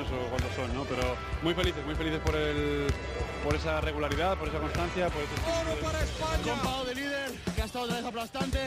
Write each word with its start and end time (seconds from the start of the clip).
años 0.00 0.12
o 0.12 0.28
cuántos 0.28 0.54
son, 0.54 0.74
¿no? 0.74 0.84
Pero 0.84 1.16
muy 1.42 1.54
felices, 1.54 1.84
muy 1.84 1.94
felices 1.94 2.20
por 2.20 2.34
el 2.36 2.86
por 3.44 3.54
esa 3.54 3.80
regularidad, 3.80 4.36
por 4.36 4.48
esa 4.48 4.58
constancia, 4.58 5.08
por 5.08 5.22
ese 5.22 6.48
Compado 6.48 6.84
de 6.84 6.94
líder, 6.94 7.32
que 7.54 7.62
ha 7.62 7.64
estado 7.64 7.84
otra 7.84 7.96
vez 7.96 8.04
aplastante. 8.04 8.58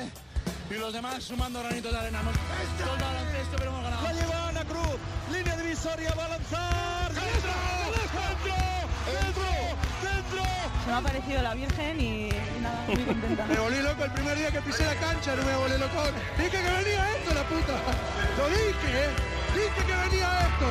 Y 0.69 0.75
los 0.75 0.93
demás 0.93 1.23
sumando 1.23 1.59
granitos 1.59 1.91
de 1.91 1.97
arena. 1.97 2.21
Hemos 2.21 2.33
todo 2.77 2.95
el 2.95 3.01
baloncesto, 3.01 3.55
pero 3.57 3.69
hemos 3.69 3.83
ganado. 3.83 4.03
La 4.03 4.13
lleva 4.13 4.47
Ana 4.47 4.65
Cruz, 4.65 4.97
línea 5.31 5.57
divisoria, 5.57 6.13
va 6.17 6.25
a 6.25 6.29
lanzar. 6.29 7.13
¡Dentro! 7.13 7.51
¡Dentro! 7.93 8.53
¡Dentro! 9.05 9.43
¡Dentro! 10.01 10.43
Se 10.83 10.89
me 10.89 10.97
ha 10.97 11.01
parecido 11.01 11.41
la 11.41 11.53
Virgen 11.53 12.01
y, 12.01 12.29
y 12.29 12.61
nada, 12.61 12.83
muy 12.87 13.03
contenta. 13.03 13.45
Me 13.45 13.59
volví 13.59 13.81
loco 13.81 14.03
el 14.05 14.11
primer 14.11 14.37
día 14.37 14.51
que 14.51 14.61
pisé 14.61 14.85
la 14.85 14.95
cancha, 14.95 15.35
no 15.35 15.43
me 15.43 15.55
volví 15.55 15.77
loco. 15.77 16.01
Dije 16.37 16.49
que 16.49 16.57
venía 16.57 17.11
esto, 17.17 17.33
la 17.33 17.43
puta. 17.43 17.73
Lo 18.37 18.47
dije, 18.49 19.05
¿eh? 19.05 19.42
Dije 19.53 19.69
que 19.85 19.93
venía 20.09 20.29
esto. 20.47 20.65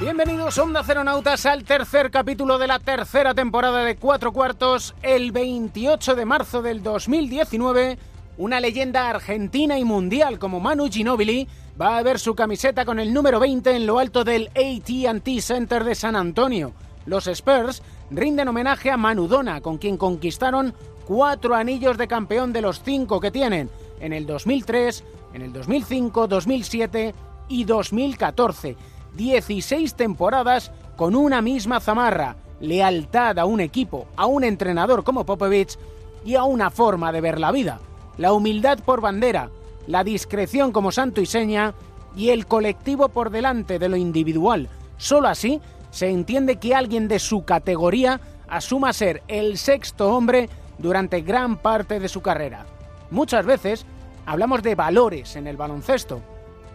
Bienvenidos 0.00 0.58
Onda 0.58 0.82
Ceronautas 0.82 1.46
al 1.46 1.62
tercer 1.62 2.10
capítulo 2.10 2.58
de 2.58 2.66
la 2.66 2.80
tercera 2.80 3.34
temporada 3.34 3.84
de 3.84 3.94
Cuatro 3.96 4.32
Cuartos. 4.32 4.96
El 5.02 5.30
28 5.30 6.16
de 6.16 6.24
marzo 6.24 6.60
del 6.62 6.82
2019, 6.82 7.98
una 8.36 8.58
leyenda 8.58 9.08
argentina 9.10 9.78
y 9.78 9.84
mundial 9.84 10.40
como 10.40 10.58
Manu 10.58 10.88
Ginóbili 10.90 11.46
va 11.80 11.98
a 11.98 12.02
ver 12.02 12.18
su 12.18 12.34
camiseta 12.34 12.84
con 12.84 12.98
el 12.98 13.12
número 13.12 13.38
20 13.38 13.76
en 13.76 13.86
lo 13.86 13.98
alto 13.98 14.24
del 14.24 14.48
AT&T 14.48 15.40
Center 15.42 15.84
de 15.84 15.94
San 15.94 16.16
Antonio. 16.16 16.72
Los 17.04 17.26
Spurs 17.26 17.82
rinden 18.10 18.48
homenaje 18.48 18.90
a 18.90 18.96
Manu 18.96 19.28
Dona, 19.28 19.60
con 19.60 19.78
quien 19.78 19.96
conquistaron 19.96 20.74
cuatro 21.06 21.54
anillos 21.54 21.98
de 21.98 22.08
campeón 22.08 22.52
de 22.52 22.62
los 22.62 22.82
cinco 22.82 23.20
que 23.20 23.30
tienen 23.30 23.70
en 24.00 24.12
el 24.12 24.26
2003, 24.26 25.04
en 25.34 25.42
el 25.42 25.52
2005, 25.52 26.26
2007 26.26 27.14
y 27.48 27.64
2014. 27.64 28.76
16 29.14 29.94
temporadas 29.94 30.72
con 30.96 31.14
una 31.14 31.42
misma 31.42 31.80
zamarra, 31.80 32.36
lealtad 32.60 33.38
a 33.38 33.44
un 33.44 33.60
equipo, 33.60 34.06
a 34.16 34.26
un 34.26 34.44
entrenador 34.44 35.04
como 35.04 35.24
Popovich 35.24 35.78
y 36.24 36.34
a 36.34 36.44
una 36.44 36.70
forma 36.70 37.12
de 37.12 37.20
ver 37.20 37.38
la 37.38 37.52
vida, 37.52 37.80
la 38.18 38.32
humildad 38.32 38.78
por 38.80 39.00
bandera, 39.00 39.50
la 39.86 40.04
discreción 40.04 40.72
como 40.72 40.92
santo 40.92 41.20
y 41.20 41.26
seña 41.26 41.74
y 42.16 42.30
el 42.30 42.46
colectivo 42.46 43.08
por 43.08 43.30
delante 43.30 43.78
de 43.78 43.88
lo 43.88 43.96
individual. 43.96 44.68
Solo 44.96 45.28
así 45.28 45.60
se 45.90 46.08
entiende 46.08 46.56
que 46.56 46.74
alguien 46.74 47.08
de 47.08 47.18
su 47.18 47.44
categoría 47.44 48.20
asuma 48.48 48.92
ser 48.92 49.22
el 49.28 49.58
sexto 49.58 50.14
hombre 50.14 50.48
durante 50.78 51.20
gran 51.20 51.56
parte 51.56 52.00
de 52.00 52.08
su 52.08 52.22
carrera. 52.22 52.66
Muchas 53.10 53.46
veces 53.46 53.86
hablamos 54.24 54.62
de 54.62 54.74
valores 54.74 55.36
en 55.36 55.46
el 55.46 55.56
baloncesto. 55.56 56.20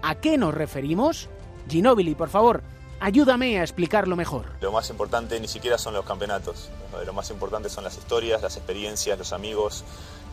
¿A 0.01 0.15
qué 0.15 0.37
nos 0.37 0.53
referimos? 0.53 1.29
Ginóbili, 1.69 2.15
por 2.15 2.29
favor, 2.29 2.63
ayúdame 2.99 3.59
a 3.59 3.63
explicarlo 3.63 4.15
mejor. 4.15 4.45
Lo 4.61 4.71
más 4.71 4.89
importante 4.89 5.39
ni 5.39 5.47
siquiera 5.47 5.77
son 5.77 5.93
los 5.93 6.05
campeonatos, 6.05 6.69
lo 7.05 7.13
más 7.13 7.29
importante 7.29 7.69
son 7.69 7.83
las 7.83 7.97
historias, 7.97 8.41
las 8.41 8.57
experiencias, 8.57 9.17
los 9.17 9.33
amigos, 9.33 9.83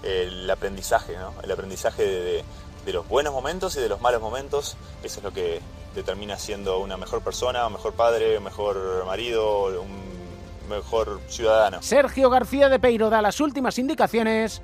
el 0.03 0.49
aprendizaje, 0.49 1.17
¿no? 1.17 1.35
el 1.43 1.51
aprendizaje 1.51 2.03
de, 2.03 2.21
de, 2.23 2.45
de, 2.89 2.95
los 2.95 3.07
buenos 3.09 3.33
momentos 3.33 3.77
y 3.77 3.81
de 3.81 3.89
los 3.89 4.01
malos 4.01 4.21
momentos, 4.21 4.77
eso 5.03 5.21
es 5.21 5.25
lo 5.25 5.33
que 5.33 5.61
determina 5.95 6.39
siendo 6.39 6.79
una 6.79 6.97
mejor 6.97 7.23
persona, 7.23 7.67
un 7.67 7.75
mejor 7.75 7.93
padre, 7.93 8.39
un 8.39 8.45
mejor 8.45 9.05
marido, 9.07 9.67
un 9.83 10.69
mejor 10.69 11.21
ciudadano. 11.29 11.83
Sergio 11.83 12.31
García 12.31 12.69
de 12.69 12.79
Peiro 12.79 13.11
da 13.11 13.21
las 13.21 13.41
últimas 13.41 13.79
indicaciones, 13.79 14.63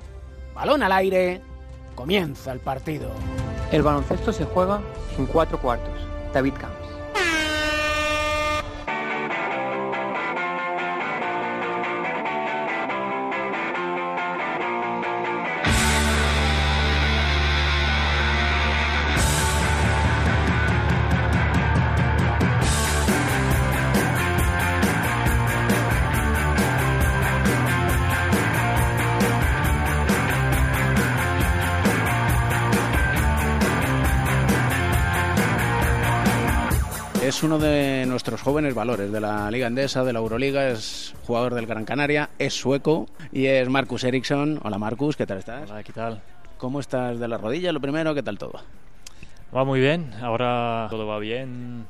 balón 0.53 0.81
al 0.83 0.91
aire, 0.91 1.41
comienza 1.93 2.51
el 2.51 2.59
partido. 2.59 3.09
El 3.71 3.83
baloncesto 3.83 4.33
se 4.33 4.45
juega 4.45 4.81
en 5.17 5.25
cuatro 5.27 5.59
cuartos. 5.59 5.93
David 6.33 6.53
Camps. 6.59 6.84
Uno 37.55 37.63
de 37.63 38.05
nuestros 38.05 38.41
jóvenes 38.41 38.73
valores 38.73 39.13
de 39.13 39.21
la 39.21 39.49
Liga 39.49 39.67
Endesa, 39.67 40.03
de 40.03 40.11
la 40.11 40.19
Euroliga, 40.19 40.67
es 40.67 41.13
jugador 41.25 41.53
del 41.53 41.65
Gran 41.65 41.85
Canaria, 41.85 42.29
es 42.37 42.53
sueco 42.53 43.07
y 43.31 43.45
es 43.45 43.69
Marcus 43.69 44.03
Eriksson. 44.03 44.59
Hola 44.61 44.77
Marcus, 44.77 45.15
¿qué 45.15 45.25
tal 45.25 45.37
estás? 45.37 45.71
Hola, 45.71 45.81
¿qué 45.81 45.93
tal? 45.93 46.21
¿Cómo 46.57 46.81
estás 46.81 47.17
de 47.17 47.27
la 47.29 47.37
rodilla? 47.37 47.71
Lo 47.71 47.79
primero, 47.79 48.13
¿qué 48.13 48.23
tal 48.23 48.37
todo? 48.37 48.59
Va 49.55 49.63
muy 49.63 49.79
bien, 49.79 50.11
ahora 50.21 50.87
todo 50.89 51.07
va 51.07 51.17
bien. 51.19 51.85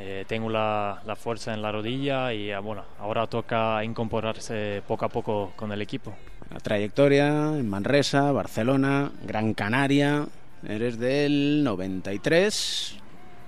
Eh, 0.00 0.24
tengo 0.26 0.50
la, 0.50 1.00
la, 1.06 1.14
fuerza 1.14 1.54
en 1.54 1.62
la 1.62 1.70
rodilla 1.70 2.32
y 2.32 2.52
bueno, 2.60 2.82
ahora 2.98 3.28
toca 3.28 3.84
incorporarse 3.84 4.82
poco 4.88 5.04
a 5.04 5.08
poco 5.08 5.52
con 5.54 5.70
el 5.70 5.82
equipo. 5.82 6.12
La 6.52 6.58
trayectoria 6.58 7.28
en 7.56 7.68
Manresa, 7.68 8.32
Barcelona, 8.32 9.12
Gran 9.24 9.54
Canaria. 9.54 10.26
Eres 10.66 10.98
del 10.98 11.62
93, 11.62 13.00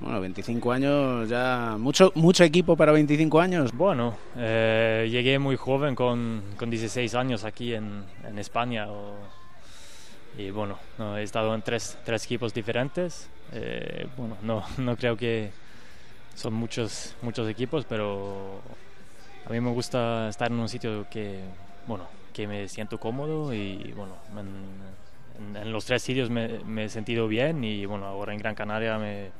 bueno, 0.02 0.20
25 0.20 0.72
años 0.72 1.28
ya. 1.28 1.76
¿Mucho, 1.78 2.12
mucho 2.14 2.44
equipo 2.44 2.76
para 2.76 2.92
25 2.92 3.40
años? 3.40 3.72
Bueno, 3.72 4.16
eh, 4.36 5.08
llegué 5.10 5.38
muy 5.38 5.56
joven, 5.56 5.94
con, 5.94 6.42
con 6.56 6.70
16 6.70 7.14
años 7.14 7.44
aquí 7.44 7.74
en, 7.74 8.04
en 8.26 8.38
España. 8.38 8.90
O, 8.90 9.14
y 10.36 10.50
bueno, 10.50 10.78
no, 10.98 11.16
he 11.16 11.22
estado 11.22 11.54
en 11.54 11.62
tres, 11.62 11.96
tres 12.04 12.24
equipos 12.24 12.52
diferentes. 12.52 13.28
Eh, 13.52 14.06
bueno, 14.16 14.36
no, 14.42 14.64
no 14.78 14.96
creo 14.96 15.16
que 15.16 15.50
son 16.34 16.54
muchos, 16.54 17.14
muchos 17.22 17.48
equipos, 17.48 17.84
pero 17.88 18.60
a 19.46 19.50
mí 19.50 19.60
me 19.60 19.70
gusta 19.70 20.28
estar 20.28 20.50
en 20.50 20.58
un 20.58 20.68
sitio 20.68 21.06
que, 21.10 21.40
bueno, 21.86 22.06
que 22.32 22.46
me 22.46 22.68
siento 22.68 22.98
cómodo 22.98 23.52
y 23.52 23.92
bueno, 23.96 24.14
en, 24.32 25.56
en, 25.56 25.62
en 25.62 25.72
los 25.72 25.84
tres 25.84 26.02
sitios 26.02 26.30
me, 26.30 26.60
me, 26.64 26.84
he 26.84 26.88
sentido 26.88 27.28
bien 27.28 27.62
y 27.62 27.84
bueno, 27.86 28.06
ahora 28.06 28.32
en 28.32 28.38
Gran 28.38 28.54
Canaria 28.54 28.98
me 28.98 29.30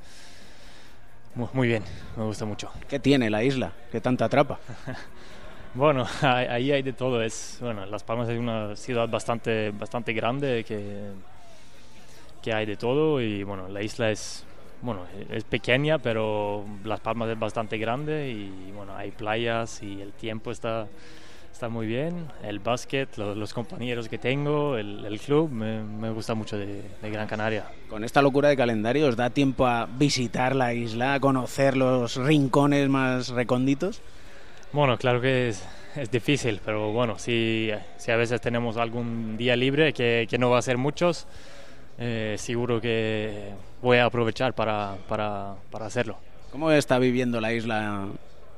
muy 1.34 1.68
bien, 1.68 1.82
me 2.16 2.24
gusta 2.24 2.44
mucho. 2.44 2.70
¿Qué 2.88 2.98
tiene 2.98 3.30
la 3.30 3.42
isla? 3.42 3.72
¿Qué 3.90 4.00
tanta 4.00 4.26
atrapa? 4.26 4.58
bueno, 5.74 6.06
ahí 6.22 6.70
hay 6.70 6.82
de 6.82 6.92
todo. 6.92 7.22
Es, 7.22 7.58
bueno, 7.60 7.86
Las 7.86 8.02
Palmas 8.02 8.28
es 8.28 8.38
una 8.38 8.76
ciudad 8.76 9.08
bastante, 9.08 9.70
bastante 9.70 10.12
grande 10.12 10.62
que, 10.64 11.10
que 12.42 12.52
hay 12.52 12.66
de 12.66 12.76
todo 12.76 13.20
y 13.20 13.44
bueno, 13.44 13.68
la 13.68 13.82
isla 13.82 14.10
es, 14.10 14.44
bueno, 14.82 15.06
es 15.30 15.44
pequeña, 15.44 15.98
pero 15.98 16.66
Las 16.84 17.00
Palmas 17.00 17.30
es 17.30 17.38
bastante 17.38 17.78
grande 17.78 18.28
y 18.28 18.70
bueno, 18.72 18.94
hay 18.94 19.10
playas 19.10 19.82
y 19.82 20.02
el 20.02 20.12
tiempo 20.12 20.50
está, 20.50 20.86
está 21.52 21.68
muy 21.68 21.86
bien. 21.86 22.26
El 22.42 22.58
básquet, 22.58 23.16
los, 23.16 23.36
los 23.36 23.54
compañeros 23.54 24.08
que 24.08 24.18
tengo, 24.18 24.76
el, 24.76 25.04
el 25.04 25.20
club, 25.20 25.50
me, 25.50 25.82
me, 25.82 26.10
gusta 26.10 26.34
mucho 26.34 26.56
de, 26.58 26.82
de, 27.00 27.10
Gran 27.10 27.28
Canaria. 27.28 27.66
Con 27.88 28.02
esta 28.02 28.22
locura 28.22 28.48
de 28.48 28.56
calendario, 28.56 29.06
¿os 29.06 29.16
da 29.16 29.30
tiempo 29.30 29.66
a 29.66 29.86
visitar 29.86 30.56
la 30.56 30.74
isla, 30.74 31.14
a 31.14 31.20
conocer 31.20 31.76
los 31.76 32.16
rincones 32.16 32.88
más 32.88 33.28
recónditos? 33.28 34.00
Bueno, 34.72 34.96
claro 34.96 35.20
que 35.20 35.50
es, 35.50 35.62
es 35.94 36.10
difícil, 36.10 36.60
pero 36.64 36.92
bueno, 36.92 37.18
si, 37.18 37.70
si, 37.98 38.10
a 38.10 38.16
veces 38.16 38.40
tenemos 38.40 38.76
algún 38.76 39.36
día 39.36 39.54
libre, 39.54 39.92
que, 39.92 40.26
que 40.28 40.38
no 40.38 40.50
va 40.50 40.58
a 40.58 40.62
ser 40.62 40.78
muchos, 40.78 41.26
eh, 41.98 42.36
seguro 42.38 42.80
que 42.80 43.50
voy 43.82 43.98
a 43.98 44.06
aprovechar 44.06 44.54
para, 44.54 44.96
para, 45.06 45.54
para 45.70 45.86
hacerlo. 45.86 46.16
¿Cómo 46.50 46.70
está 46.70 46.98
viviendo 46.98 47.40
la 47.40 47.52
isla 47.52 48.08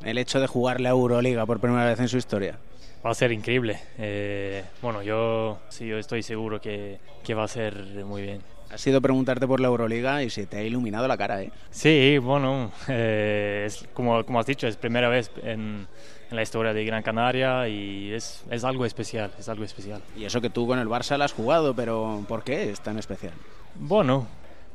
el 0.05 0.19
hecho 0.19 0.41
de 0.41 0.47
jugar 0.47 0.81
la 0.81 0.91
Euroliga 0.91 1.45
por 1.45 1.61
primera 1.61 1.85
vez 1.87 2.01
en 2.01 2.09
su 2.09 2.17
historia? 2.17 2.59
Va 3.05 3.11
a 3.11 3.15
ser 3.15 3.33
increíble. 3.33 3.79
Eh, 3.99 4.65
bueno, 4.81 5.03
yo 5.03 5.59
sí, 5.69 5.87
yo 5.87 5.99
estoy 5.99 6.23
seguro 6.23 6.61
que, 6.61 6.99
que, 7.23 7.35
va 7.35 7.45
a 7.45 7.49
ser 7.49 7.75
muy 8.05 8.23
bien. 8.23 8.41
Ha 8.71 8.79
sido 8.79 9.03
preguntarte 9.03 9.47
por 9.47 9.61
la 9.61 9.69
Euroliga 9.69 10.23
y 10.23 10.31
se 10.31 10.47
te 10.47 10.57
ha 10.57 10.63
iluminado 10.63 11.07
la 11.07 11.19
cara, 11.19 11.43
¿eh? 11.43 11.53
Sí, 11.71 12.17
bueno, 12.17 12.73
eh, 12.89 13.65
es, 13.67 13.87
como, 13.93 14.25
como 14.25 14.41
has 14.41 14.47
dicho, 14.47 14.67
es 14.67 14.77
primera 14.77 15.11
vez 15.11 15.31
en, 15.43 15.87
en, 16.31 16.37
la 16.37 16.43
historia 16.43 16.73
de 16.73 16.83
Gran 16.85 17.03
Canaria 17.03 17.69
y 17.69 18.11
es, 18.11 18.43
es 18.51 18.65
algo 18.65 18.87
especial, 18.87 19.31
es 19.39 19.51
algo 19.51 19.65
especial. 19.65 20.01
Y 20.17 20.25
eso 20.25 20.41
que 20.41 20.49
tú 20.49 20.67
con 20.67 20.79
el 20.79 20.89
Barça 20.89 21.19
la 21.19 21.27
has 21.27 21.33
jugado, 21.35 21.75
pero 21.75 22.25
¿por 22.27 22.43
qué 22.43 22.71
es 22.71 22.81
tan 22.81 22.99
especial? 22.99 23.35
Bueno, 23.75 24.27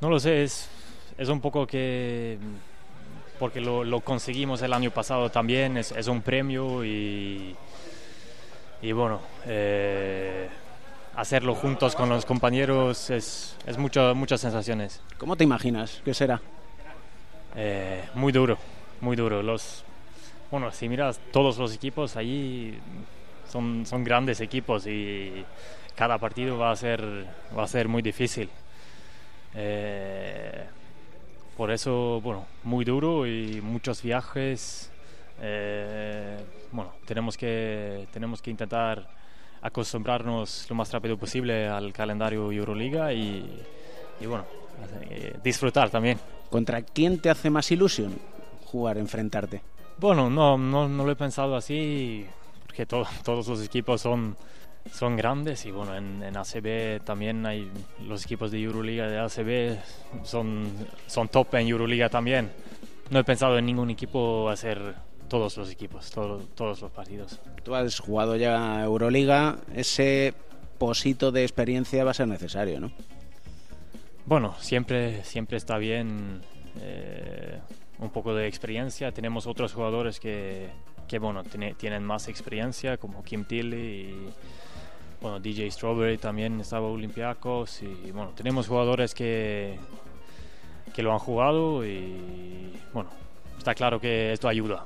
no 0.02 0.10
lo 0.10 0.20
sé, 0.20 0.44
es, 0.44 0.70
es 1.18 1.30
un 1.30 1.42
poco 1.42 1.66
que 1.66 2.38
porque 3.40 3.62
lo, 3.62 3.84
lo 3.84 4.02
conseguimos 4.02 4.62
el 4.62 4.74
año 4.74 4.92
pasado 4.92 5.32
también, 5.32 5.78
es, 5.78 5.94
es 5.94 6.08
un 6.08 6.22
premio 6.22 6.84
y, 6.86 7.56
y 8.82 8.92
bueno, 8.92 9.20
eh, 9.46 10.48
hacerlo 11.16 11.56
juntos 11.56 11.96
con 11.96 12.10
los 12.10 12.26
compañeros 12.26 13.10
es, 13.10 13.58
es 13.66 13.78
mucho, 13.78 14.16
muchas 14.16 14.42
sensaciones. 14.42 15.02
¿Cómo 15.18 15.36
te 15.36 15.44
imaginas 15.44 16.02
que 16.06 16.14
será? 16.14 16.42
Eh, 17.56 18.04
muy 18.16 18.32
duro, 18.32 18.58
muy 19.02 19.16
duro. 19.16 19.44
Los, 19.44 19.84
bueno, 20.50 20.72
si 20.72 20.88
miras 20.88 21.20
todos 21.32 21.58
los 21.58 21.74
equipos 21.76 22.16
allí 22.16 22.80
son, 23.50 23.86
son 23.86 24.04
grandes 24.04 24.40
equipos 24.40 24.88
y 24.88 25.46
cada 25.96 26.18
partido 26.18 26.58
va 26.58 26.72
a 26.72 26.76
ser, 26.76 27.26
va 27.58 27.64
a 27.64 27.68
ser 27.68 27.88
muy 27.90 28.02
difícil. 28.02 28.50
Eh, 29.56 30.66
por 31.58 31.72
eso, 31.72 32.22
bueno, 32.22 32.46
muy 32.64 32.86
duro 32.86 33.28
y 33.28 33.60
muchos 33.62 34.02
viajes. 34.02 34.90
Eh, 35.42 36.38
bueno, 36.72 36.94
tenemos 37.06 37.38
que, 37.38 38.08
tenemos 38.12 38.42
que 38.42 38.52
intentar 38.52 39.08
acostumbrarnos 39.62 40.66
lo 40.70 40.76
más 40.76 40.92
rápido 40.92 41.18
posible 41.18 41.68
al 41.68 41.92
calendario 41.94 42.52
Euroliga 42.52 43.12
y, 43.14 43.62
y 44.20 44.26
bueno, 44.26 44.46
eh, 45.10 45.38
disfrutar 45.44 45.90
también. 45.90 46.18
¿Contra 46.50 46.82
quién 46.82 47.20
te 47.22 47.30
hace 47.30 47.50
más 47.50 47.70
ilusión 47.72 48.18
jugar, 48.66 48.98
enfrentarte? 48.98 49.62
Bueno, 49.98 50.30
no, 50.30 50.58
no, 50.58 50.88
no 50.88 51.06
lo 51.06 51.12
he 51.12 51.16
pensado 51.16 51.56
así, 51.56 52.26
porque 52.66 52.86
to- 52.86 53.06
todos 53.24 53.48
los 53.48 53.64
equipos 53.64 54.02
son, 54.02 54.36
son 54.92 55.16
grandes 55.18 55.66
y 55.66 55.72
bueno, 55.72 55.96
en, 55.96 56.24
en 56.24 56.38
ACB 56.38 57.04
también 57.04 57.46
hay 57.46 57.70
los 58.08 58.24
equipos 58.24 58.50
de 58.52 58.62
Euroliga 58.62 59.08
de 59.08 59.20
ACB 59.20 59.78
son, 60.24 60.72
son 61.08 61.28
top 61.28 61.56
en 61.56 61.68
Euroliga 61.68 62.10
también. 62.10 62.50
No 63.10 63.20
he 63.20 63.24
pensado 63.24 63.58
en 63.58 63.66
ningún 63.66 63.90
equipo 63.90 64.50
hacer 64.50 64.96
todos 65.30 65.56
los 65.58 65.72
equipos, 65.72 66.10
todo- 66.12 66.40
todos 66.56 66.82
los 66.82 66.92
partidos. 66.92 67.40
Tú 67.64 67.76
has 67.76 68.00
jugado 68.00 68.36
ya 68.36 68.84
Euroliga, 68.84 69.60
ese 69.76 70.34
posito 70.78 71.32
de 71.32 71.44
experiencia 71.44 72.04
va 72.04 72.12
a 72.12 72.14
ser 72.14 72.28
necesario, 72.28 72.80
¿no? 72.80 72.92
Bueno, 74.26 74.56
siempre, 74.60 75.24
siempre 75.24 75.58
está 75.58 75.78
bien 75.78 76.42
eh, 76.82 77.60
un 78.00 78.10
poco 78.12 78.34
de 78.34 78.48
experiencia. 78.48 79.12
Tenemos 79.12 79.48
otros 79.48 79.74
jugadores 79.74 80.20
que, 80.20 80.70
que 81.08 81.20
bueno, 81.20 81.44
tiene- 81.44 81.74
tienen 81.74 82.04
más 82.04 82.28
experiencia, 82.28 82.98
como 82.98 83.24
Kim 83.24 83.46
Tilly 83.46 83.78
y 83.78 84.30
bueno, 85.22 85.40
DJ 85.40 85.70
Strawberry 85.72 86.18
también 86.18 86.60
estaba 86.62 86.88
Olympiacos. 86.88 87.82
Y 87.82 88.12
bueno, 88.12 88.32
tenemos 88.36 88.68
jugadores 88.68 89.14
que, 89.14 89.78
que 90.94 91.04
lo 91.04 91.12
han 91.12 91.20
jugado 91.20 91.86
y 91.86 92.72
bueno, 92.94 93.10
está 93.58 93.74
claro 93.76 94.00
que 94.00 94.32
esto 94.32 94.48
ayuda. 94.48 94.86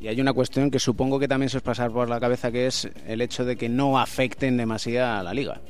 Y 0.00 0.08
hay 0.08 0.20
una 0.20 0.32
cuestión 0.34 0.70
que 0.70 0.78
supongo 0.78 1.18
que 1.18 1.26
también 1.28 1.48
se 1.48 1.56
os 1.56 1.62
pasar 1.62 1.90
por 1.90 2.08
la 2.08 2.20
cabeza, 2.20 2.50
que 2.52 2.66
es 2.66 2.88
el 3.06 3.20
hecho 3.22 3.44
de 3.44 3.56
que 3.56 3.68
no 3.68 3.98
afecten 3.98 4.56
demasiado 4.56 5.18
a 5.20 5.22
la 5.22 5.32
liga. 5.32 5.60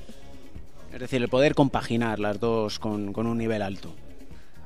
Es 0.92 1.00
decir, 1.00 1.22
el 1.22 1.28
poder 1.28 1.54
compaginar 1.54 2.18
las 2.18 2.40
dos 2.40 2.78
con, 2.78 3.12
con 3.12 3.26
un 3.26 3.38
nivel 3.38 3.62
alto. 3.62 3.94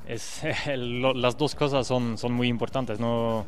Es, 0.07 0.41
lo- 0.77 1.13
las 1.13 1.37
dos 1.37 1.53
cosas 1.55 1.85
son, 1.85 2.17
son 2.17 2.33
muy 2.33 2.47
importantes. 2.47 2.99
No, 2.99 3.45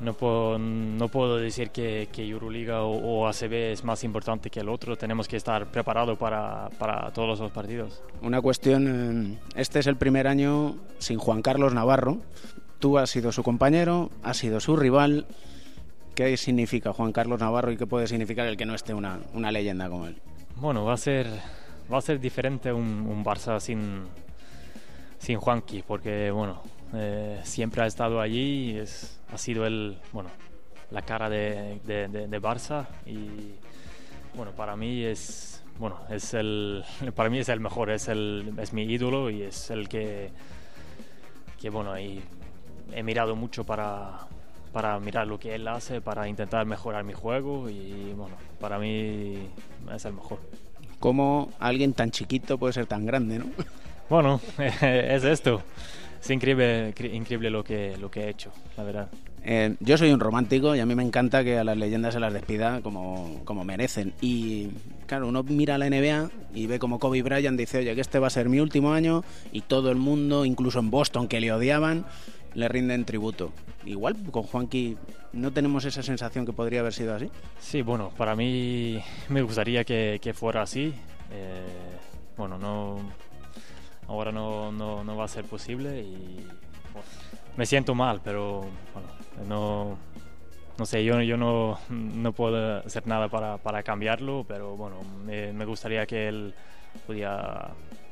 no, 0.00 0.14
puedo, 0.14 0.58
no 0.58 1.08
puedo 1.08 1.36
decir 1.36 1.70
que, 1.70 2.08
que 2.10 2.26
Euroliga 2.26 2.82
o, 2.82 2.96
o 2.96 3.26
ACB 3.28 3.52
es 3.72 3.84
más 3.84 4.04
importante 4.04 4.48
que 4.48 4.60
el 4.60 4.68
otro. 4.68 4.96
Tenemos 4.96 5.28
que 5.28 5.36
estar 5.36 5.66
preparados 5.66 6.16
para, 6.16 6.70
para 6.78 7.10
todos 7.12 7.38
los 7.38 7.50
partidos. 7.50 8.00
Una 8.22 8.40
cuestión, 8.40 9.36
eh, 9.36 9.38
este 9.56 9.80
es 9.80 9.86
el 9.86 9.96
primer 9.96 10.26
año 10.28 10.76
sin 10.98 11.18
Juan 11.18 11.42
Carlos 11.42 11.74
Navarro. 11.74 12.18
Tú 12.78 12.96
has 12.98 13.10
sido 13.10 13.32
su 13.32 13.42
compañero, 13.42 14.10
has 14.22 14.36
sido 14.36 14.60
su 14.60 14.76
rival. 14.76 15.26
¿Qué 16.14 16.36
significa 16.36 16.92
Juan 16.92 17.12
Carlos 17.12 17.40
Navarro 17.40 17.72
y 17.72 17.76
qué 17.76 17.86
puede 17.86 18.06
significar 18.06 18.46
el 18.46 18.56
que 18.56 18.66
no 18.66 18.74
esté 18.74 18.94
una, 18.94 19.20
leyenda 19.52 19.88
como 19.88 20.06
él? 20.06 20.20
Bueno, 20.56 20.84
va 20.84 20.94
a 20.94 20.96
ser, 20.96 21.26
va 21.92 21.98
a 21.98 22.00
ser 22.00 22.20
diferente 22.20 22.72
un, 22.72 23.24
Barça 23.24 23.58
sin, 23.60 24.02
sin 25.18 25.38
Juanqui, 25.38 25.82
porque 25.86 26.30
bueno, 26.30 26.62
eh, 26.94 27.40
siempre 27.44 27.82
ha 27.82 27.86
estado 27.86 28.20
allí, 28.20 28.72
y 28.72 28.78
es, 28.78 29.20
ha 29.32 29.38
sido 29.38 29.66
el, 29.66 29.98
bueno, 30.12 30.30
la 30.90 31.02
cara 31.02 31.28
de, 31.28 31.80
de, 31.84 32.08
de- 32.08 32.40
Barça 32.42 32.86
y 33.06 33.54
bueno, 34.34 34.52
para 34.52 34.76
mí 34.76 35.04
es, 35.04 35.62
bueno, 35.78 35.98
es 36.10 36.34
el, 36.34 36.84
para 37.14 37.28
mí 37.28 37.38
es 37.38 37.48
el 37.48 37.60
mejor, 37.60 37.90
es, 37.90 38.08
el, 38.08 38.54
es 38.58 38.72
mi 38.72 38.84
ídolo 38.84 39.30
y 39.30 39.42
es 39.42 39.70
el 39.70 39.88
que, 39.88 40.30
que 41.60 41.70
bueno, 41.70 41.92
ahí 41.92 42.22
he 42.92 43.02
mirado 43.02 43.36
mucho 43.36 43.64
para, 43.64 44.12
para 44.72 44.98
mirar 45.00 45.26
lo 45.26 45.38
que 45.38 45.54
él 45.54 45.66
hace, 45.68 46.00
para 46.00 46.28
intentar 46.28 46.66
mejorar 46.66 47.04
mi 47.04 47.12
juego 47.12 47.68
y 47.68 48.12
bueno, 48.16 48.36
para 48.60 48.78
mí 48.78 49.36
es 49.94 50.04
el 50.04 50.12
mejor. 50.14 50.38
¿Cómo 51.00 51.50
alguien 51.60 51.92
tan 51.92 52.10
chiquito 52.10 52.58
puede 52.58 52.72
ser 52.72 52.86
tan 52.86 53.06
grande, 53.06 53.38
no? 53.38 53.46
Bueno, 54.08 54.40
es 54.58 55.22
esto. 55.22 55.60
Es 56.22 56.30
increíble, 56.30 56.94
cre- 56.94 57.12
increíble 57.12 57.50
lo 57.50 57.62
que, 57.62 57.94
lo 57.98 58.10
que 58.10 58.22
he 58.22 58.30
hecho, 58.30 58.50
la 58.78 58.82
verdad. 58.82 59.08
Eh, 59.44 59.76
yo 59.80 59.98
soy 59.98 60.10
un 60.12 60.18
romántico 60.18 60.74
y 60.74 60.80
a 60.80 60.86
mí 60.86 60.94
me 60.94 61.02
encanta 61.02 61.44
que 61.44 61.58
a 61.58 61.62
las 61.64 61.76
leyendas 61.76 62.14
se 62.14 62.20
las 62.20 62.32
despida 62.32 62.80
como, 62.80 63.42
como 63.44 63.64
merecen. 63.64 64.14
Y 64.22 64.68
claro, 65.06 65.28
uno 65.28 65.42
mira 65.42 65.76
la 65.76 65.86
NBA 65.90 66.30
y 66.54 66.66
ve 66.66 66.78
como 66.78 66.98
Kobe 66.98 67.22
Bryant 67.22 67.58
dice, 67.58 67.78
oye, 67.78 67.94
que 67.94 68.00
este 68.00 68.18
va 68.18 68.28
a 68.28 68.30
ser 68.30 68.48
mi 68.48 68.60
último 68.60 68.94
año 68.94 69.24
y 69.52 69.60
todo 69.60 69.90
el 69.90 69.96
mundo, 69.96 70.46
incluso 70.46 70.78
en 70.80 70.90
Boston 70.90 71.28
que 71.28 71.40
le 71.40 71.52
odiaban, 71.52 72.06
le 72.58 72.68
rinden 72.68 73.04
tributo. 73.04 73.52
Igual 73.84 74.16
con 74.32 74.42
Juanqui 74.42 74.96
no 75.32 75.52
tenemos 75.52 75.84
esa 75.84 76.02
sensación 76.02 76.44
que 76.44 76.52
podría 76.52 76.80
haber 76.80 76.92
sido 76.92 77.14
así. 77.14 77.30
Sí, 77.60 77.82
bueno, 77.82 78.10
para 78.16 78.34
mí 78.34 79.00
me 79.28 79.42
gustaría 79.42 79.84
que, 79.84 80.18
que 80.20 80.34
fuera 80.34 80.62
así. 80.62 80.92
Eh, 81.30 81.66
bueno, 82.36 82.58
no, 82.58 82.98
ahora 84.08 84.32
no, 84.32 84.72
no, 84.72 85.04
no 85.04 85.16
va 85.16 85.24
a 85.24 85.28
ser 85.28 85.44
posible 85.44 86.00
y 86.00 86.46
bueno, 86.92 87.08
me 87.56 87.64
siento 87.64 87.94
mal, 87.94 88.20
pero 88.24 88.66
bueno, 88.92 89.08
no, 89.48 89.98
no 90.76 90.86
sé, 90.86 91.04
yo, 91.04 91.20
yo 91.22 91.36
no, 91.36 91.78
no 91.90 92.32
puedo 92.32 92.78
hacer 92.78 93.06
nada 93.06 93.28
para, 93.28 93.58
para 93.58 93.84
cambiarlo, 93.84 94.44
pero 94.48 94.76
bueno, 94.76 94.96
me, 95.24 95.52
me 95.52 95.64
gustaría 95.64 96.06
que 96.06 96.26
él 96.26 96.54
pudiera 97.06 97.70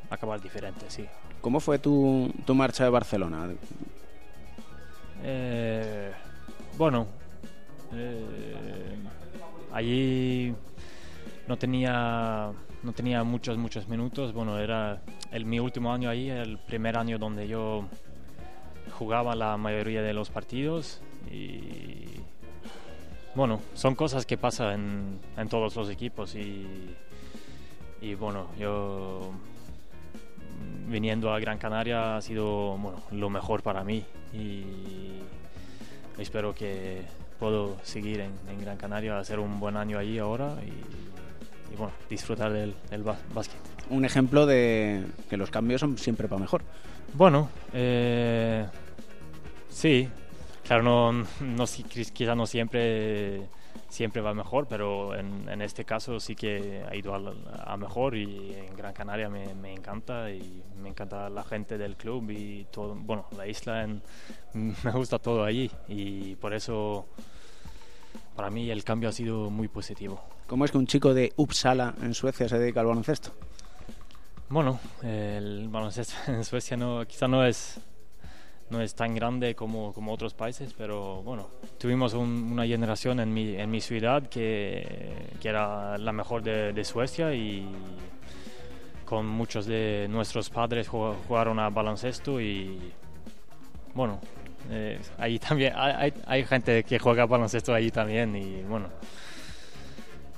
acabar 0.09 0.41
diferente, 0.41 0.87
sí. 0.89 1.05
¿Cómo 1.41 1.59
fue 1.59 1.81
tu, 1.81 2.33
tu 2.45 2.55
marcha 2.55 2.85
de 2.85 2.91
Barcelona? 2.91 3.49
Eh, 5.23 6.13
bueno, 6.77 7.07
eh, 7.93 8.97
allí 9.73 10.55
no 11.47 11.57
tenía, 11.57 12.53
no 12.83 12.93
tenía 12.93 13.25
muchos, 13.25 13.57
muchos 13.59 13.89
minutos. 13.89 14.33
Bueno, 14.33 14.59
era 14.59 15.01
el, 15.33 15.45
mi 15.45 15.59
último 15.61 15.93
año 15.93 16.11
ahí, 16.11 16.31
el 16.31 16.59
primer 16.59 16.97
año 16.99 17.19
donde 17.19 17.49
yo 17.49 17.85
jugaba 18.99 19.35
la 19.35 19.57
mayoría 19.57 20.03
de 20.03 20.13
los 20.13 20.31
partidos. 20.31 21.01
Y 21.31 22.21
bueno, 23.35 23.61
son 23.75 23.95
cosas 23.95 24.27
que 24.27 24.37
pasan 24.37 24.73
en, 24.73 25.21
en 25.37 25.49
todos 25.49 25.77
los 25.77 25.91
equipos. 25.91 26.35
Y, 26.35 26.95
y 28.01 28.15
bueno, 28.15 28.49
yo 28.59 29.33
viniendo 30.89 31.33
a 31.33 31.41
Gran 31.41 31.59
Canaria 31.59 32.17
ha 32.17 32.23
sido 32.23 32.77
bueno, 32.79 33.03
lo 33.11 33.31
mejor 33.31 33.63
para 33.63 33.83
mí 33.85 34.05
y 34.33 34.63
espero 36.19 36.55
que 36.55 37.03
puedo 37.39 37.77
seguir 37.83 38.21
en, 38.21 38.33
en 38.51 38.61
Gran 38.61 38.77
Canaria, 38.77 39.19
hacer 39.19 39.39
un 39.39 39.61
buen 39.61 39.77
año 39.77 39.99
allí 39.99 40.19
ahora 40.19 40.57
y, 40.63 41.73
y, 41.73 41.77
bueno, 41.77 41.93
disfrutar 42.09 42.53
del, 42.53 42.75
del 42.91 43.03
básquet. 43.03 43.59
Un 43.91 44.05
ejemplo 44.05 44.47
de 44.47 45.05
que 45.29 45.37
los 45.37 45.51
cambios 45.51 45.81
son 45.81 45.99
siempre 45.99 46.29
para 46.29 46.41
mejor. 46.41 46.63
Bueno, 47.15 47.49
eh, 47.73 48.67
sí, 49.71 50.09
claro, 50.67 50.83
no, 50.83 51.27
no, 51.41 51.65
quizá 52.13 52.35
no 52.35 52.47
siempre, 52.47 53.43
siempre 53.89 54.21
va 54.21 54.35
mejor, 54.35 54.67
pero 54.69 55.15
en, 55.15 55.49
en 55.49 55.63
este 55.63 55.85
caso 55.85 56.19
sí 56.21 56.35
que 56.35 56.83
ha 56.89 56.95
ido 56.95 57.15
a, 57.15 57.21
a 57.73 57.77
mejor 57.77 58.17
y 58.17 58.53
en 58.55 58.77
Gran 58.77 58.93
Canaria 58.93 59.29
me, 59.29 59.55
me 59.55 59.73
encanta 59.73 60.31
y 60.31 60.63
me 60.83 60.89
encanta 60.91 61.29
la 61.31 61.45
gente 61.45 61.79
del 61.79 61.97
club 61.97 62.31
y 62.31 62.67
todo, 62.71 62.95
bueno, 62.95 63.27
la 63.37 63.47
isla, 63.47 63.85
en- 63.85 64.03
me 64.55 64.91
gusta 64.93 65.19
todo 65.19 65.45
allí 65.45 65.71
y 65.89 66.35
por 66.37 66.53
eso 66.55 67.07
para 68.35 68.51
mí 68.51 68.71
el 68.71 68.85
cambio 68.85 69.09
ha 69.09 69.13
sido 69.13 69.51
muy 69.51 69.69
positivo. 69.69 70.21
¿Cómo 70.47 70.65
es 70.65 70.71
que 70.71 70.79
un 70.79 70.87
chico 70.87 71.15
de 71.15 71.33
Uppsala 71.37 71.95
en 72.03 72.15
Suecia 72.15 72.49
se 72.49 72.59
dedica 72.59 72.81
al 72.81 72.87
baloncesto? 72.87 73.31
Bueno, 74.49 74.79
el 75.03 75.69
baloncesto 75.69 76.15
en 76.33 76.45
Suecia 76.45 76.77
no, 76.77 77.05
quizá 77.07 77.27
no 77.29 77.45
es, 77.45 77.81
no 78.71 78.81
es 78.81 78.95
tan 78.95 79.15
grande 79.15 79.55
como, 79.55 79.93
como 79.93 80.13
otros 80.13 80.35
países, 80.35 80.75
pero 80.77 81.23
bueno, 81.23 81.49
tuvimos 81.79 82.15
un- 82.15 82.51
una 82.53 82.67
generación 82.67 83.21
en 83.21 83.33
mi, 83.33 83.55
en 83.57 83.71
mi 83.71 83.81
ciudad 83.81 84.29
que, 84.29 85.15
que 85.41 85.49
era 85.49 85.97
la 85.99 86.13
mejor 86.13 86.43
de, 86.43 86.73
de 86.73 86.85
Suecia 86.85 87.33
y 87.35 87.67
con 89.05 89.27
muchos 89.27 89.67
de 89.67 90.09
nuestros 90.11 90.51
padres 90.51 90.89
jug- 90.91 91.15
jugaron 91.29 91.59
a 91.61 91.71
baloncesto 91.71 92.41
y 92.41 92.93
bueno, 93.95 94.21
eh, 94.71 95.01
ahí 95.19 95.39
también 95.39 95.73
hay, 95.77 96.13
hay, 96.27 96.45
gente 96.45 96.83
que 96.83 96.99
juega 96.99 97.25
baloncesto 97.27 97.73
allí 97.73 97.91
también 97.93 98.35
y 98.35 98.63
bueno, 98.63 98.89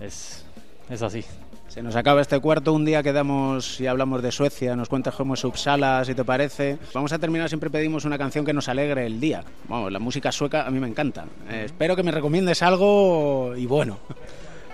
es, 0.01 0.45
es 0.91 1.01
así. 1.03 1.25
Se 1.69 1.83
nos 1.83 1.97
acaba 1.97 2.23
este 2.23 2.41
cuarto, 2.41 2.73
un 2.73 2.87
día 2.87 3.03
quedamos 3.03 3.79
y 3.79 3.87
hablamos 3.87 4.23
de 4.23 4.33
Suecia, 4.33 4.75
nos 4.75 4.89
cuentas 4.89 5.15
cómo 5.15 5.35
es 5.35 5.45
Uppsala, 5.45 6.03
si 6.05 6.15
te 6.15 6.25
parece. 6.25 6.79
Vamos 6.95 7.13
a 7.13 7.19
terminar, 7.19 7.49
siempre 7.49 7.69
pedimos 7.69 8.07
una 8.07 8.17
canción 8.17 8.47
que 8.47 8.55
nos 8.55 8.71
alegre 8.71 9.05
el 9.05 9.21
día. 9.21 9.45
Vamos, 9.69 9.93
la 9.93 9.99
música 9.99 10.33
sueca 10.33 10.67
a 10.67 10.71
mí 10.71 10.81
me 10.81 10.89
encanta. 10.89 11.27
Eh, 11.51 11.65
espero 11.67 11.95
que 11.95 12.03
me 12.03 12.11
recomiendes 12.11 12.63
algo 12.63 13.55
y 13.55 13.67
bueno. 13.67 13.99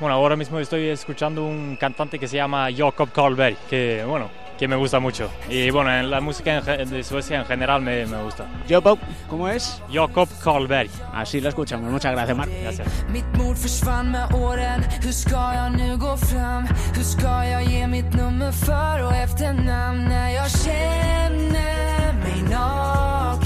Bueno, 0.01 0.15
ahora 0.15 0.37
mismo 0.37 0.59
estoy 0.59 0.89
escuchando 0.89 1.45
un 1.45 1.77
cantante 1.77 2.19
que 2.19 2.29
se 2.29 2.37
llama 2.37 2.69
Jakob 2.73 3.11
Karlberg, 3.13 3.57
que 3.69 4.05
bueno, 4.07 4.29
que 4.59 4.69
me 4.69 4.77
gusta 4.77 5.01
mucho. 5.01 5.31
Y 5.49 5.71
bueno, 5.71 5.93
en 5.93 6.11
la 6.11 6.21
música 6.21 6.61
de 6.61 7.05
Suecia 7.05 7.41
en 7.41 7.45
general 7.47 7.83
me, 7.83 8.07
me 8.07 8.23
gusta. 8.23 8.47
Jakob, 8.69 8.99
¿cómo 9.29 9.49
es? 9.49 9.83
Jakob 9.91 10.29
Karlberg. 10.43 10.91
Así 11.13 11.41
lo 11.41 11.49
escuchamos. 11.49 11.91
Muchas 11.91 12.13
gracias, 12.13 12.37
Marc. 12.37 12.51
Gracias. 12.63 12.89
Mitt 13.09 13.27
mod 13.37 13.57
försvann 13.57 14.11
med 14.11 14.33
åren 14.35 14.83
Hur 15.03 15.13
ska 15.13 15.55
jag 15.55 15.73
nu 15.73 15.97
gå 15.97 16.17
fram? 16.17 16.67
Hur 16.95 17.03
ska 17.05 17.45
jag 17.45 17.65
ge 17.65 17.87
mitt 17.87 18.13
nummer 18.15 18.53
för 18.53 19.07
och 19.07 19.15
efternamn 19.15 20.05
när 20.05 20.31
jag 20.31 20.51
känner 20.51 22.13
mig 22.13 22.43
naken? 22.51 23.44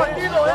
To. 0.00 0.50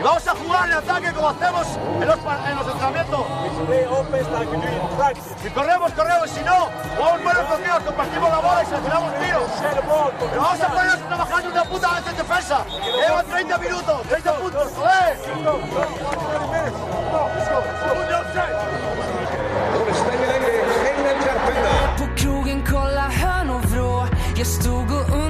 Y 0.00 0.02
vamos 0.02 0.26
a 0.26 0.34
jugar 0.34 0.70
en 0.70 0.76
ataque 0.76 1.12
como 1.12 1.28
hacemos 1.28 1.66
en 2.00 2.06
los, 2.08 2.16
en 2.16 2.56
los 2.56 2.66
entrenamientos. 2.68 3.20
Si 5.42 5.50
corremos, 5.50 5.92
corremos. 5.92 6.30
Si 6.30 6.42
no, 6.42 6.70
jugamos 6.96 7.22
buenos 7.22 7.44
compartimos 7.84 8.30
la 8.30 8.38
bola 8.38 8.62
y 8.62 8.66
seleccionamos 8.66 9.14
tiros. 9.20 9.50
Vamos 10.36 10.60
a 10.62 10.68
ponernos 10.68 11.06
trabajando 11.06 11.50
una 11.50 11.64
puta 11.64 11.94
vez 11.96 12.06
en 12.06 12.16
defensa. 12.16 12.64
Llevan 12.82 13.26
30 13.26 13.58
minutos, 13.58 14.02
30 14.08 14.32
puntos, 14.36 14.72
joder. 14.74 15.18
Jag 24.40 24.46
stod 24.46 24.90
och 24.90 25.10
undrade 25.10 25.29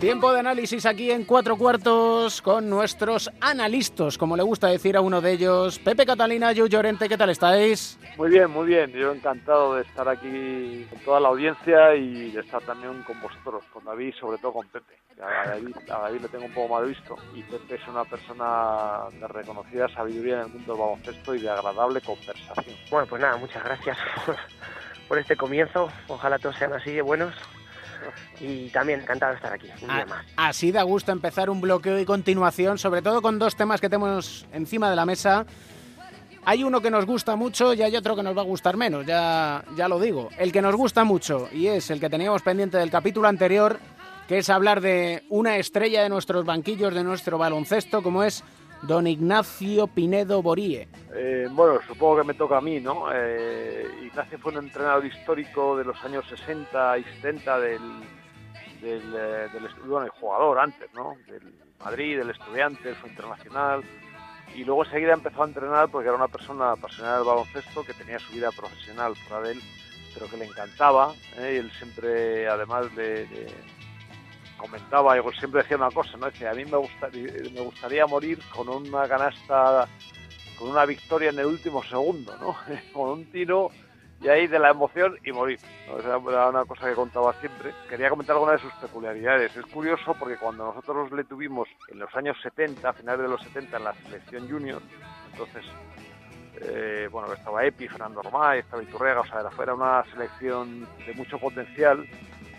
Tiempo 0.00 0.30
de 0.30 0.40
análisis 0.40 0.84
aquí 0.84 1.10
en 1.10 1.24
cuatro 1.24 1.56
cuartos 1.56 2.42
con 2.42 2.68
nuestros 2.68 3.30
analistas, 3.40 4.18
como 4.18 4.36
le 4.36 4.42
gusta 4.42 4.68
decir 4.68 4.94
a 4.94 5.00
uno 5.00 5.22
de 5.22 5.32
ellos, 5.32 5.78
Pepe 5.78 6.04
Catalina, 6.04 6.52
Yu 6.52 6.66
Llorente, 6.66 7.08
¿qué 7.08 7.16
tal 7.16 7.30
estáis? 7.30 7.98
Muy 8.18 8.28
bien, 8.28 8.50
muy 8.50 8.66
bien. 8.66 8.92
Yo 8.92 9.10
encantado 9.10 9.76
de 9.76 9.82
estar 9.82 10.06
aquí 10.06 10.86
con 10.90 10.98
toda 11.00 11.20
la 11.20 11.28
audiencia 11.28 11.94
y 11.94 12.30
de 12.30 12.40
estar 12.40 12.60
también 12.62 13.02
con 13.04 13.18
vosotros, 13.22 13.64
con 13.72 13.86
David, 13.86 14.12
sobre 14.20 14.36
todo 14.36 14.52
con 14.52 14.66
Pepe. 14.68 14.94
A 15.18 15.48
David, 15.48 15.76
a 15.88 15.98
David 16.00 16.20
le 16.20 16.28
tengo 16.28 16.44
un 16.44 16.52
poco 16.52 16.74
mal 16.74 16.86
visto 16.86 17.16
y 17.34 17.42
Pepe 17.44 17.76
es 17.76 17.88
una 17.88 18.04
persona 18.04 19.04
de 19.18 19.26
reconocida 19.28 19.88
sabiduría 19.88 20.34
en 20.34 20.40
el 20.40 20.48
mundo 20.48 20.74
del 20.74 20.82
baloncesto 20.82 21.34
y 21.34 21.40
de 21.40 21.48
agradable 21.48 22.02
conversación. 22.02 22.76
Bueno, 22.90 23.06
pues 23.08 23.22
nada, 23.22 23.38
muchas 23.38 23.64
gracias 23.64 23.96
por, 24.26 24.36
por 25.08 25.18
este 25.18 25.36
comienzo. 25.36 25.88
Ojalá 26.08 26.38
todos 26.38 26.56
sean 26.56 26.74
así 26.74 26.92
de 26.92 27.00
buenos. 27.00 27.34
Y 28.40 28.68
también 28.70 29.00
encantado 29.00 29.32
de 29.32 29.36
estar 29.36 29.52
aquí, 29.52 29.68
un 29.82 29.88
día 29.88 30.02
A- 30.02 30.06
más. 30.06 30.26
Así 30.36 30.72
da 30.72 30.82
gusto 30.82 31.12
empezar 31.12 31.48
un 31.50 31.60
bloqueo 31.60 31.98
y 31.98 32.04
continuación, 32.04 32.78
sobre 32.78 33.02
todo 33.02 33.22
con 33.22 33.38
dos 33.38 33.56
temas 33.56 33.80
que 33.80 33.88
tenemos 33.88 34.46
encima 34.52 34.90
de 34.90 34.96
la 34.96 35.06
mesa. 35.06 35.46
Hay 36.44 36.62
uno 36.62 36.80
que 36.80 36.90
nos 36.90 37.06
gusta 37.06 37.34
mucho 37.34 37.74
y 37.74 37.82
hay 37.82 37.96
otro 37.96 38.14
que 38.14 38.22
nos 38.22 38.36
va 38.36 38.42
a 38.42 38.44
gustar 38.44 38.76
menos, 38.76 39.04
ya, 39.04 39.64
ya 39.76 39.88
lo 39.88 39.98
digo. 39.98 40.28
El 40.38 40.52
que 40.52 40.62
nos 40.62 40.76
gusta 40.76 41.02
mucho 41.02 41.48
y 41.52 41.66
es 41.66 41.90
el 41.90 41.98
que 41.98 42.08
teníamos 42.08 42.42
pendiente 42.42 42.78
del 42.78 42.90
capítulo 42.90 43.26
anterior, 43.26 43.80
que 44.28 44.38
es 44.38 44.48
hablar 44.48 44.80
de 44.80 45.24
una 45.28 45.56
estrella 45.56 46.02
de 46.04 46.08
nuestros 46.08 46.44
banquillos, 46.44 46.94
de 46.94 47.02
nuestro 47.02 47.36
baloncesto, 47.38 48.00
como 48.02 48.22
es 48.22 48.44
don 48.82 49.06
Ignacio 49.06 49.86
Pinedo 49.86 50.42
Borie. 50.42 50.88
Eh, 51.14 51.48
bueno, 51.50 51.80
supongo 51.86 52.18
que 52.18 52.24
me 52.24 52.34
toca 52.34 52.58
a 52.58 52.60
mí, 52.60 52.80
¿no? 52.80 53.06
Eh, 53.12 53.86
Ignacio 54.04 54.38
fue 54.38 54.52
un 54.52 54.58
entrenador 54.58 55.04
histórico 55.04 55.76
de 55.76 55.84
los 55.84 56.02
años 56.04 56.24
60 56.28 56.98
y 56.98 57.04
70 57.04 57.60
del, 57.60 57.80
del, 58.80 59.14
eh, 59.16 59.48
del 59.52 59.68
bueno, 59.86 60.06
el 60.06 60.10
jugador 60.10 60.58
antes, 60.58 60.92
¿no? 60.94 61.14
Del 61.26 61.54
Madrid, 61.84 62.18
del 62.18 62.30
estudiante, 62.30 62.94
fue 62.94 63.10
internacional. 63.10 63.82
Y 64.54 64.64
luego 64.64 64.84
enseguida 64.84 65.12
empezó 65.12 65.42
a 65.42 65.46
entrenar 65.46 65.88
porque 65.90 66.08
era 66.08 66.16
una 66.16 66.28
persona 66.28 66.72
apasionada 66.72 67.16
del 67.16 67.26
baloncesto 67.26 67.84
que 67.84 67.92
tenía 67.94 68.18
su 68.18 68.32
vida 68.32 68.50
profesional 68.52 69.14
fuera 69.16 69.42
de 69.42 69.52
él, 69.52 69.60
pero 70.14 70.30
que 70.30 70.36
le 70.36 70.46
encantaba. 70.46 71.12
Y 71.36 71.56
él 71.56 71.70
siempre, 71.72 72.48
además, 72.48 72.86
le, 72.94 73.26
le 73.26 73.46
comentaba, 74.56 75.16
yo 75.16 75.30
siempre 75.32 75.62
decía 75.62 75.76
una 75.76 75.90
cosa, 75.90 76.16
¿no? 76.16 76.26
Decía, 76.26 76.50
a 76.50 76.54
mí 76.54 76.64
me 76.64 76.76
gustaría, 76.76 77.32
me 77.52 77.60
gustaría 77.60 78.06
morir 78.06 78.38
con 78.54 78.68
una 78.68 79.08
canasta 79.08 79.88
con 80.58 80.70
una 80.70 80.86
victoria 80.86 81.30
en 81.30 81.38
el 81.38 81.46
último 81.46 81.82
segundo, 81.82 82.34
¿no? 82.38 82.56
con 82.92 83.10
un 83.10 83.30
tiro 83.30 83.70
y 84.20 84.28
ahí 84.28 84.46
de 84.46 84.58
la 84.58 84.70
emoción 84.70 85.16
y 85.24 85.32
morir. 85.32 85.60
¿no? 85.86 85.98
Esa 85.98 86.16
era 86.16 86.48
una 86.48 86.64
cosa 86.64 86.88
que 86.88 86.94
contaba 86.94 87.32
siempre. 87.34 87.72
Quería 87.88 88.08
comentar 88.08 88.34
alguna 88.34 88.52
de 88.52 88.58
sus 88.58 88.72
peculiaridades. 88.74 89.56
Es 89.56 89.66
curioso 89.66 90.14
porque 90.18 90.36
cuando 90.36 90.64
nosotros 90.64 91.12
le 91.12 91.24
tuvimos 91.24 91.68
en 91.88 91.98
los 91.98 92.14
años 92.14 92.36
70, 92.42 92.88
a 92.88 92.92
finales 92.92 93.22
de 93.22 93.28
los 93.28 93.42
70, 93.42 93.76
en 93.76 93.84
la 93.84 93.94
selección 93.94 94.48
junior, 94.48 94.80
entonces, 95.32 95.64
eh, 96.62 97.08
bueno, 97.10 97.32
estaba 97.32 97.64
Epi, 97.64 97.88
Fernando 97.88 98.20
Ormay, 98.20 98.60
estaba 98.60 98.82
Iturrega, 98.82 99.20
o 99.20 99.26
sea, 99.26 99.44
era 99.62 99.74
una 99.74 100.02
selección 100.10 100.88
de 101.06 101.12
mucho 101.14 101.38
potencial. 101.38 102.06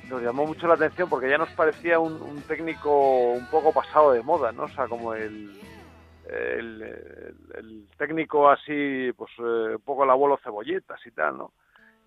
Nos 0.09 0.21
llamó 0.21 0.45
mucho 0.45 0.67
la 0.67 0.75
atención 0.75 1.09
porque 1.09 1.29
ya 1.29 1.37
nos 1.37 1.49
parecía 1.51 1.99
un, 1.99 2.41
técnico 2.47 3.31
un 3.31 3.45
poco 3.47 3.73
pasado 3.73 4.11
de 4.13 4.23
moda, 4.23 4.51
¿no? 4.51 4.63
O 4.63 4.69
sea, 4.69 4.87
como 4.87 5.13
el, 5.13 5.59
el, 6.29 7.87
técnico 7.97 8.49
así, 8.49 9.11
pues 9.17 9.31
eh, 9.39 9.75
un 9.75 9.81
poco 9.83 10.03
el 10.03 10.09
abuelo 10.09 10.39
cebolletas 10.43 11.05
y 11.05 11.11
tal, 11.11 11.37
¿no? 11.37 11.51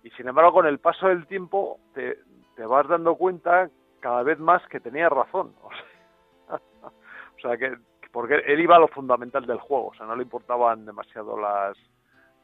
Y 0.03 0.09
sin 0.11 0.27
embargo, 0.27 0.53
con 0.53 0.65
el 0.65 0.79
paso 0.79 1.07
del 1.07 1.27
tiempo 1.27 1.79
te, 1.93 2.17
te 2.55 2.65
vas 2.65 2.87
dando 2.87 3.15
cuenta 3.15 3.69
cada 3.99 4.23
vez 4.23 4.39
más 4.39 4.65
que 4.67 4.79
tenía 4.79 5.09
razón. 5.09 5.53
O 5.61 5.69
sea, 6.47 6.59
o 6.87 7.39
sea, 7.39 7.57
que 7.57 7.75
porque 8.11 8.35
él 8.45 8.59
iba 8.59 8.75
a 8.75 8.79
lo 8.79 8.87
fundamental 8.87 9.45
del 9.45 9.59
juego, 9.59 9.87
o 9.87 9.93
sea, 9.93 10.05
no 10.05 10.15
le 10.15 10.23
importaban 10.23 10.85
demasiado 10.85 11.39
las 11.39 11.77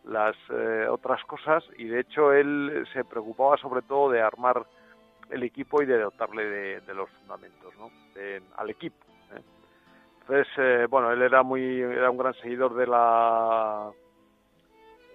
las 0.07 0.35
eh, 0.49 0.87
otras 0.89 1.21
cosas 1.25 1.63
y 1.77 1.85
de 1.85 1.99
hecho 1.99 2.31
él 2.31 2.87
se 2.93 3.03
preocupaba 3.03 3.57
sobre 3.57 3.81
todo 3.81 4.09
de 4.09 4.21
armar 4.21 4.65
el 5.29 5.43
equipo 5.43 5.81
y 5.81 5.85
de 5.85 5.99
dotarle 5.99 6.79
de, 6.81 6.93
los 6.93 7.09
fundamentos, 7.09 7.73
¿no? 7.77 7.91
Al 8.55 8.69
equipo. 8.69 9.05
¿eh? 9.35 9.41
Entonces, 10.21 10.47
eh, 10.57 10.87
bueno, 10.89 11.11
él 11.11 11.21
era 11.21 11.43
muy, 11.43 11.81
era 11.81 12.09
un 12.09 12.17
gran 12.17 12.33
seguidor 12.35 12.73
de 12.75 12.87
la, 12.87 13.91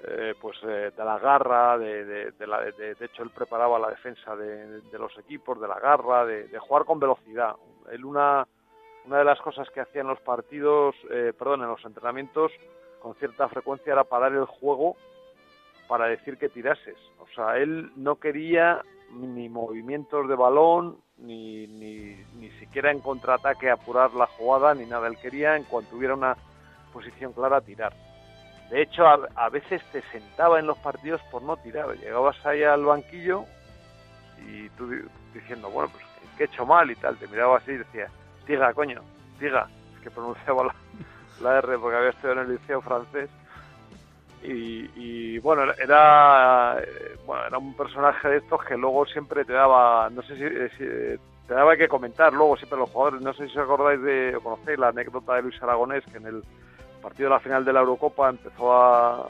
eh, 0.05 0.35
pues, 0.41 0.59
eh, 0.65 0.91
de 0.97 1.05
la 1.05 1.19
garra, 1.19 1.79
de, 1.79 2.33
de, 2.33 2.47
la, 2.47 2.61
de, 2.61 2.97
hecho 2.99 3.23
él 3.23 3.31
preparaba 3.31 3.79
la 3.79 3.91
defensa 3.91 4.35
de, 4.35 4.83
los 4.99 5.17
equipos, 5.19 5.61
de 5.61 5.69
la 5.69 5.79
garra, 5.79 6.27
de, 6.27 6.49
de 6.49 6.59
jugar 6.59 6.85
con 6.85 6.99
velocidad. 6.99 7.55
Él 7.89 8.05
una, 8.05 8.45
una 9.05 9.19
de 9.19 9.25
las 9.25 9.41
cosas 9.41 9.71
que 9.71 9.81
hacía 9.81 10.01
en 10.01 10.09
los 10.09 10.21
partidos, 10.21 10.97
eh, 11.09 11.33
perdón, 11.39 11.63
en 11.63 11.69
los 11.69 11.85
entrenamientos, 11.85 12.51
con 13.01 13.15
cierta 13.15 13.49
frecuencia 13.49 13.93
era 13.93 14.03
parar 14.03 14.33
el 14.33 14.45
juego 14.45 14.97
para 15.87 16.07
decir 16.07 16.37
que 16.37 16.49
tirases. 16.49 16.97
O 17.21 17.27
sea, 17.35 17.59
él 17.59 17.93
no 17.95 18.17
quería 18.17 18.83
ni 19.13 19.49
movimientos 19.49 20.29
de 20.29 20.35
balón, 20.35 20.97
ni, 21.19 21.67
ni, 21.67 22.17
ni 22.35 22.51
siquiera 22.59 22.91
en 22.91 23.01
contraataque 23.01 23.71
apurar 23.71 24.13
la 24.15 24.27
jugada, 24.27 24.75
ni 24.75 24.87
nada. 24.87 25.07
Él 25.09 25.19
quería, 25.19 25.57
en 25.57 25.65
cuanto 25.65 25.97
hubiera 25.97 26.15
una 26.15 26.37
posición 26.93 27.33
clara, 27.33 27.61
tirar. 27.61 27.93
De 28.71 28.81
hecho, 28.83 29.07
a, 29.07 29.49
veces 29.51 29.83
te 29.93 30.03
sentaba 30.11 30.59
en 30.59 30.67
los 30.67 30.79
partidos 30.79 31.21
por 31.31 31.43
no 31.43 31.57
tirar. 31.59 31.95
Llegabas 31.99 32.37
ahí 32.47 32.63
al 32.63 32.85
banquillo 32.85 33.45
y 34.47 34.69
tú 34.71 34.89
di- 34.89 35.05
diciendo, 35.35 35.71
bueno, 35.71 35.91
pues 35.93 36.05
que 36.39 36.45
he 36.45 36.47
hecho 36.47 36.65
mal 36.65 36.91
y 36.91 36.97
tal. 36.97 37.19
Te 37.19 37.29
miraba 37.29 37.59
así 37.59 37.73
y 37.73 37.77
decía, 37.79 38.07
tiga, 38.47 38.73
coño, 38.73 39.03
tiga. 39.39 39.69
Es 39.97 40.01
que 40.03 40.11
pronunciaba 40.11 40.65
la, 40.65 40.75
la 41.41 41.59
R 41.59 41.79
porque 41.79 41.97
había 41.99 42.11
estudiado 42.11 42.41
en 42.41 42.47
el 42.47 42.53
liceo 42.57 42.81
francés. 42.81 43.29
Y, 44.43 44.91
y, 44.97 45.39
bueno, 45.39 45.63
era 45.79 46.77
bueno, 47.27 47.47
era 47.47 47.59
un 47.59 47.75
personaje 47.75 48.29
de 48.29 48.37
estos 48.39 48.65
que 48.65 48.77
luego 48.77 49.07
siempre 49.07 49.45
te 49.45 49.53
daba, 49.53 50.11
no 50.11 50.21
sé 50.23 50.37
si, 50.37 50.43
eh, 50.45 50.69
si, 50.77 51.47
te 51.47 51.55
daba 51.55 51.77
que 51.77 51.87
comentar 51.89 52.33
luego 52.33 52.57
siempre 52.57 52.79
los 52.79 52.91
jugadores, 52.91 53.21
no 53.23 53.33
sé 53.35 53.47
si 53.49 53.57
os 53.59 53.65
acordáis 53.65 54.03
de, 54.03 54.35
o 54.37 54.41
conocéis 54.41 54.79
la 54.79 54.89
anécdota 54.89 55.35
de 55.37 55.43
Luis 55.43 55.63
Aragonés, 55.63 56.05
que 56.11 56.17
en 56.17 56.27
el 56.27 56.43
partido 57.01 57.29
de 57.29 57.35
la 57.37 57.41
final 57.41 57.65
de 57.65 57.73
la 57.73 57.81
Eurocopa 57.81 58.31
empezó 58.31 58.73
a, 58.73 59.29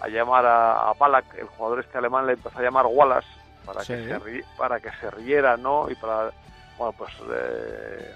a 0.00 0.08
llamar 0.08 0.46
a, 0.46 0.88
a 0.90 0.92
Balak, 0.94 1.34
el 1.36 1.46
jugador 1.46 1.80
este 1.80 1.98
alemán, 1.98 2.26
le 2.26 2.34
empezó 2.34 2.56
a 2.58 2.62
llamar 2.62 2.86
Wallace 2.86 3.26
para 3.66 3.80
Sí. 3.82 3.94
que 3.94 4.04
se 4.08 4.18
ri- 4.20 4.44
para 4.56 4.78
que 4.78 4.90
se 5.00 5.10
riera, 5.10 5.56
¿no? 5.56 5.90
Y 5.90 5.96
para 5.96 6.30
bueno, 6.78 6.94
pues 6.96 7.10
eh, 7.32 8.14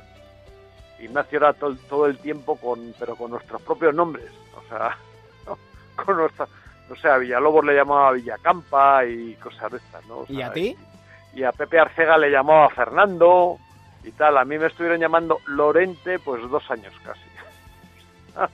Ignacio 1.00 1.38
era 1.38 1.52
todo, 1.52 1.74
todo 1.88 2.06
el 2.06 2.18
tiempo 2.18 2.56
con 2.56 2.94
pero 2.98 3.16
con 3.16 3.30
nuestros 3.32 3.60
propios 3.62 3.94
nombres, 3.94 4.30
o 4.56 4.62
sea, 4.68 4.96
¿no? 6.06 6.28
no 6.88 6.96
sé, 6.96 7.08
a 7.08 7.18
Villalobos 7.18 7.64
le 7.64 7.74
llamaba 7.74 8.12
Villacampa 8.12 9.04
y 9.04 9.34
cosas 9.34 9.72
de 9.72 9.78
estas, 9.78 10.06
¿no? 10.06 10.18
O 10.18 10.26
¿Y 10.28 10.42
a 10.42 10.52
ti? 10.52 10.76
y 11.34 11.44
a 11.44 11.52
Pepe 11.52 11.78
Arcega 11.78 12.18
le 12.18 12.30
llamaba 12.30 12.68
Fernando 12.70 13.58
y 14.02 14.10
tal. 14.12 14.38
A 14.38 14.44
mí 14.44 14.58
me 14.58 14.66
estuvieron 14.66 15.00
llamando 15.00 15.38
Lorente 15.46 16.18
pues 16.18 16.42
dos 16.50 16.68
años 16.70 16.92
casi. 17.04 17.20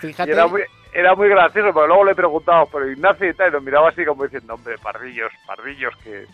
Fíjate. 0.00 0.30
Y 0.30 0.34
era 0.34 0.46
muy, 0.46 0.62
era 0.92 1.14
muy 1.14 1.28
gracioso, 1.28 1.72
pero 1.72 1.86
luego 1.86 2.04
le 2.04 2.14
preguntábamos 2.14 2.68
por 2.68 2.86
Ignacio 2.86 3.30
y 3.30 3.34
tal, 3.34 3.50
y 3.50 3.52
nos 3.52 3.62
miraba 3.62 3.88
así 3.88 4.04
como 4.04 4.24
diciendo, 4.24 4.54
hombre, 4.54 4.76
pardillos, 4.78 5.32
pardillos 5.46 5.96
que... 5.98 6.26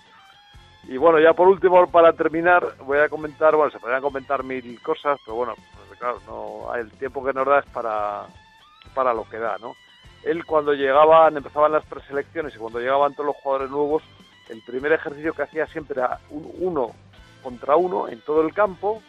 Y 0.84 0.96
bueno, 0.96 1.20
ya 1.20 1.34
por 1.34 1.48
último, 1.48 1.86
para 1.90 2.14
terminar, 2.14 2.64
voy 2.78 2.98
a 2.98 3.10
comentar, 3.10 3.54
bueno, 3.54 3.70
se 3.70 3.78
podrían 3.78 4.00
comentar 4.00 4.42
mil 4.42 4.80
cosas, 4.80 5.20
pero 5.22 5.36
bueno, 5.36 5.54
pues, 5.54 5.98
claro, 5.98 6.18
no, 6.26 6.74
el 6.74 6.90
tiempo 6.92 7.22
que 7.22 7.34
nos 7.34 7.46
da 7.46 7.58
es 7.58 7.66
para, 7.66 8.24
para 8.94 9.12
lo 9.12 9.28
que 9.28 9.38
da, 9.38 9.58
¿no? 9.58 9.74
Él 10.24 10.44
cuando 10.44 10.74
llegaban, 10.74 11.36
empezaban 11.36 11.72
las 11.72 11.84
preselecciones 11.84 12.54
y 12.54 12.58
cuando 12.58 12.80
llegaban 12.80 13.14
todos 13.14 13.26
los 13.26 13.36
jugadores 13.36 13.70
nuevos, 13.70 14.02
el 14.48 14.62
primer 14.62 14.92
ejercicio 14.92 15.32
que 15.32 15.42
hacía 15.42 15.66
siempre 15.66 16.00
era 16.00 16.18
un 16.30 16.50
uno 16.58 16.92
contra 17.42 17.76
uno 17.76 18.08
en 18.08 18.20
todo 18.20 18.42
el 18.42 18.52
campo, 18.52 19.02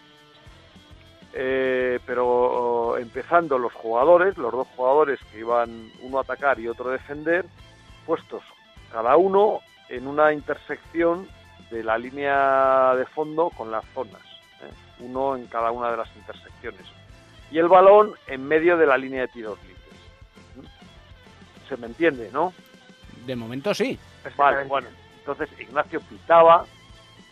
eh, 1.33 1.99
pero 2.05 2.97
empezando 2.97 3.57
los 3.57 3.73
jugadores, 3.73 4.37
los 4.37 4.51
dos 4.51 4.67
jugadores 4.75 5.19
que 5.31 5.39
iban 5.39 5.91
uno 6.01 6.17
a 6.17 6.21
atacar 6.21 6.59
y 6.59 6.67
otro 6.67 6.89
a 6.89 6.93
defender, 6.93 7.45
puestos 8.05 8.43
cada 8.91 9.17
uno 9.17 9.59
en 9.89 10.07
una 10.07 10.33
intersección 10.33 11.27
de 11.69 11.83
la 11.83 11.97
línea 11.97 12.95
de 12.95 13.05
fondo 13.05 13.51
con 13.51 13.71
las 13.71 13.85
zonas, 13.93 14.21
¿eh? 14.61 14.73
uno 14.99 15.35
en 15.35 15.45
cada 15.47 15.71
una 15.71 15.91
de 15.91 15.97
las 15.97 16.15
intersecciones. 16.15 16.81
Y 17.51 17.57
el 17.57 17.67
balón 17.67 18.13
en 18.27 18.47
medio 18.47 18.77
de 18.77 18.87
la 18.87 18.97
línea 18.97 19.21
de 19.21 19.27
tiros 19.29 19.59
libres. 19.63 19.78
¿Se 21.69 21.77
me 21.77 21.87
entiende, 21.87 22.31
no? 22.33 22.51
De 23.25 23.35
momento 23.35 23.73
sí. 23.75 23.97
Vale, 24.35 24.63
bueno, 24.65 24.87
entonces 25.19 25.47
Ignacio 25.59 26.01
pitaba 26.01 26.65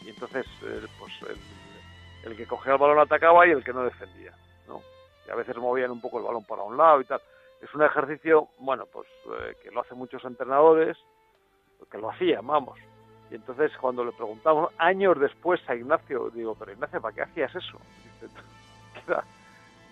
y 0.05 0.09
entonces 0.09 0.45
eh, 0.63 0.85
pues 0.99 1.11
el, 1.27 2.31
el 2.31 2.37
que 2.37 2.45
cogía 2.45 2.73
el 2.73 2.77
balón 2.77 2.99
atacaba 2.99 3.47
y 3.47 3.51
el 3.51 3.63
que 3.63 3.73
no 3.73 3.83
defendía, 3.83 4.31
¿no? 4.67 4.81
Y 5.27 5.31
a 5.31 5.35
veces 5.35 5.57
movían 5.57 5.89
un 5.89 5.99
poco 5.99 6.19
el 6.19 6.25
balón 6.25 6.43
para 6.45 6.61
un 6.61 6.77
lado 6.77 7.01
y 7.01 7.05
tal. 7.05 7.19
Es 7.61 7.73
un 7.73 7.81
ejercicio, 7.83 8.49
bueno, 8.59 8.85
pues 8.85 9.07
eh, 9.25 9.55
que 9.63 9.71
lo 9.71 9.81
hacen 9.81 9.97
muchos 9.97 10.23
entrenadores, 10.23 10.95
que 11.91 11.97
lo 11.97 12.11
hacían, 12.11 12.45
vamos. 12.45 12.77
Y 13.31 13.35
entonces 13.35 13.71
cuando 13.81 14.05
le 14.05 14.11
preguntamos 14.11 14.71
años 14.77 15.19
después 15.19 15.59
a 15.67 15.75
Ignacio, 15.75 16.29
digo, 16.29 16.55
pero 16.55 16.73
Ignacio, 16.73 17.01
¿para 17.01 17.15
qué 17.15 17.21
hacías 17.23 17.55
eso? 17.55 17.79
Dice, 18.21 18.33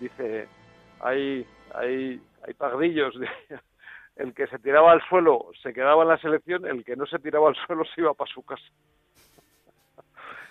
dice 0.00 0.48
hay, 1.00 1.46
hay, 1.74 2.22
hay 2.46 2.54
pardillos, 2.54 3.14
el 4.16 4.34
que 4.34 4.46
se 4.46 4.58
tiraba 4.58 4.92
al 4.92 5.02
suelo 5.08 5.46
se 5.62 5.72
quedaba 5.72 6.02
en 6.02 6.08
la 6.08 6.18
selección, 6.18 6.66
el 6.66 6.84
que 6.84 6.96
no 6.96 7.06
se 7.06 7.18
tiraba 7.18 7.48
al 7.48 7.56
suelo 7.66 7.84
se 7.94 8.00
iba 8.00 8.14
para 8.14 8.30
su 8.32 8.42
casa. 8.42 8.64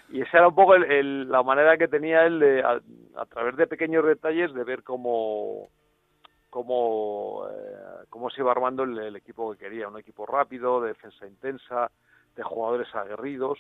Y 0.10 0.22
esa 0.22 0.38
era 0.38 0.48
un 0.50 0.56
poco 0.56 0.76
el- 0.76 0.84
el- 0.92 1.30
la 1.30 1.42
manera 1.44 1.78
que 1.78 1.88
tenía 1.88 2.26
él 2.26 2.40
de, 2.40 2.62
a, 2.64 2.80
a 3.16 3.26
través 3.26 3.56
de 3.58 3.66
pequeños 3.68 4.06
detalles, 4.06 4.54
de 4.54 4.64
ver 4.64 4.84
cómo, 4.84 5.68
cómo, 6.52 7.48
eh, 7.50 8.06
cómo 8.10 8.30
se 8.30 8.42
iba 8.42 8.52
armando 8.52 8.84
el, 8.84 8.98
el 9.00 9.16
equipo 9.16 9.52
que 9.52 9.58
quería. 9.66 9.88
Un 9.88 9.98
equipo 10.00 10.26
rápido, 10.28 10.80
de 10.82 10.90
defensa 10.90 11.26
intensa, 11.26 11.92
de 12.36 12.44
jugadores 12.44 12.94
aguerridos. 12.94 13.58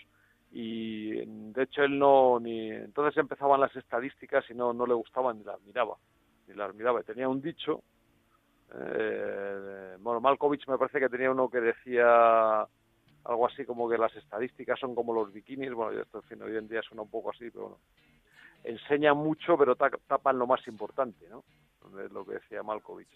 Y 0.51 1.25
de 1.51 1.63
hecho 1.63 1.83
él 1.83 1.97
no, 1.97 2.39
ni, 2.39 2.69
entonces 2.69 3.17
empezaban 3.17 3.59
las 3.59 3.75
estadísticas 3.75 4.45
y 4.49 4.53
no, 4.53 4.71
no 4.71 4.85
le 4.85 4.93
gustaban 4.93 5.39
ni 5.39 5.43
las 5.43 5.59
miraba. 5.63 5.95
Ni 6.47 6.53
las 6.53 6.73
miraba. 6.75 7.01
Tenía 7.01 7.27
un 7.27 7.41
dicho, 7.41 7.81
eh, 8.73 9.95
bueno, 9.99 10.19
Malkovich 10.21 10.67
me 10.67 10.77
parece 10.77 10.99
que 10.99 11.09
tenía 11.09 11.31
uno 11.31 11.49
que 11.49 11.61
decía 11.61 12.65
algo 13.25 13.47
así 13.47 13.65
como 13.65 13.89
que 13.89 13.97
las 13.97 14.15
estadísticas 14.15 14.79
son 14.79 14.93
como 14.95 15.13
los 15.13 15.31
bikinis, 15.33 15.73
bueno, 15.73 15.99
esto 15.99 16.19
en 16.19 16.23
fin, 16.23 16.41
hoy 16.43 16.55
en 16.57 16.67
día 16.67 16.81
suena 16.81 17.01
un 17.03 17.09
poco 17.09 17.31
así, 17.31 17.49
pero 17.49 17.63
bueno, 17.69 17.77
enseñan 18.63 19.17
mucho 19.17 19.57
pero 19.57 19.75
ta- 19.75 19.91
tapan 20.07 20.37
lo 20.37 20.47
más 20.47 20.65
importante, 20.67 21.27
¿no? 21.29 21.43
Es 22.03 22.11
lo 22.11 22.25
que 22.25 22.33
decía 22.35 22.63
Malkovich. 22.63 23.07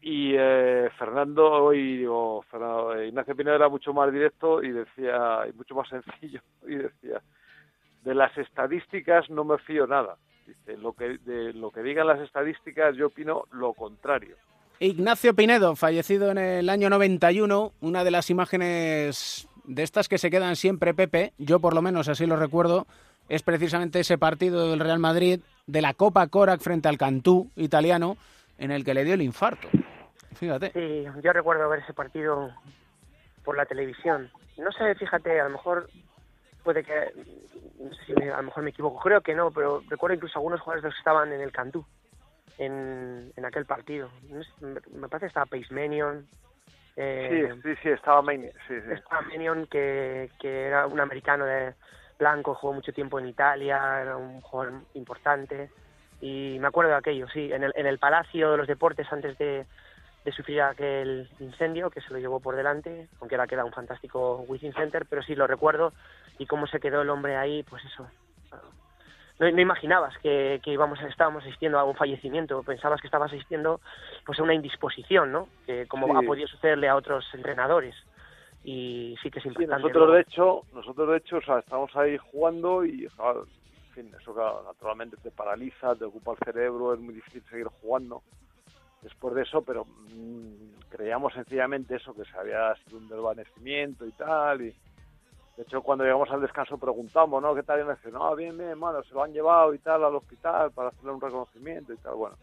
Y 0.00 0.34
eh, 0.36 0.90
Fernando, 0.98 1.72
y 1.72 1.98
digo, 1.98 2.42
Fernando, 2.50 2.94
eh, 2.94 3.08
Ignacio 3.08 3.34
Pineda 3.34 3.56
era 3.56 3.68
mucho 3.68 3.92
más 3.92 4.12
directo 4.12 4.62
y 4.62 4.70
decía, 4.70 5.44
y 5.48 5.52
mucho 5.54 5.74
más 5.74 5.88
sencillo, 5.88 6.40
y 6.66 6.76
decía, 6.76 7.20
de 8.02 8.14
las 8.14 8.36
estadísticas 8.38 9.28
no 9.30 9.44
me 9.44 9.58
fío 9.58 9.86
nada. 9.86 10.16
Dice, 10.46 10.76
lo 10.76 10.92
que, 10.92 11.18
de 11.18 11.52
lo 11.52 11.70
que 11.70 11.82
digan 11.82 12.06
las 12.06 12.20
estadísticas 12.20 12.96
yo 12.96 13.08
opino 13.08 13.44
lo 13.50 13.74
contrario. 13.74 14.36
Ignacio 14.78 15.34
Pinedo, 15.34 15.74
fallecido 15.74 16.30
en 16.30 16.38
el 16.38 16.68
año 16.68 16.90
91, 16.90 17.72
una 17.80 18.04
de 18.04 18.10
las 18.10 18.30
imágenes 18.30 19.48
de 19.64 19.82
estas 19.82 20.08
que 20.08 20.18
se 20.18 20.30
quedan 20.30 20.54
siempre, 20.54 20.94
Pepe, 20.94 21.32
yo 21.38 21.60
por 21.60 21.74
lo 21.74 21.82
menos 21.82 22.08
así 22.08 22.26
lo 22.26 22.36
recuerdo, 22.36 22.86
es 23.28 23.42
precisamente 23.42 24.00
ese 24.00 24.18
partido 24.18 24.70
del 24.70 24.80
Real 24.80 24.98
Madrid 24.98 25.40
de 25.66 25.82
la 25.82 25.94
Copa 25.94 26.26
Korak 26.28 26.60
frente 26.60 26.88
al 26.88 26.98
Cantú 26.98 27.50
italiano, 27.56 28.16
en 28.58 28.70
el 28.70 28.84
que 28.84 28.94
le 28.94 29.04
dio 29.04 29.14
el 29.14 29.22
infarto. 29.22 29.68
Fíjate. 30.34 30.72
Sí, 30.72 31.04
yo 31.22 31.32
recuerdo 31.32 31.68
ver 31.68 31.80
ese 31.80 31.94
partido 31.94 32.50
por 33.44 33.56
la 33.56 33.66
televisión. 33.66 34.30
No 34.58 34.70
sé, 34.72 34.94
fíjate, 34.94 35.40
a 35.40 35.44
lo 35.44 35.50
mejor 35.50 35.88
puede 36.66 36.82
que, 36.82 37.12
no 37.78 37.94
sé 37.94 38.04
si 38.06 38.12
me- 38.14 38.28
a 38.32 38.38
lo 38.38 38.42
mejor 38.42 38.64
me 38.64 38.70
equivoco, 38.70 38.98
creo 38.98 39.20
que 39.20 39.36
no, 39.36 39.52
pero 39.52 39.84
recuerdo 39.88 40.16
incluso 40.16 40.36
algunos 40.40 40.60
jugadores 40.60 40.82
de 40.82 40.88
los 40.88 40.94
que 40.96 41.00
estaban 41.00 41.32
en 41.32 41.40
el 41.40 41.52
Cantú 41.52 41.86
en, 42.58 43.32
en 43.36 43.44
aquel 43.44 43.64
partido. 43.66 44.10
No 44.28 44.42
sé, 44.42 44.50
me, 44.60 44.80
me 44.90 45.08
parece 45.08 45.26
que 45.26 45.28
estaba 45.28 45.46
Pace 45.46 45.72
Menion. 45.72 46.26
eh, 46.96 47.52
Sí, 47.54 47.60
sí, 47.62 47.80
sí, 47.84 47.88
estaba 47.90 48.20
sí, 48.32 48.40
sí. 48.66 48.92
estaba 48.92 49.22
Menion, 49.22 49.68
que, 49.68 50.28
que 50.40 50.64
era 50.66 50.88
un 50.88 50.98
americano 50.98 51.44
de 51.46 51.74
blanco, 52.18 52.56
jugó 52.56 52.72
mucho 52.72 52.92
tiempo 52.92 53.20
en 53.20 53.28
Italia, 53.28 54.02
era 54.02 54.16
un 54.16 54.40
jugador 54.40 54.80
importante. 54.94 55.70
Y 56.20 56.56
me 56.58 56.66
acuerdo 56.66 56.90
de 56.90 56.96
aquello, 56.96 57.28
sí, 57.28 57.52
en 57.52 57.62
el, 57.62 57.72
en 57.76 57.86
el 57.86 58.00
Palacio 58.00 58.50
de 58.50 58.56
los 58.56 58.66
Deportes 58.66 59.06
antes 59.12 59.38
de, 59.38 59.66
de 60.26 60.32
sufrir 60.32 60.60
aquel 60.60 61.28
incendio 61.38 61.88
que 61.88 62.00
se 62.00 62.12
lo 62.12 62.18
llevó 62.18 62.40
por 62.40 62.56
delante, 62.56 63.08
aunque 63.20 63.36
ahora 63.36 63.46
queda 63.46 63.64
un 63.64 63.72
fantástico 63.72 64.44
Wizzing 64.48 64.74
Center, 64.74 65.06
pero 65.08 65.22
sí 65.22 65.36
lo 65.36 65.46
recuerdo 65.46 65.92
y 66.36 66.46
cómo 66.46 66.66
se 66.66 66.80
quedó 66.80 67.02
el 67.02 67.10
hombre 67.10 67.36
ahí, 67.36 67.62
pues 67.62 67.84
eso. 67.84 68.08
No, 69.38 69.48
no 69.48 69.60
imaginabas 69.60 70.18
que, 70.18 70.60
que 70.64 70.72
íbamos, 70.72 71.00
estábamos 71.02 71.44
asistiendo 71.44 71.78
a 71.78 71.84
un 71.84 71.94
fallecimiento, 71.94 72.64
pensabas 72.64 73.00
que 73.00 73.06
estabas 73.06 73.32
asistiendo 73.32 73.80
pues 74.24 74.40
a 74.40 74.42
una 74.42 74.54
indisposición, 74.54 75.30
¿no? 75.30 75.48
Que 75.64 75.86
como 75.86 76.08
Sí. 76.08 76.12
ha 76.16 76.26
podido 76.26 76.48
sucederle 76.48 76.88
a 76.88 76.96
otros 76.96 77.24
entrenadores. 77.32 77.94
Y 78.64 79.14
sí 79.22 79.30
que 79.30 79.38
es 79.38 79.44
Sí, 79.44 79.50
importante. 79.50 79.80
nosotros 79.82 80.08
¿no? 80.08 80.14
de 80.14 80.20
hecho, 80.22 80.62
nosotros 80.72 81.08
de 81.08 81.16
hecho, 81.18 81.36
o 81.36 81.42
sea, 81.42 81.60
estamos 81.60 81.94
ahí 81.94 82.18
jugando 82.18 82.84
y, 82.84 83.04
en 83.04 83.92
fin, 83.94 84.12
eso 84.20 84.34
claro, 84.34 84.64
naturalmente 84.66 85.16
te 85.22 85.30
paraliza, 85.30 85.94
te 85.94 86.04
ocupa 86.04 86.32
el 86.32 86.38
cerebro, 86.38 86.94
es 86.94 86.98
muy 86.98 87.14
difícil 87.14 87.44
seguir 87.48 87.68
jugando 87.80 88.22
después 89.06 89.36
de 89.36 89.42
eso, 89.42 89.62
pero 89.62 89.84
mm, 89.84 90.88
creíamos 90.88 91.32
sencillamente 91.32 91.94
eso, 91.94 92.12
que 92.12 92.24
se 92.24 92.36
había 92.36 92.74
sido 92.84 92.98
un 92.98 93.08
desvanecimiento 93.08 94.04
y 94.04 94.12
tal, 94.12 94.62
y 94.62 94.74
de 95.56 95.62
hecho 95.62 95.80
cuando 95.80 96.04
llegamos 96.04 96.28
al 96.30 96.40
descanso 96.40 96.76
preguntamos, 96.76 97.40
¿no? 97.40 97.54
¿Qué 97.54 97.62
tal? 97.62 97.80
Y 97.80 97.84
me 97.84 97.94
dice, 97.94 98.10
no, 98.10 98.34
bien, 98.34 98.58
bien, 98.58 98.78
bueno, 98.78 99.02
se 99.04 99.14
lo 99.14 99.22
han 99.22 99.32
llevado 99.32 99.72
y 99.74 99.78
tal 99.78 100.04
al 100.04 100.16
hospital 100.16 100.72
para 100.72 100.88
hacerle 100.88 101.12
un 101.12 101.20
reconocimiento 101.20 101.92
y 101.92 101.96
tal, 101.98 102.16
bueno. 102.16 102.36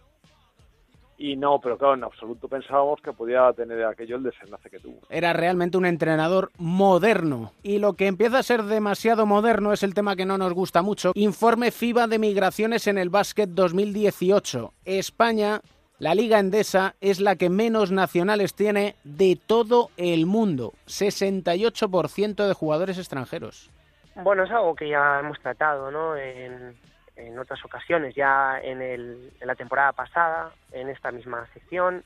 Y 1.18 1.36
no, 1.36 1.60
pero 1.62 1.78
claro, 1.78 1.94
en 1.94 2.04
absoluto 2.04 2.48
pensábamos 2.48 3.00
que 3.02 3.14
podía 3.14 3.52
tener 3.54 3.86
aquello 3.86 4.16
el 4.16 4.24
desenlace 4.24 4.70
que 4.70 4.80
tuvo. 4.80 5.00
Era 5.10 5.32
realmente 5.32 5.78
un 5.78 5.86
entrenador 5.86 6.52
moderno. 6.58 7.54
Y 7.62 7.78
lo 7.78 7.94
que 7.94 8.08
empieza 8.08 8.40
a 8.40 8.44
ser 8.44 8.64
demasiado 8.64 9.26
moderno 9.26 9.74
es 9.74 9.84
el 9.84 9.94
tema 9.94 10.16
que 10.16 10.26
no 10.26 10.38
nos 10.38 10.54
gusta 10.54 10.82
mucho. 10.82 11.12
Informe 11.16 11.72
FIBA 11.72 12.08
de 12.08 12.20
migraciones 12.20 12.88
en 12.88 12.98
el 12.98 13.10
básquet 13.10 13.50
2018. 13.50 14.74
España, 14.86 15.62
la 16.04 16.16
Liga 16.16 16.38
Endesa, 16.38 16.96
es 17.00 17.22
la 17.22 17.38
que 17.38 17.50
menos 17.50 17.90
nacionales 17.90 18.56
tiene 18.56 18.98
de 19.06 19.40
todo 19.48 19.90
el 19.96 20.26
mundo. 20.26 20.74
68% 20.86 22.46
de 22.46 22.54
jugadores 22.54 22.98
extranjeros. 22.98 23.72
Bueno, 24.16 24.44
es 24.44 24.52
algo 24.52 24.76
que 24.76 24.90
ya 24.90 25.22
hemos 25.22 25.40
tratado, 25.40 25.92
¿no? 25.92 26.18
En, 26.18 26.76
en 27.16 27.40
otras 27.40 27.64
ocasiones, 27.64 28.16
ya 28.16 28.60
en, 28.62 28.82
el, 28.82 29.32
la 29.40 29.56
temporada 29.56 29.94
pasada, 29.94 30.52
en 30.74 30.90
esta 30.90 31.10
misma 31.14 31.48
sección. 31.54 32.04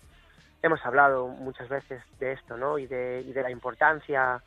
hemos 0.62 0.86
hablado 0.86 1.28
muchas 1.30 1.68
veces 1.68 2.00
de 2.20 2.34
esto, 2.34 2.56
¿no? 2.56 2.78
Y 2.78 2.86
de, 2.86 3.24
y 3.28 3.34
de 3.34 3.42
la 3.42 3.50
importancia 3.50 4.44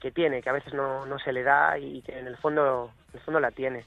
que 0.00 0.10
tiene, 0.10 0.42
que 0.42 0.50
a 0.50 0.54
veces 0.54 0.74
no, 0.74 1.06
no 1.06 1.20
se 1.20 1.32
le 1.32 1.44
da 1.44 1.78
y 1.78 2.02
que 2.02 2.18
en 2.18 2.26
el 2.26 2.36
fondo, 2.36 2.90
en 3.12 3.20
el 3.20 3.24
fondo 3.24 3.38
la 3.38 3.52
tiene. 3.52 3.84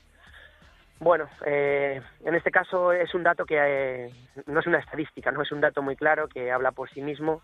Bueno, 1.01 1.27
eh, 1.47 1.99
en 2.23 2.35
este 2.35 2.51
caso 2.51 2.91
es 2.91 3.15
un 3.15 3.23
dato 3.23 3.43
que 3.43 3.57
eh, 3.57 4.13
no 4.45 4.59
es 4.59 4.67
una 4.67 4.77
estadística, 4.77 5.31
no 5.31 5.41
es 5.41 5.51
un 5.51 5.59
dato 5.59 5.81
muy 5.81 5.95
claro 5.95 6.27
que 6.27 6.51
habla 6.51 6.73
por 6.73 6.91
sí 6.91 7.01
mismo 7.01 7.41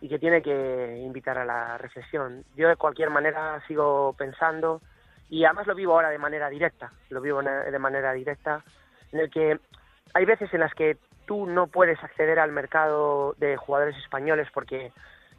y 0.00 0.08
que 0.08 0.18
tiene 0.18 0.40
que 0.40 1.02
invitar 1.04 1.36
a 1.36 1.44
la 1.44 1.76
reflexión. 1.76 2.46
Yo 2.56 2.68
de 2.68 2.76
cualquier 2.76 3.10
manera 3.10 3.62
sigo 3.68 4.14
pensando 4.16 4.80
y 5.28 5.44
además 5.44 5.66
lo 5.66 5.74
vivo 5.74 5.92
ahora 5.92 6.08
de 6.08 6.16
manera 6.16 6.48
directa, 6.48 6.90
lo 7.10 7.20
vivo 7.20 7.42
de 7.42 7.78
manera 7.78 8.14
directa, 8.14 8.64
en 9.12 9.20
el 9.20 9.30
que 9.30 9.60
hay 10.14 10.24
veces 10.24 10.48
en 10.54 10.60
las 10.60 10.72
que 10.72 10.96
tú 11.26 11.44
no 11.44 11.66
puedes 11.66 12.02
acceder 12.02 12.38
al 12.38 12.50
mercado 12.50 13.34
de 13.36 13.58
jugadores 13.58 13.98
españoles 13.98 14.48
porque 14.54 14.90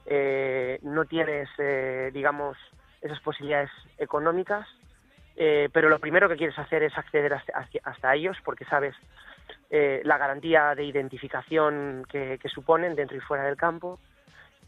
eh, 0.05 0.77
no 0.83 1.05
tienes, 1.05 1.49
eh, 1.57 2.11
digamos, 2.13 2.55
esas 3.01 3.19
posibilidades 3.21 3.71
económicas, 3.97 4.67
eh, 5.39 5.69
pero 5.71 5.87
lo 5.87 5.99
primero 5.99 6.27
que 6.27 6.35
quieres 6.35 6.57
hacer 6.57 6.81
es 6.81 6.97
acceder 6.97 7.31
hasta, 7.31 7.67
hasta 7.83 8.15
ellos 8.15 8.35
porque 8.43 8.65
sabes 8.65 8.95
eh, 9.69 10.01
la 10.03 10.17
garantía 10.17 10.73
de 10.73 10.83
identificación 10.83 12.05
que, 12.09 12.39
suponen 12.51 12.95
dentro 12.95 13.15
y 13.15 13.19
fuera 13.19 13.43
del 13.43 13.55
campo. 13.55 13.99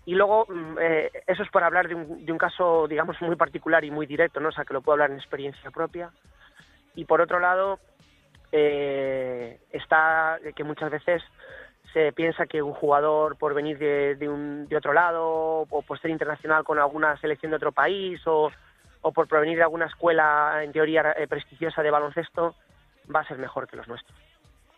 Y 0.05 0.13
luego, 0.13 0.45
mm, 0.47 0.77
eh, 0.79 1.11
eso 1.25 1.41
es 1.41 1.49
por 1.49 1.63
hablar 1.63 1.87
de 1.87 1.95
un, 1.95 2.23
de 2.23 2.31
un 2.31 2.37
caso, 2.37 2.87
digamos, 2.87 3.19
muy 3.21 3.35
particular 3.35 3.83
y 3.83 3.89
muy 3.89 4.05
directo, 4.05 4.39
¿no? 4.39 4.49
O 4.49 4.51
sea, 4.51 4.63
que 4.63 4.73
lo 4.73 4.81
puedo 4.81 4.93
hablar 4.93 5.09
en 5.09 5.17
experiencia 5.17 5.71
propia. 5.71 6.11
Y 6.93 7.05
por 7.05 7.19
otro 7.19 7.39
lado, 7.39 7.79
eh, 8.51 9.59
está 9.71 10.37
que 10.55 10.63
muchas 10.63 10.91
veces 10.91 11.23
se 11.93 12.11
piensa 12.11 12.45
que 12.45 12.61
un 12.61 12.73
jugador 12.73 13.37
por 13.37 13.55
venir 13.55 13.79
de, 13.79 14.15
de, 14.15 14.29
un, 14.29 14.67
de 14.67 14.77
otro 14.77 14.93
lado 14.93 15.65
o 15.69 15.81
por 15.81 15.99
ser 15.99 16.11
internacional 16.11 16.63
con 16.63 16.77
alguna 16.77 17.17
selección 17.17 17.49
de 17.49 17.55
otro 17.55 17.71
país 17.71 18.21
o, 18.27 18.51
o 19.01 19.11
por 19.11 19.27
provenir 19.27 19.57
de 19.57 19.63
alguna 19.63 19.85
escuela 19.85 20.63
en 20.63 20.71
teoría 20.71 21.13
eh, 21.17 21.27
prestigiosa 21.27 21.81
de 21.81 21.91
baloncesto 21.91 22.55
va 23.13 23.21
a 23.21 23.27
ser 23.27 23.37
mejor 23.37 23.67
que 23.67 23.77
los 23.77 23.87
nuestros. 23.87 24.17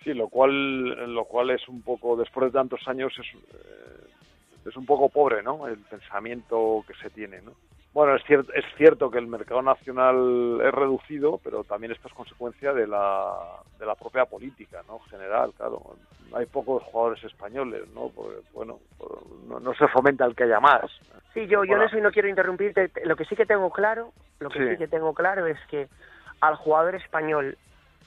Sí, 0.03 0.13
lo 0.13 0.29
cual, 0.29 1.13
lo 1.13 1.25
cual 1.25 1.51
es 1.51 1.67
un 1.67 1.81
poco, 1.81 2.15
después 2.15 2.47
de 2.47 2.57
tantos 2.57 2.87
años, 2.87 3.13
es, 3.19 3.27
eh, 3.53 4.69
es 4.69 4.75
un 4.75 4.85
poco 4.85 5.09
pobre, 5.09 5.43
¿no? 5.43 5.67
El 5.67 5.77
pensamiento 5.77 6.83
que 6.87 6.93
se 6.95 7.09
tiene, 7.09 7.41
¿no? 7.41 7.51
Bueno, 7.93 8.15
es 8.15 8.23
cierto, 8.23 8.53
es 8.53 8.63
cierto 8.77 9.11
que 9.11 9.17
el 9.17 9.27
mercado 9.27 9.61
nacional 9.61 10.61
es 10.63 10.71
reducido, 10.73 11.39
pero 11.43 11.65
también 11.65 11.91
esto 11.91 12.07
es 12.07 12.13
consecuencia 12.13 12.71
de 12.73 12.87
la, 12.87 13.33
de 13.77 13.85
la 13.85 13.95
propia 13.95 14.25
política, 14.25 14.81
¿no? 14.87 14.99
General, 15.09 15.51
claro. 15.57 15.81
Hay 16.33 16.45
pocos 16.45 16.81
jugadores 16.83 17.21
españoles, 17.25 17.83
¿no? 17.93 18.09
Porque, 18.15 18.37
bueno, 18.53 18.79
no, 19.45 19.59
no 19.59 19.73
se 19.73 19.89
fomenta 19.89 20.23
el 20.25 20.35
que 20.35 20.45
haya 20.45 20.61
más. 20.61 20.89
Sí, 21.33 21.47
yo, 21.47 21.65
yo 21.65 21.75
en 21.75 21.81
eso 21.83 21.97
y 21.97 22.01
no 22.01 22.11
quiero 22.11 22.29
interrumpirte. 22.29 22.87
te- 22.87 23.05
Lo 23.05 23.17
que 23.17 23.25
sí 23.25 23.35
que 23.35 23.45
tengo 23.45 23.69
claro, 23.71 24.13
lo 24.39 24.49
que 24.49 24.59
Sí. 24.59 24.69
sí, 24.69 24.77
que 24.77 24.87
tengo 24.87 25.13
claro 25.13 25.45
es 25.47 25.59
que 25.69 25.89
al 26.39 26.55
jugador 26.55 26.95
español, 26.95 27.57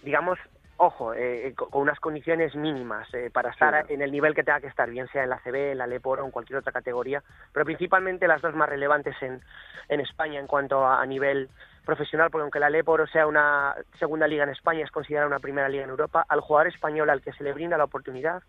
digamos, 0.02 0.38
ojo, 0.76 1.14
eh, 1.14 1.52
co- 1.56 1.68
con 1.70 1.82
unas 1.82 2.00
condiciones 2.00 2.54
mínimas 2.54 3.06
eh, 3.14 3.30
para 3.32 3.50
estar 3.50 3.74
en 3.90 4.02
el 4.02 4.10
nivel 4.10 4.34
que 4.34 4.42
tenga 4.42 4.60
que 4.60 4.66
estar, 4.66 4.88
bien 4.90 5.06
sea 5.08 5.22
en 5.24 5.30
la 5.30 5.38
CB, 5.40 5.72
en 5.72 5.78
la 5.78 5.86
Leporo 5.86 6.22
o 6.22 6.26
en 6.26 6.32
cualquier 6.32 6.58
otra 6.58 6.72
categoría, 6.72 7.22
pero 7.52 7.64
principalmente 7.64 8.26
las 8.26 8.42
dos 8.42 8.54
más 8.54 8.68
relevantes 8.68 9.14
en, 9.22 9.40
en 9.88 10.00
España 10.00 10.40
en 10.40 10.46
cuanto 10.46 10.84
a, 10.84 11.00
a 11.00 11.06
nivel 11.06 11.48
profesional, 11.84 12.30
porque 12.30 12.42
aunque 12.42 12.60
la 12.60 12.70
Leporo 12.70 13.06
sea 13.06 13.26
una 13.26 13.74
segunda 13.98 14.26
liga 14.26 14.44
en 14.44 14.50
España, 14.50 14.84
es 14.84 14.90
considerada 14.90 15.26
una 15.28 15.38
primera 15.40 15.68
liga 15.68 15.84
en 15.84 15.90
Europa, 15.90 16.24
al 16.28 16.40
jugador 16.40 16.68
español 16.68 17.10
al 17.10 17.20
que 17.22 17.32
se 17.34 17.44
le 17.44 17.52
brinda 17.52 17.76
la 17.78 17.84
oportunidad 17.84 18.42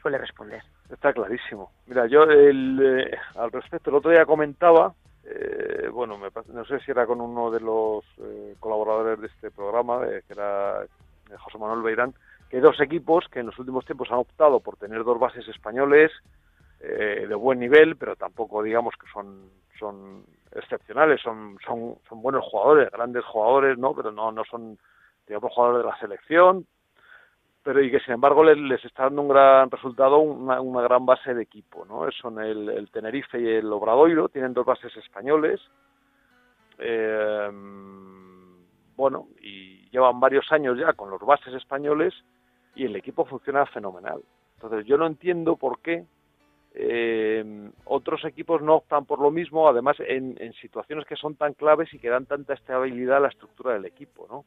suele 0.00 0.16
responder. 0.18 0.62
Está 0.90 1.12
clarísimo. 1.12 1.70
Mira, 1.86 2.06
yo 2.06 2.22
el, 2.24 2.80
eh, 3.12 3.18
al 3.36 3.52
respecto, 3.52 3.90
el 3.90 3.96
otro 3.96 4.10
día 4.10 4.24
comentaba, 4.24 4.94
eh, 5.24 5.88
bueno, 5.92 6.16
me 6.16 6.30
no 6.52 6.64
sé 6.64 6.80
si 6.80 6.90
era 6.90 7.06
con 7.06 7.20
uno 7.20 7.50
de 7.50 7.60
los 7.60 8.02
eh, 8.18 8.54
colaboradores 8.58 9.20
de 9.20 9.26
este 9.26 9.50
programa, 9.50 10.00
que 10.06 10.32
era 10.32 10.82
eh, 10.82 10.88
José 11.38 11.58
Manuel 11.58 11.82
Beirán, 11.82 12.14
que 12.48 12.60
dos 12.60 12.80
equipos 12.80 13.26
que 13.30 13.40
en 13.40 13.46
los 13.46 13.58
últimos 13.58 13.84
tiempos 13.84 14.10
han 14.10 14.18
optado 14.18 14.60
por 14.60 14.76
tener 14.76 15.04
dos 15.04 15.18
bases 15.18 15.46
españoles 15.48 16.10
eh, 16.80 17.26
de 17.28 17.34
buen 17.34 17.60
nivel, 17.60 17.96
pero 17.96 18.16
tampoco 18.16 18.62
digamos 18.62 18.94
que 19.00 19.06
son 19.12 19.50
son 19.78 20.24
excepcionales, 20.52 21.20
son 21.22 21.58
son 21.64 21.96
son 22.08 22.22
buenos 22.22 22.44
jugadores, 22.44 22.90
grandes 22.90 23.24
jugadores, 23.24 23.78
no, 23.78 23.94
pero 23.94 24.10
no 24.10 24.32
no 24.32 24.44
son 24.44 24.78
digamos 25.26 25.52
jugadores 25.52 25.84
de 25.84 25.90
la 25.90 25.98
selección, 25.98 26.66
pero 27.62 27.82
y 27.82 27.90
que 27.90 28.00
sin 28.00 28.14
embargo 28.14 28.42
les, 28.42 28.58
les 28.58 28.84
está 28.84 29.04
dando 29.04 29.22
un 29.22 29.28
gran 29.28 29.70
resultado, 29.70 30.18
una, 30.18 30.60
una 30.60 30.82
gran 30.82 31.06
base 31.06 31.34
de 31.34 31.42
equipo, 31.42 31.84
¿no? 31.84 32.10
Son 32.10 32.40
el, 32.40 32.68
el 32.68 32.90
Tenerife 32.90 33.40
y 33.40 33.46
el 33.46 33.72
Obradoiro, 33.72 34.28
tienen 34.28 34.54
dos 34.54 34.66
bases 34.66 34.96
españoles, 34.96 35.60
eh, 36.78 37.50
bueno, 39.00 39.28
y 39.40 39.88
llevan 39.88 40.20
varios 40.20 40.52
años 40.52 40.78
ya 40.78 40.92
con 40.92 41.10
los 41.10 41.20
bases 41.20 41.54
españoles 41.54 42.12
y 42.74 42.84
el 42.84 42.94
equipo 42.96 43.24
funciona 43.24 43.64
fenomenal. 43.64 44.20
Entonces 44.56 44.86
yo 44.86 44.98
no 44.98 45.06
entiendo 45.06 45.56
por 45.56 45.80
qué 45.80 46.04
eh, 46.74 47.70
otros 47.86 48.24
equipos 48.26 48.60
no 48.60 48.76
optan 48.76 49.06
por 49.06 49.18
lo 49.18 49.30
mismo, 49.30 49.66
además 49.66 49.96
en, 50.00 50.36
en 50.38 50.52
situaciones 50.52 51.06
que 51.06 51.16
son 51.16 51.34
tan 51.34 51.54
claves 51.54 51.92
y 51.94 51.98
que 51.98 52.10
dan 52.10 52.26
tanta 52.26 52.52
estabilidad 52.52 53.16
a 53.16 53.20
la 53.20 53.28
estructura 53.28 53.72
del 53.72 53.86
equipo, 53.86 54.26
¿no? 54.30 54.44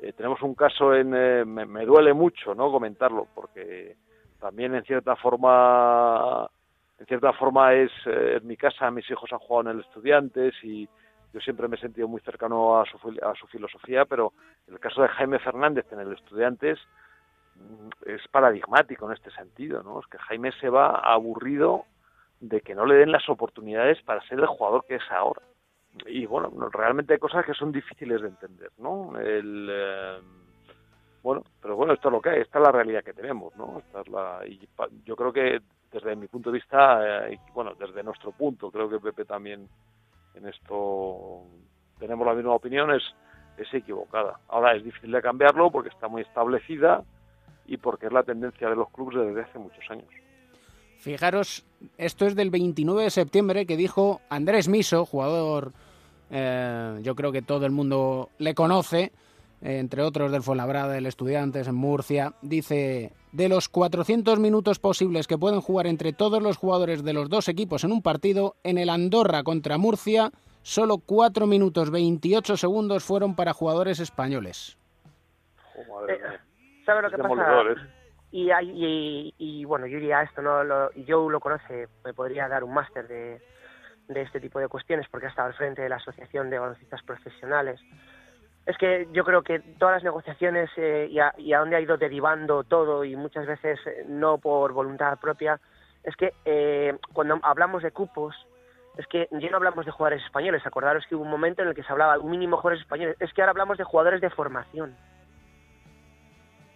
Eh, 0.00 0.12
tenemos 0.12 0.40
un 0.42 0.54
caso 0.54 0.94
en 0.94 1.12
eh, 1.12 1.44
me, 1.44 1.66
me 1.66 1.84
duele 1.84 2.12
mucho 2.12 2.54
no 2.54 2.70
comentarlo 2.70 3.26
porque 3.34 3.96
también 4.38 4.76
en 4.76 4.84
cierta 4.84 5.16
forma 5.16 6.48
en 7.00 7.06
cierta 7.06 7.32
forma 7.32 7.74
es 7.74 7.90
eh, 8.06 8.38
en 8.40 8.46
mi 8.46 8.56
casa 8.56 8.92
mis 8.92 9.10
hijos 9.10 9.32
han 9.32 9.40
jugado 9.40 9.70
en 9.70 9.76
el 9.76 9.84
estudiantes 9.84 10.54
y 10.62 10.88
yo 11.32 11.40
siempre 11.40 11.68
me 11.68 11.76
he 11.76 11.80
sentido 11.80 12.08
muy 12.08 12.20
cercano 12.20 12.80
a 12.80 12.84
su, 12.86 12.96
a 13.22 13.34
su 13.34 13.46
filosofía 13.48 14.04
pero 14.04 14.32
el 14.66 14.78
caso 14.80 15.02
de 15.02 15.08
Jaime 15.08 15.38
Fernández 15.38 15.86
en 15.92 16.00
el 16.00 16.12
estudiantes 16.12 16.78
mm, 17.56 18.10
es 18.10 18.26
paradigmático 18.28 19.06
en 19.06 19.12
este 19.12 19.30
sentido 19.30 19.82
no 19.82 20.00
es 20.00 20.06
que 20.06 20.18
Jaime 20.18 20.52
se 20.60 20.68
va 20.68 21.00
aburrido 21.00 21.84
de 22.40 22.60
que 22.60 22.74
no 22.74 22.86
le 22.86 22.94
den 22.94 23.12
las 23.12 23.28
oportunidades 23.28 24.00
para 24.02 24.22
ser 24.28 24.38
el 24.38 24.46
jugador 24.46 24.84
que 24.86 24.96
es 24.96 25.10
ahora 25.10 25.42
y 26.06 26.26
bueno, 26.26 26.50
no, 26.54 26.68
realmente 26.68 27.14
hay 27.14 27.18
cosas 27.18 27.44
que 27.44 27.54
son 27.54 27.72
difíciles 27.72 28.20
de 28.20 28.28
entender, 28.28 28.70
¿no? 28.78 29.18
El, 29.18 29.68
eh, 29.70 30.18
bueno, 31.22 31.42
pero 31.60 31.76
bueno, 31.76 31.92
esto 31.94 32.08
es 32.08 32.12
lo 32.12 32.20
que 32.20 32.30
hay, 32.30 32.40
esta 32.40 32.58
es 32.58 32.64
la 32.64 32.72
realidad 32.72 33.02
que 33.02 33.14
tenemos, 33.14 33.54
¿no? 33.56 33.78
Esta 33.78 34.00
es 34.02 34.08
la, 34.08 34.40
y 34.46 34.68
yo 35.04 35.16
creo 35.16 35.32
que 35.32 35.60
desde 35.90 36.16
mi 36.16 36.28
punto 36.28 36.50
de 36.50 36.58
vista, 36.58 37.26
eh, 37.26 37.34
y, 37.34 37.52
bueno, 37.52 37.72
desde 37.78 38.02
nuestro 38.02 38.32
punto, 38.32 38.70
creo 38.70 38.88
que 38.88 39.00
Pepe 39.00 39.24
también 39.24 39.68
en 40.38 40.48
esto 40.48 41.42
tenemos 41.98 42.26
la 42.26 42.34
misma 42.34 42.54
opinión, 42.54 42.90
es, 42.92 43.02
es 43.56 43.72
equivocada. 43.74 44.38
Ahora 44.48 44.76
es 44.76 44.84
difícil 44.84 45.12
de 45.12 45.20
cambiarlo 45.20 45.70
porque 45.70 45.88
está 45.88 46.08
muy 46.08 46.22
establecida 46.22 47.02
y 47.66 47.76
porque 47.76 48.06
es 48.06 48.12
la 48.12 48.22
tendencia 48.22 48.68
de 48.68 48.76
los 48.76 48.88
clubes 48.90 49.16
desde 49.26 49.42
hace 49.42 49.58
muchos 49.58 49.84
años. 49.90 50.08
Fijaros, 50.98 51.64
esto 51.96 52.26
es 52.26 52.34
del 52.34 52.50
29 52.50 53.04
de 53.04 53.10
septiembre 53.10 53.66
que 53.66 53.76
dijo 53.76 54.20
Andrés 54.30 54.68
Miso, 54.68 55.04
jugador, 55.04 55.72
eh, 56.30 56.98
yo 57.02 57.14
creo 57.14 57.30
que 57.30 57.42
todo 57.42 57.66
el 57.66 57.72
mundo 57.72 58.30
le 58.38 58.54
conoce, 58.54 59.12
eh, 59.62 59.78
entre 59.78 60.02
otros 60.02 60.32
del 60.32 60.42
Fuenlabrada, 60.42 60.94
del 60.94 61.06
Estudiantes, 61.06 61.68
en 61.68 61.76
Murcia, 61.76 62.34
dice, 62.42 63.12
de 63.32 63.48
los 63.48 63.68
400 63.68 64.38
minutos 64.38 64.78
posibles 64.78 65.26
que 65.26 65.38
pueden 65.38 65.60
jugar 65.60 65.86
entre 65.86 66.12
todos 66.12 66.42
los 66.42 66.56
jugadores 66.56 67.04
de 67.04 67.12
los 67.12 67.28
dos 67.28 67.48
equipos 67.48 67.84
en 67.84 67.92
un 67.92 68.02
partido, 68.02 68.56
en 68.64 68.78
el 68.78 68.88
Andorra 68.88 69.42
contra 69.42 69.78
Murcia, 69.78 70.30
solo 70.62 70.98
4 70.98 71.46
minutos 71.46 71.90
28 71.90 72.56
segundos 72.56 73.04
fueron 73.04 73.34
para 73.36 73.52
jugadores 73.52 74.00
españoles. 74.00 74.76
Oh, 75.76 76.00
madre 76.00 76.18
mía. 76.18 76.40
¿Sabes 76.86 77.02
lo 77.04 77.10
que 77.10 77.18
pasa? 77.18 77.60
¿eh? 77.62 77.74
Y, 78.30 78.50
hay- 78.50 78.70
y, 78.74 79.34
y, 79.38 79.64
bueno, 79.64 79.86
yo 79.86 79.98
diría 79.98 80.22
esto, 80.22 80.42
¿no? 80.42 80.64
Lo, 80.64 80.90
y 80.94 81.04
Joe 81.06 81.30
lo 81.32 81.40
conoce, 81.40 81.88
me 82.04 82.12
podría 82.14 82.48
dar 82.48 82.64
un 82.64 82.74
máster 82.74 83.06
de, 83.08 83.40
de 84.08 84.22
este 84.22 84.40
tipo 84.40 84.58
de 84.58 84.68
cuestiones 84.68 85.06
porque 85.10 85.26
ha 85.26 85.30
estado 85.30 85.48
al 85.48 85.54
frente 85.54 85.82
de 85.82 85.88
la 85.88 85.96
Asociación 85.96 86.50
de 86.50 86.58
Baloncistas 86.58 87.02
Profesionales. 87.02 87.80
Es 88.68 88.76
que 88.76 89.08
yo 89.12 89.24
creo 89.24 89.40
que 89.40 89.60
todas 89.78 89.94
las 89.94 90.04
negociaciones 90.04 90.68
eh, 90.76 91.08
y, 91.10 91.18
a, 91.20 91.32
y 91.38 91.54
a 91.54 91.60
dónde 91.60 91.76
ha 91.76 91.80
ido 91.80 91.96
derivando 91.96 92.64
todo 92.64 93.02
y 93.02 93.16
muchas 93.16 93.46
veces 93.46 93.80
eh, 93.86 94.04
no 94.06 94.36
por 94.36 94.74
voluntad 94.74 95.18
propia, 95.18 95.58
es 96.04 96.14
que 96.16 96.34
eh, 96.44 96.94
cuando 97.14 97.40
hablamos 97.44 97.82
de 97.82 97.92
cupos, 97.92 98.36
es 98.98 99.06
que 99.06 99.26
ya 99.30 99.48
no 99.48 99.56
hablamos 99.56 99.86
de 99.86 99.90
jugadores 99.90 100.22
españoles. 100.22 100.66
Acordaros 100.66 101.06
que 101.06 101.14
hubo 101.14 101.24
un 101.24 101.30
momento 101.30 101.62
en 101.62 101.68
el 101.68 101.74
que 101.74 101.82
se 101.82 101.90
hablaba 101.90 102.18
un 102.18 102.30
mínimo 102.30 102.58
jugadores 102.58 102.82
españoles. 102.82 103.16
Es 103.20 103.32
que 103.32 103.40
ahora 103.40 103.52
hablamos 103.52 103.78
de 103.78 103.84
jugadores 103.84 104.20
de 104.20 104.28
formación 104.28 104.94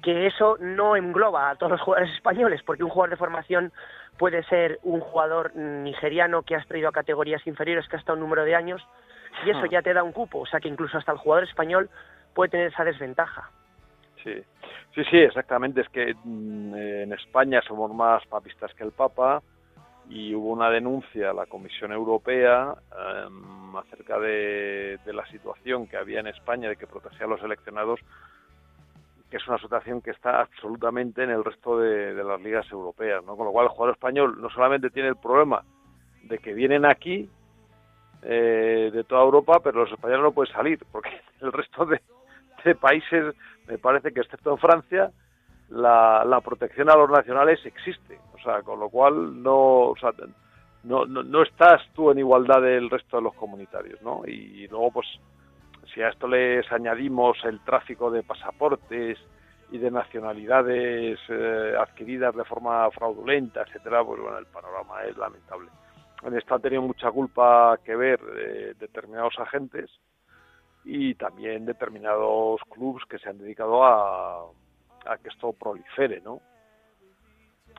que 0.02 0.26
eso 0.26 0.56
no 0.60 0.96
engloba 0.96 1.50
a 1.50 1.56
todos 1.56 1.72
los 1.72 1.80
jugadores 1.80 2.12
españoles, 2.14 2.60
porque 2.64 2.82
un 2.82 2.90
jugador 2.90 3.10
de 3.10 3.16
formación 3.16 3.72
puede 4.18 4.42
ser 4.44 4.80
un 4.82 5.00
jugador 5.00 5.54
nigeriano 5.54 6.42
que 6.42 6.56
has 6.56 6.66
traído 6.66 6.88
a 6.88 6.92
categorías 6.92 7.46
inferiores, 7.46 7.86
que 7.86 7.96
ha 7.96 7.98
estado 8.00 8.16
un 8.16 8.24
número 8.24 8.44
de 8.44 8.56
años, 8.56 8.82
y 9.44 9.50
eso 9.50 9.66
ya 9.66 9.82
te 9.82 9.92
da 9.92 10.02
un 10.02 10.12
cupo, 10.12 10.40
o 10.40 10.46
sea 10.46 10.60
que 10.60 10.68
incluso 10.68 10.98
hasta 10.98 11.12
el 11.12 11.18
jugador 11.18 11.48
español 11.48 11.90
puede 12.34 12.50
tener 12.50 12.66
esa 12.68 12.84
desventaja. 12.84 13.50
Sí, 14.22 14.34
sí, 14.94 15.04
sí, 15.10 15.18
exactamente. 15.18 15.80
Es 15.80 15.88
que 15.88 16.14
mm, 16.24 16.74
en 16.74 17.12
España 17.12 17.60
somos 17.66 17.92
más 17.92 18.24
papistas 18.26 18.72
que 18.74 18.84
el 18.84 18.92
Papa 18.92 19.42
y 20.08 20.34
hubo 20.34 20.50
una 20.50 20.70
denuncia 20.70 21.30
a 21.30 21.34
la 21.34 21.46
Comisión 21.46 21.92
Europea 21.92 22.74
em, 23.26 23.76
acerca 23.76 24.18
de, 24.18 24.98
de 25.04 25.12
la 25.12 25.26
situación 25.26 25.86
que 25.86 25.96
había 25.96 26.20
en 26.20 26.26
España 26.28 26.68
de 26.68 26.76
que 26.76 26.86
protegía 26.86 27.26
a 27.26 27.30
los 27.30 27.40
seleccionados 27.40 28.00
que 29.30 29.38
es 29.38 29.48
una 29.48 29.56
situación 29.56 30.02
que 30.02 30.10
está 30.10 30.42
absolutamente 30.42 31.22
en 31.22 31.30
el 31.30 31.42
resto 31.42 31.78
de, 31.78 32.12
de 32.12 32.22
las 32.22 32.38
ligas 32.42 32.70
europeas, 32.70 33.24
¿no? 33.24 33.34
Con 33.34 33.46
lo 33.46 33.52
cual 33.52 33.64
el 33.64 33.70
jugador 33.70 33.94
español 33.94 34.38
no 34.42 34.50
solamente 34.50 34.90
tiene 34.90 35.08
el 35.08 35.16
problema 35.16 35.64
de 36.24 36.36
que 36.36 36.52
vienen 36.52 36.84
aquí 36.84 37.30
eh, 38.22 38.90
de 38.92 39.04
toda 39.04 39.22
Europa, 39.22 39.60
pero 39.62 39.80
los 39.80 39.92
españoles 39.92 40.22
no 40.22 40.32
pueden 40.32 40.52
salir, 40.52 40.78
porque 40.90 41.10
el 41.40 41.52
resto 41.52 41.86
de, 41.86 42.00
países, 42.76 43.34
me 43.66 43.78
parece 43.78 44.12
que 44.12 44.20
excepto 44.20 44.52
en 44.52 44.58
Francia, 44.58 45.10
la, 45.70 46.24
la 46.24 46.40
protección 46.40 46.90
a 46.90 46.96
los 46.96 47.10
nacionales 47.10 47.64
existe. 47.64 48.18
O 48.34 48.38
sea, 48.38 48.62
con 48.62 48.78
lo 48.78 48.88
cual 48.88 49.42
no, 49.42 49.90
o 49.90 49.96
sea, 49.96 50.12
no, 50.84 51.04
no, 51.06 51.22
no 51.22 51.42
estás 51.42 51.82
tú 51.94 52.10
en 52.10 52.18
igualdad 52.18 52.60
del 52.60 52.90
resto 52.90 53.16
de 53.16 53.22
los 53.22 53.34
comunitarios, 53.34 54.00
¿no? 54.02 54.22
Y 54.26 54.66
luego, 54.68 54.92
pues, 54.92 55.06
si 55.94 56.02
a 56.02 56.08
esto 56.08 56.26
les 56.26 56.70
añadimos 56.72 57.38
el 57.44 57.60
tráfico 57.60 58.10
de 58.10 58.22
pasaportes 58.22 59.18
y 59.70 59.78
de 59.78 59.90
nacionalidades 59.90 61.18
eh, 61.28 61.74
adquiridas 61.78 62.34
de 62.34 62.44
forma 62.44 62.90
fraudulenta, 62.90 63.62
etcétera, 63.62 64.04
pues 64.04 64.20
bueno, 64.20 64.38
el 64.38 64.46
panorama 64.46 65.02
es 65.04 65.16
lamentable. 65.16 65.70
En 66.24 66.36
esto 66.36 66.54
han 66.54 66.62
tenido 66.62 66.82
mucha 66.82 67.10
culpa 67.10 67.78
que 67.84 67.96
ver 67.96 68.20
eh, 68.36 68.74
determinados 68.78 69.38
agentes 69.38 69.90
y 70.84 71.14
también 71.14 71.64
determinados 71.64 72.60
clubes 72.70 73.04
que 73.06 73.18
se 73.18 73.28
han 73.28 73.38
dedicado 73.38 73.84
a, 73.84 74.42
a 75.06 75.18
que 75.18 75.28
esto 75.28 75.52
prolifere, 75.52 76.20
¿no? 76.20 76.40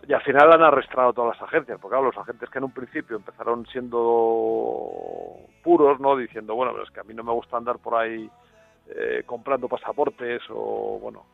Y 0.05 0.13
al 0.13 0.21
final 0.21 0.51
han 0.51 0.63
arrastrado 0.63 1.13
todas 1.13 1.39
las 1.39 1.47
agencias, 1.47 1.79
porque 1.79 1.93
claro, 1.93 2.07
los 2.07 2.17
agentes 2.17 2.49
que 2.49 2.57
en 2.57 2.65
un 2.65 2.73
principio 2.73 3.15
empezaron 3.15 3.65
siendo 3.67 5.37
puros, 5.63 5.99
¿no? 5.99 6.17
Diciendo, 6.17 6.55
bueno, 6.55 6.73
pero 6.73 6.83
es 6.83 6.91
que 6.91 6.99
a 6.99 7.03
mí 7.03 7.13
no 7.13 7.23
me 7.23 7.31
gusta 7.31 7.55
andar 7.55 7.79
por 7.79 7.95
ahí 7.95 8.29
eh, 8.87 9.23
comprando 9.25 9.69
pasaportes 9.69 10.41
o, 10.49 10.99
bueno, 11.01 11.25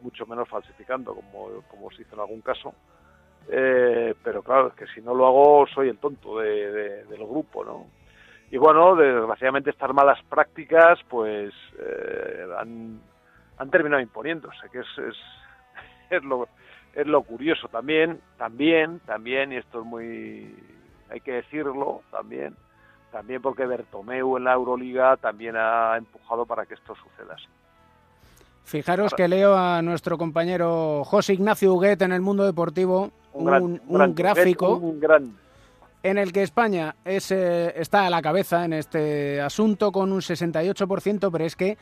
mucho 0.00 0.26
menos 0.26 0.48
falsificando, 0.48 1.14
como, 1.14 1.62
como 1.70 1.90
se 1.92 2.02
hizo 2.02 2.14
en 2.16 2.20
algún 2.20 2.40
caso. 2.40 2.74
Eh, 3.48 4.14
pero 4.22 4.42
claro, 4.42 4.68
es 4.68 4.74
que 4.74 4.86
si 4.94 5.00
no 5.02 5.14
lo 5.14 5.26
hago 5.26 5.66
soy 5.66 5.88
el 5.90 5.98
tonto 5.98 6.38
de, 6.38 6.72
de- 6.72 7.04
del 7.04 7.26
grupo, 7.26 7.64
¿no? 7.64 7.86
Y 8.50 8.56
bueno, 8.56 8.94
desgraciadamente 8.96 9.70
estas 9.70 9.92
malas 9.92 10.18
prácticas 10.28 10.98
pues 11.08 11.52
eh, 11.78 12.46
han, 12.58 13.00
han 13.58 13.70
terminado 13.70 14.00
imponiéndose, 14.02 14.68
que 14.70 14.78
es, 14.80 14.86
es, 14.98 15.16
es 16.10 16.22
lo, 16.24 16.48
es 16.94 17.06
lo 17.06 17.22
curioso 17.22 17.68
también, 17.68 18.20
también, 18.38 19.00
también, 19.00 19.52
y 19.52 19.56
esto 19.56 19.80
es 19.80 19.84
muy, 19.86 20.54
hay 21.10 21.20
que 21.20 21.32
decirlo 21.32 22.02
también, 22.10 22.54
también 23.12 23.42
porque 23.42 23.66
Bertomeu 23.66 24.36
en 24.36 24.44
la 24.44 24.52
Euroliga 24.54 25.16
también 25.18 25.56
ha 25.56 25.96
empujado 25.96 26.46
para 26.46 26.64
que 26.64 26.74
esto 26.74 26.94
suceda 26.94 27.34
así. 27.34 27.46
Fijaros 28.64 29.12
que 29.14 29.28
leo 29.28 29.54
a 29.56 29.82
nuestro 29.82 30.16
compañero 30.16 31.04
José 31.04 31.34
Ignacio 31.34 31.74
Huguet 31.74 32.00
en 32.00 32.12
el 32.12 32.22
mundo 32.22 32.44
deportivo 32.44 33.10
un, 33.34 33.44
gran- 33.44 33.62
un 33.64 33.80
gran- 33.88 34.14
gráfico 34.14 34.76
un 34.76 34.98
gran 35.00 35.36
en 36.02 36.18
el 36.18 36.32
que 36.32 36.42
España 36.42 36.96
es, 37.06 37.30
eh, 37.30 37.72
está 37.80 38.06
a 38.06 38.10
la 38.10 38.20
cabeza 38.20 38.64
en 38.66 38.74
este 38.74 39.40
asunto 39.40 39.90
con 39.90 40.12
un 40.12 40.20
68%, 40.20 41.30
pero 41.32 41.44
es 41.46 41.56
que 41.56 41.78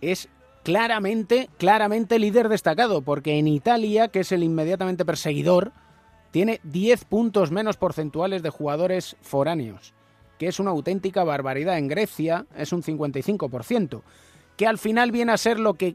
es 0.00 0.28
claramente, 0.64 1.50
claramente 1.58 2.18
líder 2.18 2.48
destacado, 2.48 3.02
porque 3.02 3.38
en 3.38 3.46
Italia, 3.46 4.08
que 4.08 4.20
es 4.20 4.32
el 4.32 4.42
inmediatamente 4.42 5.04
perseguidor, 5.04 5.72
tiene 6.30 6.60
10 6.62 7.04
puntos 7.04 7.50
menos 7.50 7.76
porcentuales 7.76 8.42
de 8.42 8.48
jugadores 8.48 9.16
foráneos, 9.20 9.92
que 10.38 10.46
es 10.48 10.58
una 10.60 10.70
auténtica 10.70 11.22
barbaridad. 11.24 11.76
En 11.76 11.88
Grecia 11.88 12.46
es 12.56 12.72
un 12.72 12.82
55%, 12.82 14.00
que 14.56 14.66
al 14.66 14.78
final 14.78 15.10
viene 15.10 15.32
a 15.32 15.36
ser 15.36 15.60
lo 15.60 15.74
que 15.74 15.94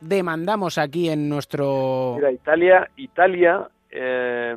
demandamos 0.00 0.78
aquí 0.78 1.08
en 1.10 1.28
nuestro... 1.28 2.14
Mira, 2.16 2.32
Italia, 2.32 2.90
Italia 2.96 3.68
eh, 3.96 4.56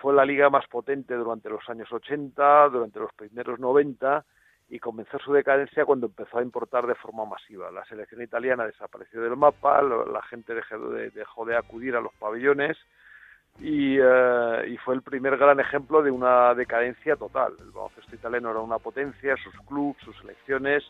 fue 0.00 0.12
la 0.12 0.24
liga 0.24 0.50
más 0.50 0.66
potente 0.66 1.14
durante 1.14 1.48
los 1.48 1.62
años 1.68 1.90
80, 1.92 2.70
durante 2.70 2.98
los 2.98 3.12
primeros 3.14 3.60
90 3.60 4.24
y 4.68 4.80
comenzó 4.80 5.18
su 5.20 5.32
decadencia 5.32 5.84
cuando 5.84 6.06
empezó 6.06 6.38
a 6.38 6.42
importar 6.42 6.84
de 6.86 6.96
forma 6.96 7.24
masiva. 7.24 7.70
La 7.70 7.84
selección 7.84 8.20
italiana 8.22 8.66
desapareció 8.66 9.22
del 9.22 9.36
mapa, 9.36 9.80
la 9.80 10.22
gente 10.22 10.54
dejó 10.54 11.44
de, 11.44 11.56
acudir 11.56 11.94
a 11.94 12.00
los 12.00 12.12
pabellones 12.14 12.76
y, 13.60 13.96
eh, 14.00 14.64
y 14.66 14.76
fue 14.78 14.96
el 14.96 15.02
primer 15.02 15.36
gran 15.36 15.60
ejemplo 15.60 16.02
de 16.02 16.10
una 16.10 16.52
decadencia 16.54 17.14
total. 17.14 17.52
El 17.60 17.70
baloncesto 17.70 18.16
italiano 18.16 18.50
era 18.50 18.58
una 18.58 18.78
potencia, 18.80 19.36
sus 19.36 19.54
clubes, 19.68 20.02
sus 20.02 20.16
selecciones, 20.18 20.82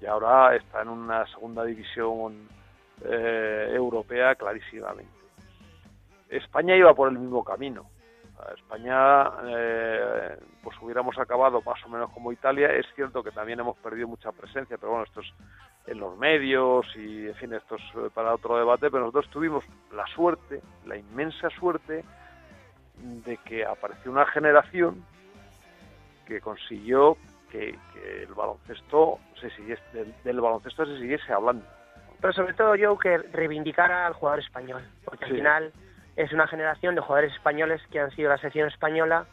y 0.00 0.06
ahora 0.06 0.56
está 0.56 0.80
en 0.80 0.88
una 0.88 1.26
segunda 1.26 1.64
división 1.64 2.48
eh, 3.04 3.72
europea 3.74 4.34
clarísimamente. 4.36 5.15
España 6.30 6.76
iba 6.76 6.94
por 6.94 7.08
el 7.10 7.18
mismo 7.18 7.44
camino. 7.44 7.88
España, 8.54 9.30
eh, 9.46 10.36
pues 10.62 10.76
hubiéramos 10.82 11.18
acabado 11.18 11.62
más 11.62 11.82
o 11.84 11.88
menos 11.88 12.10
como 12.12 12.32
Italia. 12.32 12.68
Es 12.70 12.86
cierto 12.94 13.22
que 13.22 13.30
también 13.30 13.60
hemos 13.60 13.78
perdido 13.78 14.08
mucha 14.08 14.30
presencia, 14.30 14.76
pero 14.76 14.90
bueno, 14.92 15.04
esto 15.04 15.20
es 15.20 15.32
en 15.86 15.98
los 15.98 16.16
medios 16.18 16.84
y, 16.96 17.28
en 17.28 17.34
fin, 17.36 17.54
esto 17.54 17.76
es 17.76 17.82
eh, 17.96 18.10
para 18.12 18.34
otro 18.34 18.58
debate. 18.58 18.90
Pero 18.90 19.04
nosotros 19.04 19.30
tuvimos 19.30 19.64
la 19.92 20.06
suerte, 20.08 20.60
la 20.84 20.96
inmensa 20.96 21.48
suerte, 21.50 22.04
de 22.98 23.36
que 23.38 23.64
apareció 23.64 24.10
una 24.10 24.26
generación 24.26 25.02
que 26.26 26.40
consiguió 26.40 27.16
que, 27.50 27.78
que 27.94 28.22
el 28.24 28.34
baloncesto 28.34 29.18
se 29.40 29.48
siguiese, 29.50 29.82
del, 29.92 30.14
del 30.24 30.40
baloncesto 30.40 30.84
se 30.84 30.98
siguiese 30.98 31.32
hablando. 31.32 31.64
Pero 32.20 32.32
sobre 32.32 32.54
todo 32.54 32.74
yo 32.74 32.98
que 32.98 33.16
reivindicara 33.18 34.06
al 34.06 34.14
jugador 34.14 34.40
español, 34.40 34.82
porque 35.04 35.24
Sí. 35.26 35.30
al 35.32 35.36
final 35.36 35.72
es 36.16 36.32
una 36.32 36.46
generación 36.46 36.94
de 36.94 37.00
jugadores 37.02 37.34
españoles 37.34 37.80
que 37.90 38.00
han 38.00 38.10
sido 38.10 38.30
la 38.30 38.38
selección 38.38 38.68
española 38.68 39.26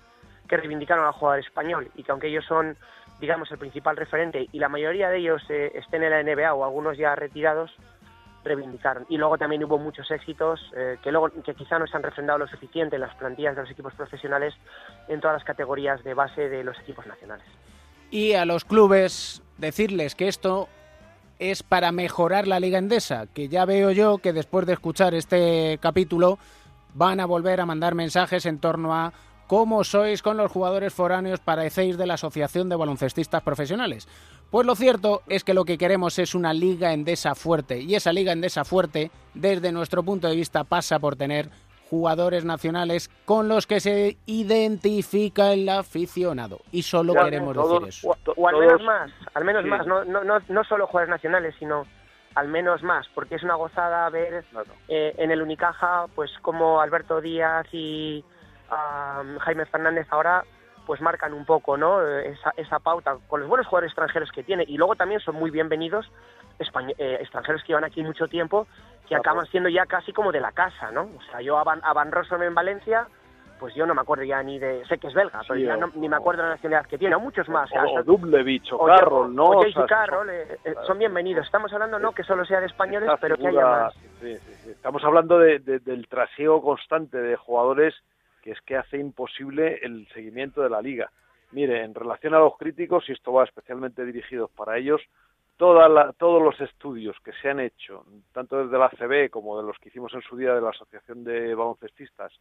que 0.47 0.57
reivindicaron 0.57 1.05
al 1.05 1.13
jugador 1.13 1.39
español 1.39 1.89
y 1.95 2.03
que 2.03 2.11
aunque 2.11 2.27
ellos 2.27 2.45
son, 2.45 2.77
digamos, 3.19 3.49
el 3.51 3.57
principal 3.57 3.95
referente 3.95 4.47
y 4.51 4.59
la 4.59 4.69
mayoría 4.69 5.09
de 5.09 5.19
ellos 5.19 5.41
eh, 5.49 5.71
estén 5.75 6.03
en 6.03 6.11
la 6.11 6.21
NBA 6.21 6.53
o 6.53 6.65
algunos 6.65 6.97
ya 6.97 7.15
retirados, 7.15 7.71
reivindicaron. 8.43 9.05
Y 9.07 9.17
luego 9.17 9.37
también 9.37 9.63
hubo 9.63 9.77
muchos 9.77 10.11
éxitos 10.11 10.59
eh, 10.75 10.97
que 11.01 11.11
luego 11.11 11.29
que 11.43 11.55
quizá 11.55 11.79
no 11.79 11.87
se 11.87 11.95
han 11.95 12.03
refrendado 12.03 12.39
lo 12.39 12.47
suficiente 12.47 12.97
en 12.97 13.01
las 13.01 13.15
plantillas 13.15 13.55
de 13.55 13.61
los 13.61 13.71
equipos 13.71 13.93
profesionales 13.93 14.53
en 15.07 15.21
todas 15.21 15.37
las 15.37 15.45
categorías 15.45 16.03
de 16.03 16.13
base 16.13 16.49
de 16.49 16.63
los 16.63 16.77
equipos 16.79 17.05
nacionales. 17.07 17.45
y 18.11 18.33
a 18.33 18.45
los 18.45 18.65
clubes 18.65 19.41
decirles 19.57 20.13
que 20.13 20.27
esto 20.27 20.67
es 21.39 21.63
para 21.63 21.91
mejorar 21.91 22.47
la 22.47 22.59
Liga 22.59 22.77
Endesa, 22.77 23.27
que 23.33 23.47
ya 23.47 23.65
veo 23.65 23.91
yo 23.91 24.19
que 24.19 24.33
después 24.33 24.65
de 24.65 24.73
escuchar 24.73 25.13
este 25.13 25.79
capítulo 25.81 26.37
van 26.93 27.19
a 27.19 27.25
volver 27.25 27.61
a 27.61 27.65
mandar 27.65 27.95
mensajes 27.95 28.45
en 28.45 28.59
torno 28.59 28.93
a 28.93 29.13
cómo 29.47 29.83
sois 29.83 30.21
con 30.21 30.37
los 30.37 30.51
jugadores 30.51 30.93
foráneos 30.93 31.39
parecéis 31.39 31.97
de 31.97 32.07
la 32.07 32.13
Asociación 32.15 32.69
de 32.69 32.75
Baloncestistas 32.75 33.41
Profesionales. 33.43 34.07
Pues 34.49 34.65
lo 34.65 34.75
cierto 34.75 35.21
es 35.27 35.43
que 35.43 35.53
lo 35.53 35.65
que 35.65 35.77
queremos 35.77 36.17
es 36.19 36.33
una 36.35 36.53
Liga 36.53 36.93
Endesa 36.93 37.35
fuerte 37.35 37.79
y 37.79 37.95
esa 37.95 38.13
Liga 38.13 38.31
Endesa 38.31 38.63
fuerte, 38.63 39.11
desde 39.33 39.71
nuestro 39.71 40.03
punto 40.03 40.27
de 40.27 40.35
vista, 40.35 40.63
pasa 40.63 40.99
por 40.99 41.15
tener 41.15 41.49
jugadores 41.89 42.45
nacionales 42.45 43.09
con 43.25 43.47
los 43.47 43.67
que 43.67 43.79
se 43.79 44.17
identifica 44.25 45.53
el 45.53 45.67
aficionado. 45.69 46.59
Y 46.71 46.81
solo 46.83 47.13
Ya, 47.13 47.25
queremos 47.25 47.53
todos- 47.55 47.85
decir 47.85 47.89
eso. 47.89 48.15
O 48.35 48.47
al 48.47 48.57
menos 48.59 48.81
más, 48.81 49.11
al 49.33 49.45
menos 49.45 49.63
Sí. 49.63 49.69
más, 49.69 49.85
no, 49.85 50.03
no, 50.05 50.23
no, 50.23 50.39
no 50.47 50.63
solo 50.63 50.87
jugadores 50.87 51.09
nacionales, 51.11 51.53
sino 51.59 51.85
al 52.35 52.47
menos 52.47 52.83
más, 52.83 53.07
porque 53.13 53.35
es 53.35 53.43
una 53.43 53.55
gozada 53.55 54.09
ver 54.09 54.43
eh, 54.87 55.13
en 55.17 55.31
el 55.31 55.41
Unicaja, 55.41 56.05
pues 56.15 56.31
como 56.41 56.81
Alberto 56.81 57.21
Díaz 57.21 57.67
y 57.71 58.23
am, 58.69 59.37
Jaime 59.39 59.65
Fernández 59.65 60.07
ahora 60.09 60.43
pues 60.85 60.99
marcan 60.99 61.33
un 61.33 61.45
poco 61.45 61.77
no 61.77 62.05
esa, 62.19 62.53
esa 62.57 62.79
pauta 62.79 63.15
con 63.27 63.39
los 63.39 63.47
buenos 63.47 63.67
jugadores 63.67 63.91
extranjeros 63.91 64.31
que 64.31 64.43
tiene. 64.43 64.65
Y 64.67 64.77
luego 64.77 64.95
también 64.95 65.21
son 65.21 65.35
muy 65.35 65.49
bienvenidos 65.49 66.11
eh, 66.97 67.17
extranjeros 67.19 67.61
que 67.63 67.69
llevan 67.69 67.83
aquí 67.83 68.03
mucho 68.03 68.27
tiempo 68.27 68.67
que 69.07 69.15
acaban 69.15 69.45
siendo 69.47 69.69
ya 69.69 69.85
casi 69.85 70.13
como 70.13 70.31
de 70.31 70.39
la 70.39 70.51
casa 70.51 70.91
no 70.91 71.01
o 71.01 71.21
sea 71.29 71.41
yo 71.41 71.57
a 71.57 71.63
Van, 71.63 71.81
a 71.83 71.93
Van 71.93 72.11
Rossum 72.11 72.41
en 72.43 72.53
Valencia 72.53 73.07
pues 73.63 73.75
yo 73.75 73.85
no 73.85 73.95
me 73.95 74.01
acuerdo 74.01 74.25
ya 74.25 74.43
ni 74.43 74.59
de 74.59 74.83
sé 74.87 74.97
que 74.97 75.07
es 75.07 75.13
belga 75.13 75.39
pero 75.47 75.57
ya 75.57 75.75
o- 75.75 75.77
no- 75.77 75.91
ni 75.95 76.09
me 76.09 76.17
acuerdo 76.17 76.41
de 76.41 76.49
la 76.49 76.55
nacionalidad 76.55 76.89
que 76.89 76.97
tiene 76.97 77.15
o 77.15 77.19
muchos 77.21 77.47
más 77.47 77.71
O, 77.71 77.75
o 77.81 77.87
sea, 77.93 78.03
Dublevich 78.03 78.73
o, 78.73 78.75
o 78.75 78.85
Carroll, 78.87 79.33
¿no? 79.33 79.45
o 79.51 79.59
O 79.59 79.71
sea, 79.71 79.85
Carroll, 79.85 80.29
eh, 80.31 80.57
eh, 80.65 80.75
son 80.85 80.99
bienvenidos. 80.99 81.45
Estamos 81.45 81.71
hablando 81.71 81.97
no 81.97 82.11
que 82.11 82.25
solo 82.25 82.43
sea 82.43 82.59
de 82.59 82.65
españoles, 82.65 83.09
pero 83.21 83.37
que 83.37 83.47
haya 83.47 83.51
figura- 83.61 83.83
más. 83.85 83.93
sí, 84.19 84.37
sí, 84.37 84.53
sí. 84.65 84.69
Estamos 84.71 85.01
hablando 85.05 85.39
de- 85.39 85.59
de- 85.59 85.79
del 85.79 86.09
trasiego 86.09 86.61
constante 86.61 87.17
de 87.17 87.37
jugadores 87.37 87.95
que 88.41 88.51
es 88.51 88.59
que 88.63 88.75
hace 88.75 88.97
imposible 88.97 89.79
el 89.81 90.09
seguimiento 90.09 90.61
de 90.61 90.69
la 90.69 90.81
liga. 90.81 91.09
Mire, 91.51 91.85
en 91.85 91.95
relación 91.95 92.33
a 92.33 92.39
los 92.39 92.57
críticos, 92.57 93.07
y 93.07 93.13
esto 93.13 93.31
va 93.31 93.45
especialmente 93.45 94.03
dirigido 94.03 94.49
para 94.49 94.77
ellos, 94.77 95.01
toda 95.55 95.87
la- 95.87 96.11
todos 96.11 96.43
los 96.43 96.59
estudios 96.59 97.15
que 97.23 97.31
se 97.41 97.49
han 97.49 97.61
hecho, 97.61 98.03
tanto 98.33 98.61
desde 98.61 98.77
la 98.77 98.87
ACB 98.87 99.29
como 99.29 99.57
de 99.61 99.65
los 99.65 99.77
que 99.77 99.87
hicimos 99.87 100.13
en 100.13 100.21
su 100.23 100.35
día 100.35 100.53
de 100.53 100.59
la 100.59 100.71
Asociación 100.71 101.23
de 101.23 101.55
Baloncestistas, 101.55 102.33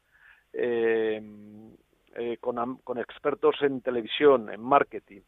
con, 2.40 2.58
am- 2.58 2.78
con 2.84 2.98
expertos 2.98 3.56
en 3.62 3.80
televisión, 3.80 4.50
en 4.50 4.60
marketing, 4.60 5.20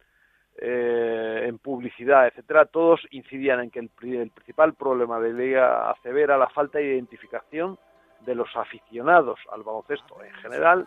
eh, 0.56 1.44
en 1.48 1.58
publicidad, 1.58 2.26
etcétera, 2.28 2.66
todos 2.66 3.00
incidían 3.10 3.60
en 3.60 3.70
que 3.70 3.80
el, 3.80 3.88
pri- 3.88 4.18
el 4.18 4.30
principal 4.30 4.74
problema 4.74 5.18
de 5.18 5.32
Liga 5.32 5.90
ACB 5.90 6.16
era 6.18 6.38
la 6.38 6.48
falta 6.48 6.78
de 6.78 6.94
identificación 6.94 7.76
de 8.20 8.34
los 8.34 8.54
aficionados 8.56 9.40
al 9.52 9.62
baloncesto 9.62 10.22
en 10.22 10.32
general 10.34 10.86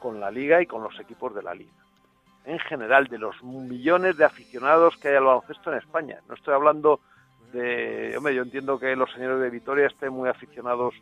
con 0.00 0.20
la 0.20 0.30
liga 0.30 0.60
y 0.62 0.66
con 0.66 0.82
los 0.82 0.98
equipos 1.00 1.34
de 1.34 1.42
la 1.42 1.54
liga. 1.54 1.72
En 2.44 2.58
general, 2.60 3.06
de 3.08 3.18
los 3.18 3.42
millones 3.42 4.16
de 4.16 4.24
aficionados 4.24 4.96
que 4.98 5.08
hay 5.08 5.16
al 5.16 5.24
baloncesto 5.24 5.72
en 5.72 5.78
España. 5.78 6.20
No 6.28 6.34
estoy 6.34 6.54
hablando 6.54 7.00
de... 7.52 8.14
Hombre, 8.16 8.34
yo 8.34 8.42
entiendo 8.42 8.78
que 8.78 8.94
los 8.94 9.10
señores 9.12 9.40
de 9.40 9.50
Vitoria 9.50 9.86
estén 9.86 10.12
muy 10.12 10.28
aficionados, 10.28 10.94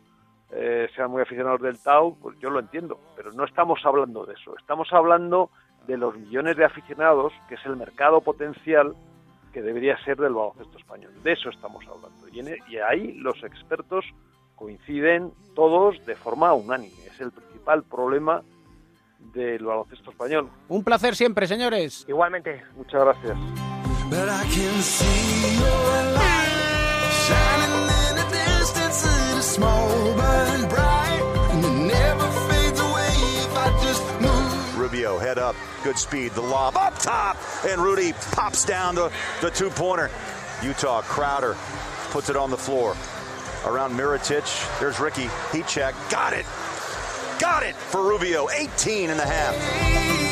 eh, 0.51 0.87
sean 0.95 1.11
muy 1.11 1.21
aficionados 1.21 1.61
del 1.61 1.79
Tau, 1.81 2.15
pues 2.21 2.37
yo 2.39 2.49
lo 2.49 2.59
entiendo, 2.59 2.99
pero 3.15 3.31
no 3.33 3.43
estamos 3.45 3.79
hablando 3.85 4.25
de 4.25 4.33
eso. 4.33 4.55
Estamos 4.57 4.87
hablando 4.91 5.49
de 5.87 5.97
los 5.97 6.15
millones 6.17 6.57
de 6.57 6.65
aficionados, 6.65 7.33
que 7.49 7.55
es 7.55 7.65
el 7.65 7.75
mercado 7.75 8.21
potencial 8.21 8.93
que 9.53 9.61
debería 9.61 9.97
ser 10.03 10.17
del 10.17 10.33
baloncesto 10.33 10.77
español. 10.77 11.11
De 11.23 11.31
eso 11.33 11.49
estamos 11.49 11.83
hablando. 11.87 12.27
Y, 12.31 12.39
en 12.39 12.49
e- 12.49 12.57
y 12.69 12.77
ahí 12.77 13.13
los 13.13 13.41
expertos 13.43 14.05
coinciden 14.55 15.31
todos 15.55 16.03
de 16.05 16.15
forma 16.15 16.53
unánime. 16.53 16.93
Es 17.07 17.19
el 17.21 17.31
principal 17.31 17.83
problema 17.83 18.41
del 19.33 19.63
baloncesto 19.65 20.11
español. 20.11 20.49
Un 20.67 20.83
placer 20.83 21.15
siempre, 21.15 21.47
señores. 21.47 22.05
Igualmente. 22.07 22.63
Muchas 22.75 23.01
gracias. 23.03 23.37
Up, 35.47 35.55
good 35.83 35.97
speed, 35.97 36.33
the 36.33 36.41
lob 36.41 36.75
up 36.75 36.97
top, 36.99 37.37
and 37.65 37.81
Rudy 37.81 38.11
pops 38.31 38.65
down 38.65 38.95
the, 38.95 39.11
the 39.41 39.49
two 39.49 39.69
pointer. 39.69 40.11
Utah 40.61 41.01
Crowder 41.01 41.55
puts 42.09 42.29
it 42.29 42.35
on 42.35 42.49
the 42.49 42.57
floor. 42.57 42.95
Around 43.65 43.93
Miritich, 43.93 44.79
there's 44.79 44.99
Ricky. 44.99 45.29
He 45.53 45.63
check, 45.63 45.95
got 46.09 46.33
it, 46.33 46.45
got 47.39 47.63
it 47.63 47.75
for 47.75 48.01
Rubio, 48.03 48.49
18 48.49 49.09
and 49.09 49.19
a 49.19 49.25
half. 49.25 50.26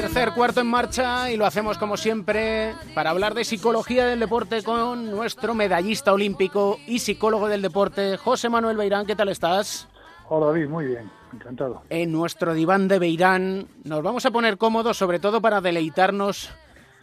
Tercer 0.00 0.32
cuarto 0.32 0.60
en 0.60 0.66
marcha 0.66 1.30
y 1.30 1.36
lo 1.36 1.46
hacemos 1.46 1.78
como 1.78 1.96
siempre 1.96 2.74
para 2.94 3.10
hablar 3.10 3.32
de 3.32 3.44
psicología 3.44 4.06
del 4.06 4.18
deporte 4.18 4.64
con 4.64 5.08
nuestro 5.12 5.54
medallista 5.54 6.12
olímpico 6.12 6.80
y 6.84 6.98
psicólogo 6.98 7.46
del 7.46 7.62
deporte, 7.62 8.16
José 8.16 8.48
Manuel 8.48 8.76
Beirán. 8.76 9.06
¿Qué 9.06 9.14
tal 9.14 9.28
estás? 9.28 9.86
Hola 10.28 10.46
David, 10.46 10.66
muy 10.66 10.86
bien, 10.86 11.08
encantado. 11.32 11.82
En 11.90 12.10
nuestro 12.10 12.54
diván 12.54 12.88
de 12.88 12.98
Beirán 12.98 13.68
nos 13.84 14.02
vamos 14.02 14.26
a 14.26 14.32
poner 14.32 14.58
cómodos, 14.58 14.96
sobre 14.96 15.20
todo 15.20 15.40
para 15.40 15.60
deleitarnos 15.60 16.50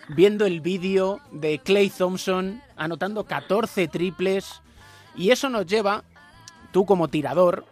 viendo 0.10 0.46
el 0.46 0.60
vídeo 0.60 1.22
de 1.32 1.60
Clay 1.60 1.90
Thompson 1.90 2.62
anotando 2.76 3.24
14 3.24 3.88
triples 3.88 4.62
y 5.16 5.30
eso 5.30 5.48
nos 5.48 5.66
lleva, 5.66 6.04
tú 6.74 6.86
como 6.86 7.08
tirador, 7.08 7.64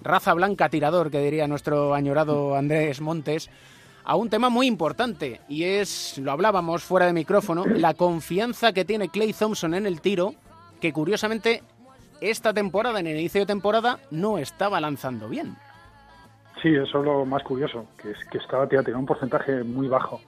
raza 0.00 0.32
blanca 0.32 0.70
tirador, 0.70 1.10
que 1.10 1.20
diría 1.20 1.46
nuestro 1.46 1.92
añorado 1.92 2.56
Andrés 2.56 3.02
Montes, 3.02 3.50
a 4.04 4.16
un 4.16 4.28
tema 4.28 4.50
muy 4.50 4.66
importante 4.66 5.40
y 5.48 5.64
es, 5.64 6.18
lo 6.18 6.32
hablábamos 6.32 6.84
fuera 6.84 7.06
de 7.06 7.12
micrófono, 7.12 7.64
la 7.66 7.94
confianza 7.94 8.72
que 8.72 8.84
tiene 8.84 9.08
Clay 9.08 9.32
Thompson 9.32 9.74
en 9.74 9.86
el 9.86 10.00
tiro, 10.00 10.34
que 10.80 10.92
curiosamente 10.92 11.62
esta 12.20 12.52
temporada, 12.52 13.00
en 13.00 13.06
el 13.06 13.18
inicio 13.18 13.40
de 13.40 13.46
temporada, 13.46 13.98
no 14.10 14.38
estaba 14.38 14.80
lanzando 14.80 15.28
bien. 15.28 15.56
Sí, 16.62 16.74
eso 16.74 17.00
es 17.00 17.04
lo 17.04 17.24
más 17.24 17.42
curioso, 17.42 17.86
que 18.00 18.10
es 18.10 18.18
que 18.30 18.38
estaba 18.38 18.68
tía, 18.68 18.82
tenía 18.82 18.98
un 18.98 19.06
porcentaje 19.06 19.64
muy 19.64 19.88
bajo. 19.88 20.20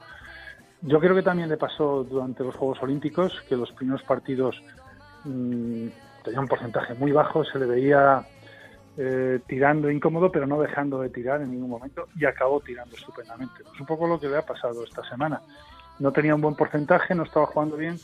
Yo 0.83 1.01
creo 1.01 1.15
que 1.15 1.23
también 1.23 1.49
le 1.49 1.57
pasó 1.57 2.05
durante 2.05 2.45
los 2.45 2.55
Juegos 2.55 2.83
Olímpicos 2.83 3.33
que 3.49 3.57
los 3.57 3.73
primeros 3.73 4.03
partidos 4.03 4.61
mmm, 5.25 5.87
tenía 6.23 6.41
un 6.41 6.49
porcentaje 6.49 6.95
muy 6.95 7.13
bajo, 7.13 7.45
se 7.45 7.59
le 7.59 7.67
veía 7.67 8.27
eh, 8.99 9.41
tirando 9.47 9.91
incómodo, 9.91 10.33
pero 10.33 10.47
no 10.47 10.61
dejando 10.61 11.01
de 11.01 11.11
tirar 11.11 11.43
en 11.43 11.51
ningún 11.51 11.71
momento 11.71 12.09
y 12.17 12.25
acabó 12.25 12.61
tirando 12.61 12.97
estupendamente. 12.97 13.63
Es 13.75 13.81
un 13.81 13.87
poco 13.87 14.07
lo 14.07 14.19
que 14.19 14.29
le 14.29 14.39
ha 14.39 14.43
pasado 14.43 14.85
esta 14.85 15.03
semana. 15.09 15.41
No 15.99 16.13
tenía 16.13 16.35
un 16.35 16.41
buen 16.41 16.55
porcentaje, 16.55 17.15
no 17.15 17.25
estaba 17.25 17.47
jugando 17.47 17.77
bien. 17.77 17.99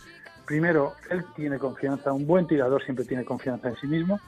Primero, 0.46 0.94
él 1.10 1.24
tiene 1.34 1.58
confianza, 1.58 2.12
un 2.12 2.26
buen 2.26 2.46
tirador 2.46 2.82
siempre 2.84 3.04
tiene 3.04 3.24
confianza 3.24 3.68
en 3.68 3.76
sí 3.76 3.86
mismo 3.86 4.20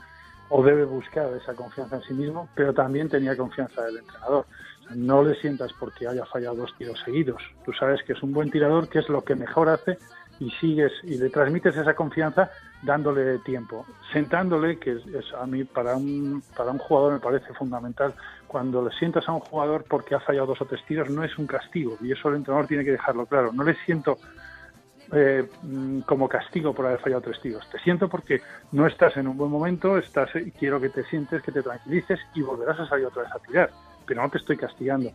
o 0.48 0.62
debe 0.62 0.84
buscar 0.84 1.32
esa 1.34 1.54
confianza 1.54 1.96
en 1.96 2.02
sí 2.02 2.14
mismo, 2.14 2.48
pero 2.54 2.72
también 2.72 3.08
tenía 3.08 3.36
confianza 3.36 3.82
del 3.82 3.98
entrenador. 3.98 4.46
No 4.94 5.22
le 5.22 5.34
sientas 5.40 5.72
porque 5.78 6.06
haya 6.06 6.24
fallado 6.26 6.56
dos 6.56 6.74
tiros 6.76 7.00
seguidos. 7.04 7.42
Tú 7.64 7.72
sabes 7.72 8.02
que 8.04 8.12
es 8.12 8.22
un 8.22 8.32
buen 8.32 8.50
tirador, 8.50 8.88
que 8.88 8.98
es 8.98 9.08
lo 9.08 9.22
que 9.22 9.34
mejor 9.34 9.68
hace 9.68 9.98
y 10.40 10.50
sigues 10.52 10.92
y 11.02 11.16
le 11.18 11.30
transmites 11.30 11.76
esa 11.76 11.94
confianza 11.94 12.50
dándole 12.82 13.38
tiempo, 13.38 13.86
sentándole, 14.12 14.78
que 14.78 14.92
es, 14.92 15.32
a 15.38 15.46
mí 15.46 15.64
para 15.64 15.96
un, 15.96 16.42
para 16.56 16.70
un 16.70 16.78
jugador 16.78 17.14
me 17.14 17.18
parece 17.18 17.52
fundamental. 17.54 18.14
Cuando 18.46 18.84
le 18.84 18.94
sientas 18.96 19.28
a 19.28 19.32
un 19.32 19.40
jugador 19.40 19.84
porque 19.88 20.14
ha 20.14 20.20
fallado 20.20 20.48
dos 20.48 20.60
o 20.60 20.66
tres 20.66 20.84
tiros, 20.86 21.08
no 21.10 21.24
es 21.24 21.36
un 21.38 21.46
castigo, 21.46 21.96
y 22.00 22.12
eso 22.12 22.28
el 22.28 22.36
entrenador 22.36 22.66
tiene 22.66 22.84
que 22.84 22.92
dejarlo 22.92 23.26
claro. 23.26 23.52
No 23.52 23.64
le 23.64 23.74
siento 23.86 24.18
eh, 25.12 25.48
como 26.06 26.28
castigo 26.28 26.74
por 26.74 26.86
haber 26.86 27.00
fallado 27.00 27.22
tres 27.22 27.40
tiros, 27.40 27.68
te 27.70 27.78
siento 27.78 28.08
porque 28.08 28.42
no 28.72 28.86
estás 28.86 29.16
en 29.16 29.28
un 29.28 29.36
buen 29.36 29.50
momento, 29.50 29.96
estás 29.96 30.30
quiero 30.58 30.80
que 30.80 30.90
te 30.90 31.04
sientes, 31.04 31.42
que 31.42 31.52
te 31.52 31.62
tranquilices 31.62 32.20
y 32.34 32.42
volverás 32.42 32.80
a 32.80 32.88
salir 32.88 33.06
otra 33.06 33.22
vez 33.22 33.32
a 33.32 33.38
tirar, 33.38 33.70
pero 34.06 34.22
no 34.22 34.30
te 34.30 34.38
estoy 34.38 34.56
castigando. 34.56 35.10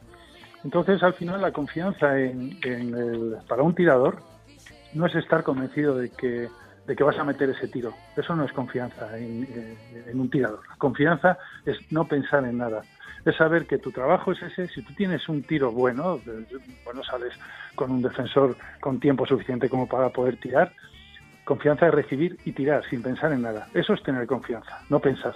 Entonces, 0.63 1.01
al 1.03 1.13
final, 1.13 1.41
la 1.41 1.51
confianza 1.53 2.19
en, 2.19 2.57
en 2.63 3.35
para 3.47 3.63
un 3.63 3.73
tirador 3.73 4.17
no 4.93 5.05
es 5.05 5.15
estar 5.15 5.43
convencido 5.43 5.95
de 5.97 6.09
que 6.09 6.49
de 6.89 6.95
que 6.95 7.03
vas 7.03 7.19
a 7.19 7.23
meter 7.23 7.47
ese 7.51 7.67
tiro. 7.67 7.93
Eso 8.17 8.35
no 8.35 8.45
es 8.45 8.51
confianza 8.51 9.15
en, 9.15 9.47
un 10.11 10.27
tirador. 10.27 10.61
Confianza 10.79 11.37
es 11.63 11.77
no 11.91 12.05
pensar 12.05 12.43
en 12.45 12.57
nada. 12.57 12.81
Es 13.23 13.35
saber 13.35 13.67
que 13.67 13.77
tu 13.77 13.91
trabajo 13.91 14.31
es 14.31 14.41
ese. 14.41 14.67
Si 14.67 14.81
tú 14.81 14.91
tienes 14.95 15.29
un 15.29 15.43
tiro 15.43 15.71
bueno, 15.71 16.19
bueno 16.83 17.03
sales 17.03 17.33
con 17.75 17.91
un 17.91 18.01
defensor 18.01 18.57
con 18.79 18.99
tiempo 18.99 19.27
suficiente 19.27 19.69
como 19.69 19.87
para 19.87 20.09
poder 20.09 20.37
tirar. 20.37 20.73
Confianza 21.45 21.85
es 21.85 21.93
recibir 21.93 22.39
y 22.43 22.53
tirar 22.53 22.83
sin 22.89 23.03
pensar 23.03 23.33
en 23.33 23.43
nada. 23.43 23.67
Eso 23.75 23.93
es 23.93 24.01
tener 24.01 24.25
confianza, 24.25 24.81
no 24.89 24.99
pensar. 24.99 25.35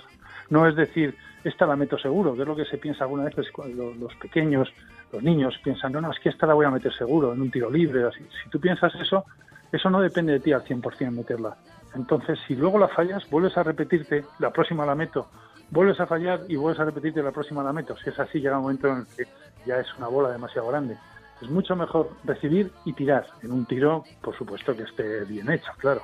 No 0.49 0.67
es 0.67 0.75
decir, 0.75 1.15
esta 1.43 1.67
la 1.67 1.75
meto 1.75 1.99
seguro, 1.99 2.33
que 2.33 2.41
es 2.41 2.47
lo 2.47 2.55
que 2.55 2.65
se 2.65 2.79
piensa 2.79 3.03
alguna 3.03 3.25
vez 3.25 3.51
cuando 3.51 3.93
los 3.93 4.15
pequeños, 4.15 4.73
los 5.13 5.21
niños 5.21 5.59
piensan, 5.63 5.91
no, 5.91 6.01
no, 6.01 6.11
es 6.11 6.19
que 6.19 6.29
esta 6.29 6.47
la 6.47 6.55
voy 6.55 6.65
a 6.65 6.71
meter 6.71 6.91
seguro 6.91 7.33
en 7.33 7.41
un 7.41 7.51
tiro 7.51 7.69
libre. 7.69 8.03
Así. 8.03 8.25
Si 8.43 8.49
tú 8.49 8.59
piensas 8.59 8.93
eso, 8.95 9.25
eso 9.71 9.89
no 9.91 10.01
depende 10.01 10.33
de 10.33 10.39
ti 10.39 10.51
al 10.51 10.63
100% 10.63 11.11
meterla. 11.11 11.55
Entonces, 11.93 12.39
si 12.47 12.55
luego 12.55 12.79
la 12.79 12.87
fallas, 12.87 13.29
vuelves 13.29 13.55
a 13.55 13.61
repetirte, 13.61 14.25
la 14.39 14.49
próxima 14.49 14.85
la 14.87 14.95
meto, 14.95 15.27
vuelves 15.69 15.99
a 15.99 16.07
fallar 16.07 16.41
y 16.49 16.55
vuelves 16.55 16.79
a 16.79 16.85
repetirte, 16.85 17.21
la 17.21 17.31
próxima 17.31 17.63
la 17.63 17.71
meto. 17.71 17.95
Si 17.97 18.09
es 18.09 18.19
así, 18.19 18.39
llega 18.39 18.57
un 18.57 18.63
momento 18.63 18.87
en 18.87 18.97
el 18.97 19.05
que 19.05 19.27
ya 19.67 19.79
es 19.79 19.87
una 19.99 20.07
bola 20.07 20.31
demasiado 20.31 20.67
grande. 20.67 20.97
Es 21.39 21.49
mucho 21.49 21.75
mejor 21.75 22.09
recibir 22.23 22.71
y 22.83 22.93
tirar. 22.93 23.27
En 23.43 23.51
un 23.51 23.67
tiro, 23.67 24.03
por 24.21 24.35
supuesto, 24.35 24.75
que 24.75 24.83
esté 24.83 25.25
bien 25.25 25.51
hecho, 25.51 25.71
claro. 25.77 26.01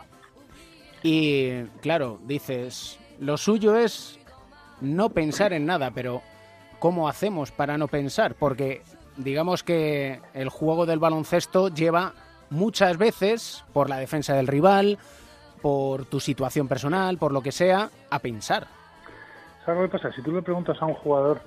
Y, 1.02 1.64
claro, 1.82 2.20
dices, 2.26 3.00
lo 3.20 3.38
suyo 3.38 3.76
es 3.76 4.20
no 4.82 5.10
pensar 5.10 5.54
en 5.54 5.66
nada, 5.66 5.90
pero 5.90 6.22
¿cómo 6.78 7.10
hacemos 7.10 7.52
para 7.52 7.78
no 7.78 7.88
pensar? 7.88 8.36
Porque 8.36 8.84
digamos 9.20 9.64
que 9.64 10.22
el 10.34 10.50
juego 10.50 10.86
del 10.86 11.00
baloncesto 11.00 11.68
lleva 11.70 12.14
muchas 12.50 12.98
veces, 12.98 13.64
por 13.74 13.90
la 13.90 13.98
defensa 13.98 14.34
del 14.34 14.48
rival, 14.48 14.98
por 15.62 16.06
tu 16.06 16.20
situación 16.20 16.68
personal, 16.68 17.18
por 17.18 17.32
lo 17.32 17.42
que 17.42 17.52
sea, 17.52 17.90
a 18.10 18.20
pensar. 18.20 18.68
¿Sabes 19.66 19.82
lo 19.82 19.88
que 19.88 19.98
pasa? 19.98 20.16
Si 20.16 20.22
tú 20.22 20.32
le 20.32 20.42
preguntas 20.42 20.82
a 20.82 20.86
un 20.86 20.94
jugador 20.94 21.42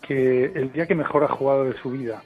que 0.00 0.46
el 0.46 0.72
día 0.72 0.86
que 0.86 0.94
mejor 0.94 1.24
ha 1.24 1.28
jugado 1.28 1.64
de 1.64 1.78
su 1.80 1.90
vida, 1.90 2.22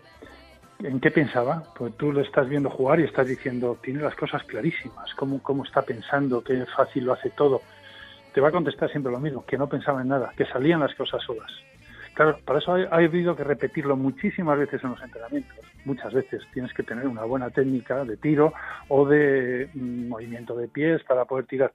¿en 0.78 1.01
qué 1.01 1.11
pensaba? 1.11 1.64
Pues 1.76 1.97
tú 1.97 2.12
lo 2.12 2.20
estás 2.20 2.49
viendo 2.49 2.70
jugar 2.70 3.01
y 3.01 3.05
estás 3.05 3.26
diciendo, 3.26 3.76
tiene 3.82 4.01
las 4.01 4.14
cosas 4.14 4.45
clarísimas, 4.45 5.12
cómo, 5.14 5.42
cómo 5.42 5.64
está 5.64 5.82
pensando, 5.82 6.42
qué 6.42 6.64
fácil 6.76 7.05
lo 7.05 7.14
hace 7.14 7.30
todo. 7.30 7.62
Te 8.32 8.40
va 8.40 8.49
a 8.49 8.53
contestar 8.53 8.90
siempre 8.90 9.12
lo 9.12 9.20
mismo, 9.20 9.45
que 9.45 9.59
no 9.59 9.68
pensaba 9.68 10.03
en 10.03 10.09
nada, 10.09 10.32
que 10.36 10.47
salían 10.47 10.80
las 10.80 10.95
cosas 10.95 11.22
solas. 11.22 11.51
Claro, 12.14 12.38
para 12.44 12.60
eso 12.60 12.74
ha 12.74 12.96
habido 12.96 13.34
que 13.34 13.42
repetirlo 13.42 13.96
muchísimas 13.96 14.56
veces 14.56 14.82
en 14.84 14.90
los 14.90 15.02
entrenamientos. 15.02 15.58
Muchas 15.84 16.14
veces 16.14 16.42
tienes 16.52 16.72
que 16.72 16.84
tener 16.84 17.08
una 17.08 17.24
buena 17.24 17.50
técnica 17.50 18.04
de 18.04 18.16
tiro 18.16 18.52
o 18.88 19.04
de 19.04 19.68
mm, 19.74 20.08
movimiento 20.08 20.56
de 20.56 20.68
pies 20.68 21.02
para 21.04 21.24
poder 21.24 21.46
tirar. 21.46 21.72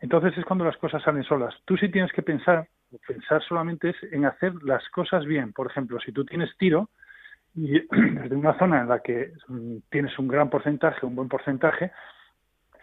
Entonces 0.00 0.36
es 0.36 0.44
cuando 0.44 0.66
las 0.66 0.76
cosas 0.76 1.02
salen 1.02 1.24
solas. 1.24 1.54
Tú 1.64 1.78
sí 1.78 1.88
tienes 1.88 2.12
que 2.12 2.20
pensar, 2.20 2.68
pensar 3.08 3.42
solamente 3.42 3.90
es 3.90 3.96
en 4.12 4.26
hacer 4.26 4.52
las 4.62 4.86
cosas 4.90 5.24
bien. 5.24 5.54
Por 5.54 5.66
ejemplo, 5.66 5.98
si 5.98 6.12
tú 6.12 6.26
tienes 6.26 6.54
tiro, 6.58 6.90
y 7.54 7.80
desde 7.90 8.36
una 8.36 8.58
zona 8.58 8.82
en 8.82 8.88
la 8.88 9.00
que 9.00 9.32
mm, 9.48 9.76
tienes 9.90 10.18
un 10.18 10.28
gran 10.28 10.50
porcentaje, 10.50 11.06
un 11.06 11.16
buen 11.16 11.28
porcentaje, 11.28 11.90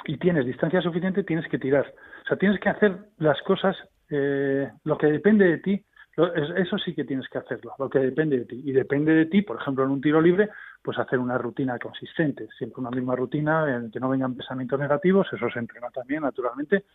y 0.05 0.17
tienes 0.17 0.47
distancia 0.47 0.81
suficiente, 0.81 1.23
tienes 1.23 1.47
que 1.47 1.59
tirar. 1.59 1.93
O 2.23 2.27
sea, 2.27 2.37
tienes 2.37 2.59
que 2.59 2.69
hacer 2.69 2.97
las 3.19 3.39
cosas, 3.43 3.77
eh, 4.09 4.67
lo 4.83 4.97
que 4.97 5.05
depende 5.05 5.45
de 5.45 5.57
ti, 5.59 5.85
es- 6.27 6.49
eso 6.57 6.77
sí 6.77 6.93
que 6.93 7.03
tienes 7.03 7.27
que 7.29 7.37
hacerlo, 7.37 7.73
lo 7.77 7.89
que 7.89 7.99
depende 7.99 8.39
de 8.39 8.45
ti. 8.45 8.61
Y 8.63 8.71
depende 8.71 9.13
de 9.13 9.25
ti, 9.25 9.41
por 9.41 9.59
ejemplo, 9.59 9.83
en 9.83 9.91
un 9.91 10.01
tiro 10.01 10.21
libre, 10.21 10.49
pues 10.81 10.97
hacer 10.97 11.19
una 11.19 11.37
rutina 11.37 11.77
consistente, 11.79 12.47
siempre 12.57 12.81
una 12.81 12.91
misma 12.91 13.15
rutina, 13.15 13.75
en 13.75 13.91
que 13.91 13.99
no 13.99 14.09
vengan 14.09 14.35
pensamientos 14.35 14.79
negativos, 14.79 15.27
eso 15.31 15.49
se 15.49 15.59
entrena 15.59 15.89
también, 15.89 16.23
naturalmente. 16.23 16.85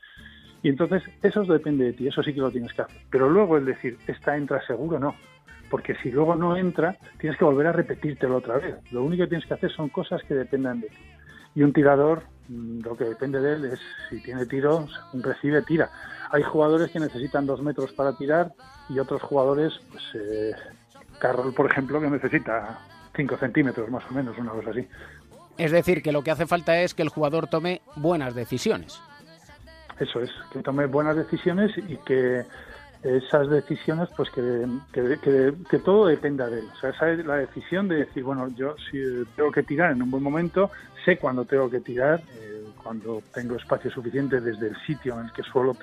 Y 0.63 0.69
entonces, 0.69 1.03
eso 1.23 1.45
depende 1.45 1.85
de 1.87 1.93
ti, 1.93 2.09
eso 2.09 2.23
sí 2.23 2.35
que 2.35 2.41
lo 2.41 2.51
tienes 2.51 2.73
que 2.73 2.83
hacer. 2.83 3.01
Pero 3.11 3.29
luego 3.31 3.57
el 3.57 3.65
decir, 3.65 3.99
esta 4.07 4.37
entra 4.37 4.61
seguro, 4.67 4.99
no. 4.99 5.15
Porque 5.71 5.95
si 5.97 6.11
luego 6.11 6.37
no 6.37 6.57
entra, 6.57 6.97
tienes 7.19 7.39
que 7.39 7.45
volver 7.45 7.67
a 7.67 7.73
repetírtelo 7.73 8.37
otra 8.37 8.59
vez. 8.59 8.77
Lo 8.93 9.03
único 9.03 9.25
que 9.25 9.29
tienes 9.29 9.47
que 9.47 9.55
hacer 9.55 9.71
son 9.71 9.89
cosas 9.89 10.23
que 10.25 10.35
dependan 10.35 10.81
de 10.81 10.89
ti. 10.89 10.97
Y 11.57 11.63
un 11.63 11.73
tirador, 11.73 12.23
mm, 12.49 12.83
lo 12.83 12.97
que 12.97 13.05
depende 13.05 13.41
de 13.41 13.55
él 13.55 13.65
es 13.65 13.81
si 14.09 14.23
tiene 14.23 14.47
tiro, 14.47 14.87
recibe, 15.15 15.63
tira. 15.63 15.91
Hay 16.31 16.43
jugadores 16.43 16.91
que 16.91 17.01
necesitan 17.01 17.47
dos 17.47 17.63
metros 17.63 17.93
para 17.93 18.17
tirar 18.17 18.53
y 18.89 18.99
otros 18.99 19.23
jugadores, 19.23 19.73
pues 19.91 20.05
eh, 20.15 20.53
Carroll, 21.19 21.55
por 21.55 21.71
ejemplo, 21.71 22.01
que 22.01 22.11
necesita 22.11 22.79
cinco 23.17 23.37
centímetros 23.39 23.91
más 23.91 24.05
o 24.11 24.15
menos, 24.15 24.37
una 24.39 24.53
cosa 24.53 24.71
así. 24.71 24.87
Es 25.57 25.73
decir, 25.73 26.03
que 26.03 26.13
lo 26.13 26.23
que 26.23 26.31
hace 26.31 26.47
falta 26.47 26.79
es 26.83 26.93
que 26.93 27.03
el 27.03 27.09
jugador 27.09 27.49
tome 27.49 27.81
buenas 27.97 28.35
decisiones. 28.35 29.01
Eso 29.99 30.21
es, 30.21 30.31
que 30.53 30.61
tome 30.61 30.85
buenas 30.85 31.17
decisiones 31.17 31.73
y 31.79 31.97
que 32.05 32.45
esas 33.07 33.49
decisiones, 33.49 34.09
pues 34.17 34.31
que, 34.31 34.67
que, 34.93 35.19
que- 35.21 35.55
que 35.71 35.79
todo 35.79 36.07
dependa 36.07 36.49
de 36.49 36.59
él. 36.61 36.69
O 36.73 36.81
sea, 36.81 36.91
esa 36.91 37.11
es 37.11 37.25
la 37.25 37.37
decisión 37.37 37.89
de 37.89 37.97
decir, 37.97 38.25
bueno, 38.25 38.49
yo 38.57 38.75
si 38.91 38.99
tengo 39.37 39.53
que 39.53 39.63
tirar 39.63 39.93
en 39.93 40.03
un 40.03 40.11
buen 40.11 40.23
momento, 40.23 40.71
sé 41.05 41.17
cuándo 41.19 41.45
tengo 41.45 41.71
que 41.71 41.81
tirar, 41.81 42.21
eh, 42.39 42.65
cuando 42.83 43.23
tengo 43.33 43.57
espacio 43.57 43.91
suficiente 43.91 44.41
desde 44.41 44.69
el 44.69 44.77
sitio 44.87 45.19
en 45.19 45.27
el 45.27 45.33
que 45.33 45.43
suelo 45.43 45.77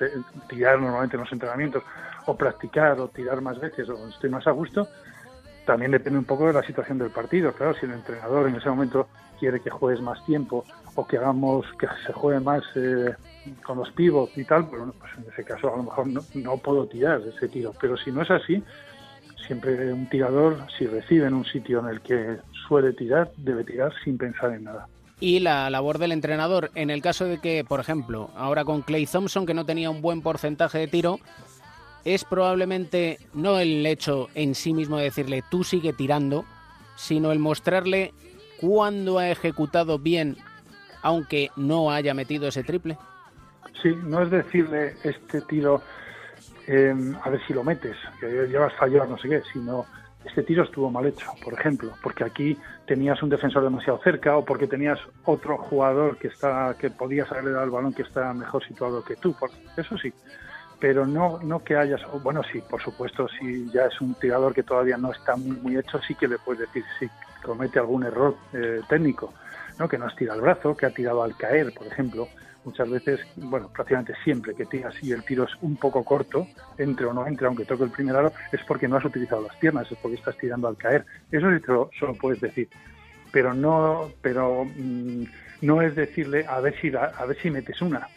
tirar 0.48 0.78
normalmente 0.80 1.16
en 1.16 1.22
los 1.22 1.32
entrenamientos, 1.32 1.82
o 2.26 2.36
practicar, 2.36 2.98
o 3.00 3.08
tirar 3.08 3.40
más 3.40 3.58
veces, 3.60 3.88
o 3.88 4.08
estoy 4.08 4.30
más 4.30 4.46
a 4.46 4.50
gusto. 4.50 4.88
También 5.66 5.92
depende 5.92 6.18
un 6.18 6.24
poco 6.26 6.46
de 6.46 6.52
la 6.52 6.62
situación 6.62 6.98
del 6.98 7.10
partido. 7.10 7.52
Claro, 7.52 7.74
si 7.74 7.86
el 7.86 7.92
entrenador 7.92 8.48
en 8.48 8.56
ese 8.56 8.68
momento 8.68 9.08
quiere 9.40 9.60
que 9.60 9.70
juegues 9.70 10.00
más 10.02 10.22
tiempo 10.26 10.64
o 10.94 11.06
que 11.06 11.16
hagamos 11.16 11.66
que 11.78 11.86
se 12.06 12.12
juegue 12.12 12.40
más 12.40 12.62
eh, 12.76 13.14
con 13.64 13.78
los 13.78 13.90
pivots 13.92 14.36
y 14.36 14.44
tal, 14.44 14.62
bueno, 14.64 14.94
pues 14.98 15.12
en 15.18 15.32
ese 15.32 15.44
caso 15.44 15.72
a 15.72 15.76
lo 15.76 15.84
mejor 15.84 16.06
no, 16.06 16.20
no 16.34 16.56
puedo 16.58 16.86
tirar 16.86 17.20
ese 17.22 17.48
tiro. 17.48 17.72
Pero 17.80 17.96
si 17.96 18.10
no 18.10 18.22
es 18.22 18.30
así, 18.30 18.62
siempre 19.46 19.92
un 19.92 20.08
tirador, 20.08 20.66
si 20.78 20.86
recibe 20.86 21.26
en 21.26 21.34
un 21.34 21.44
sitio 21.44 21.80
en 21.80 21.86
el 21.86 22.00
que 22.00 22.38
suele 22.68 22.92
tirar, 22.92 23.30
debe 23.36 23.64
tirar 23.64 23.92
sin 24.04 24.18
pensar 24.18 24.52
en 24.52 24.64
nada. 24.64 24.88
Y 25.20 25.40
la 25.40 25.70
labor 25.70 25.98
del 25.98 26.12
entrenador, 26.12 26.70
en 26.74 26.90
el 26.90 27.00
caso 27.00 27.24
de 27.24 27.38
que, 27.38 27.64
por 27.64 27.80
ejemplo, 27.80 28.30
ahora 28.36 28.64
con 28.64 28.82
Clay 28.82 29.06
Thompson, 29.06 29.46
que 29.46 29.54
no 29.54 29.64
tenía 29.64 29.90
un 29.90 30.02
buen 30.02 30.22
porcentaje 30.22 30.78
de 30.78 30.88
tiro, 30.88 31.18
es 32.04 32.24
probablemente 32.24 33.18
no 33.32 33.58
el 33.58 33.84
hecho 33.86 34.28
en 34.34 34.54
sí 34.54 34.74
mismo 34.74 34.98
de 34.98 35.04
decirle 35.04 35.42
tú 35.50 35.64
sigue 35.64 35.92
tirando, 35.92 36.44
sino 36.96 37.32
el 37.32 37.38
mostrarle 37.38 38.12
cuándo 38.60 39.18
ha 39.18 39.30
ejecutado 39.30 39.98
bien, 39.98 40.36
aunque 41.04 41.50
no 41.56 41.90
haya 41.90 42.14
metido 42.14 42.48
ese 42.48 42.64
triple. 42.64 42.96
Sí, 43.82 43.94
no 44.04 44.22
es 44.22 44.30
decirle 44.30 44.94
este 45.04 45.42
tiro, 45.42 45.82
eh, 46.66 46.94
a 47.22 47.30
ver 47.30 47.40
si 47.46 47.52
lo 47.52 47.62
metes, 47.62 47.96
que 48.18 48.26
llevas 48.48 48.72
fallado, 48.74 49.06
no 49.10 49.18
sé 49.18 49.28
qué, 49.28 49.42
sino 49.52 49.84
este 50.24 50.42
tiro 50.42 50.64
estuvo 50.64 50.90
mal 50.90 51.04
hecho, 51.06 51.26
por 51.42 51.52
ejemplo, 51.52 51.92
porque 52.02 52.24
aquí 52.24 52.56
tenías 52.86 53.22
un 53.22 53.28
defensor 53.28 53.62
demasiado 53.62 54.00
cerca 54.02 54.36
o 54.38 54.44
porque 54.44 54.66
tenías 54.66 54.98
otro 55.26 55.58
jugador 55.58 56.16
que 56.16 56.28
está 56.28 56.74
que 56.78 56.88
podías 56.90 57.30
haberle 57.30 57.50
dado 57.50 57.64
el 57.64 57.70
balón 57.70 57.92
que 57.92 58.02
está 58.02 58.32
mejor 58.32 58.64
situado 58.66 59.04
que 59.04 59.16
tú, 59.16 59.34
por- 59.34 59.50
eso 59.76 59.98
sí. 59.98 60.12
Pero 60.80 61.06
no, 61.06 61.38
no 61.42 61.62
que 61.62 61.76
hayas, 61.76 62.00
bueno, 62.22 62.42
sí, 62.50 62.60
por 62.68 62.82
supuesto, 62.82 63.26
si 63.38 63.70
ya 63.70 63.86
es 63.86 64.00
un 64.00 64.14
tirador 64.14 64.54
que 64.54 64.62
todavía 64.62 64.96
no 64.96 65.12
está 65.12 65.36
muy, 65.36 65.56
muy 65.56 65.76
hecho, 65.76 66.00
sí 66.06 66.14
que 66.14 66.26
le 66.28 66.38
puedes 66.38 66.60
decir 66.60 66.84
si 66.98 67.08
comete 67.42 67.78
algún 67.78 68.04
error 68.04 68.34
eh, 68.54 68.80
técnico, 68.88 69.32
¿no? 69.78 69.88
que 69.88 69.98
no 69.98 70.06
estira 70.06 70.34
el 70.34 70.40
brazo, 70.40 70.76
que 70.76 70.86
ha 70.86 70.90
tirado 70.90 71.22
al 71.22 71.36
caer, 71.36 71.72
por 71.72 71.86
ejemplo. 71.86 72.28
Muchas 72.64 72.88
veces, 72.88 73.20
bueno, 73.36 73.68
prácticamente 73.74 74.14
siempre 74.24 74.54
que 74.54 74.64
tiras 74.64 74.94
y 75.02 75.12
el 75.12 75.22
tiro 75.24 75.44
es 75.44 75.50
un 75.60 75.76
poco 75.76 76.02
corto, 76.02 76.48
entre 76.78 77.04
o 77.06 77.12
no 77.12 77.26
entre, 77.26 77.46
aunque 77.46 77.66
toque 77.66 77.84
el 77.84 77.90
primer 77.90 78.16
aro, 78.16 78.32
es 78.52 78.60
porque 78.66 78.88
no 78.88 78.96
has 78.96 79.04
utilizado 79.04 79.42
las 79.42 79.56
piernas, 79.56 79.90
es 79.90 79.98
porque 79.98 80.16
estás 80.16 80.36
tirando 80.38 80.66
al 80.68 80.76
caer. 80.76 81.04
Eso 81.30 81.50
sí 81.50 81.60
te 81.60 81.72
lo, 81.72 81.90
se 81.98 82.06
lo 82.06 82.14
puedes 82.14 82.40
decir. 82.40 82.68
Pero 83.32 83.52
no, 83.52 84.12
pero 84.22 84.64
mm, 84.64 85.24
no 85.62 85.82
es 85.82 85.94
decirle 85.94 86.46
a 86.48 86.60
ver 86.60 86.74
si 86.80 86.90
la- 86.90 87.12
a 87.18 87.26
ver 87.26 87.36
si 87.42 87.50
metes 87.50 87.80
una. 87.82 88.08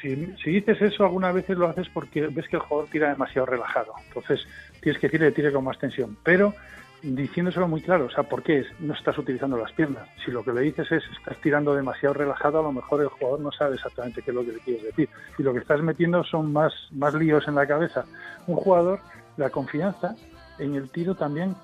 Si, 0.00 0.14
si 0.42 0.50
dices 0.50 0.80
eso, 0.80 1.04
algunas 1.04 1.34
veces 1.34 1.56
lo 1.58 1.68
haces 1.68 1.88
porque 1.90 2.28
ves 2.28 2.48
que 2.48 2.56
el 2.56 2.62
jugador 2.62 2.90
tira 2.90 3.08
demasiado 3.10 3.46
relajado. 3.46 3.92
Entonces, 4.08 4.40
tienes 4.80 5.00
que 5.00 5.08
decirle 5.08 5.28
que 5.28 5.34
tire 5.36 5.52
con 5.52 5.64
más 5.64 5.78
tensión. 5.78 6.16
Pero 6.24 6.54
diciéndoselo 7.02 7.68
muy 7.68 7.80
claro, 7.80 8.06
o 8.06 8.10
sea, 8.10 8.24
¿por 8.24 8.42
qué 8.42 8.60
es? 8.60 8.66
no 8.80 8.94
estás 8.94 9.16
utilizando 9.18 9.56
las 9.56 9.72
piernas? 9.72 10.08
Si 10.24 10.30
lo 10.30 10.44
que 10.44 10.52
le 10.52 10.62
dices 10.62 10.90
es 10.90 11.02
estás 11.16 11.36
tirando 11.40 11.74
demasiado 11.74 12.14
relajado, 12.14 12.60
a 12.60 12.62
lo 12.62 12.72
mejor 12.72 13.00
el 13.02 13.08
jugador 13.08 13.40
no 13.40 13.52
sabe 13.52 13.76
exactamente 13.76 14.22
qué 14.22 14.30
es 14.30 14.34
lo 14.34 14.44
que 14.44 14.52
le 14.52 14.58
quieres 14.58 14.82
decir. 14.84 15.08
Y 15.38 15.42
lo 15.42 15.52
que 15.52 15.60
estás 15.60 15.80
metiendo 15.80 16.24
son 16.24 16.52
más, 16.52 16.72
más 16.92 17.14
líos 17.14 17.46
en 17.48 17.54
la 17.54 17.66
cabeza. 17.66 18.04
Un 18.46 18.56
jugador, 18.56 19.00
la 19.36 19.50
confianza 19.50 20.14
en 20.58 20.74
el 20.74 20.90
tiro 20.90 21.14
también 21.14 21.54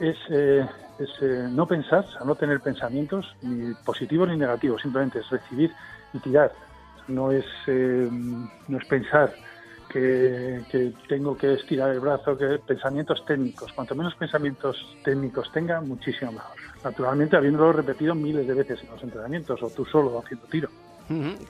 es, 0.00 0.16
eh, 0.30 0.66
es 0.98 1.10
eh, 1.22 1.48
no 1.50 1.66
pensar, 1.66 2.04
o 2.04 2.10
sea, 2.10 2.24
no 2.24 2.34
tener 2.34 2.60
pensamientos 2.60 3.34
ni 3.42 3.72
positivos 3.84 4.28
ni 4.28 4.36
negativos, 4.36 4.82
simplemente 4.82 5.20
es 5.20 5.30
recibir 5.30 5.72
y 6.12 6.18
tirar. 6.18 6.52
No 7.08 7.32
es, 7.32 7.46
eh, 7.66 8.08
no 8.10 8.78
es 8.78 8.86
pensar 8.86 9.32
que, 9.92 10.92
tengo 11.08 11.36
que 11.36 11.54
estirar 11.54 11.90
el 11.90 12.00
brazo, 12.00 12.36
que 12.36 12.58
pensamientos 12.66 13.24
técnicos. 13.26 13.72
Cuanto 13.72 13.94
menos 13.94 14.14
pensamientos 14.14 14.76
técnicos 15.04 15.50
tenga, 15.52 15.80
muchísimo 15.80 16.32
mejor. 16.32 16.56
Naturalmente, 16.82 17.36
habiéndolo 17.36 17.72
repetido 17.72 18.14
miles 18.14 18.46
de 18.46 18.54
veces 18.54 18.82
en 18.82 18.90
los 18.90 19.02
entrenamientos 19.02 19.62
o 19.62 19.70
tú 19.70 19.84
solo 19.84 20.18
haciendo 20.18 20.46
tiro. 20.46 20.68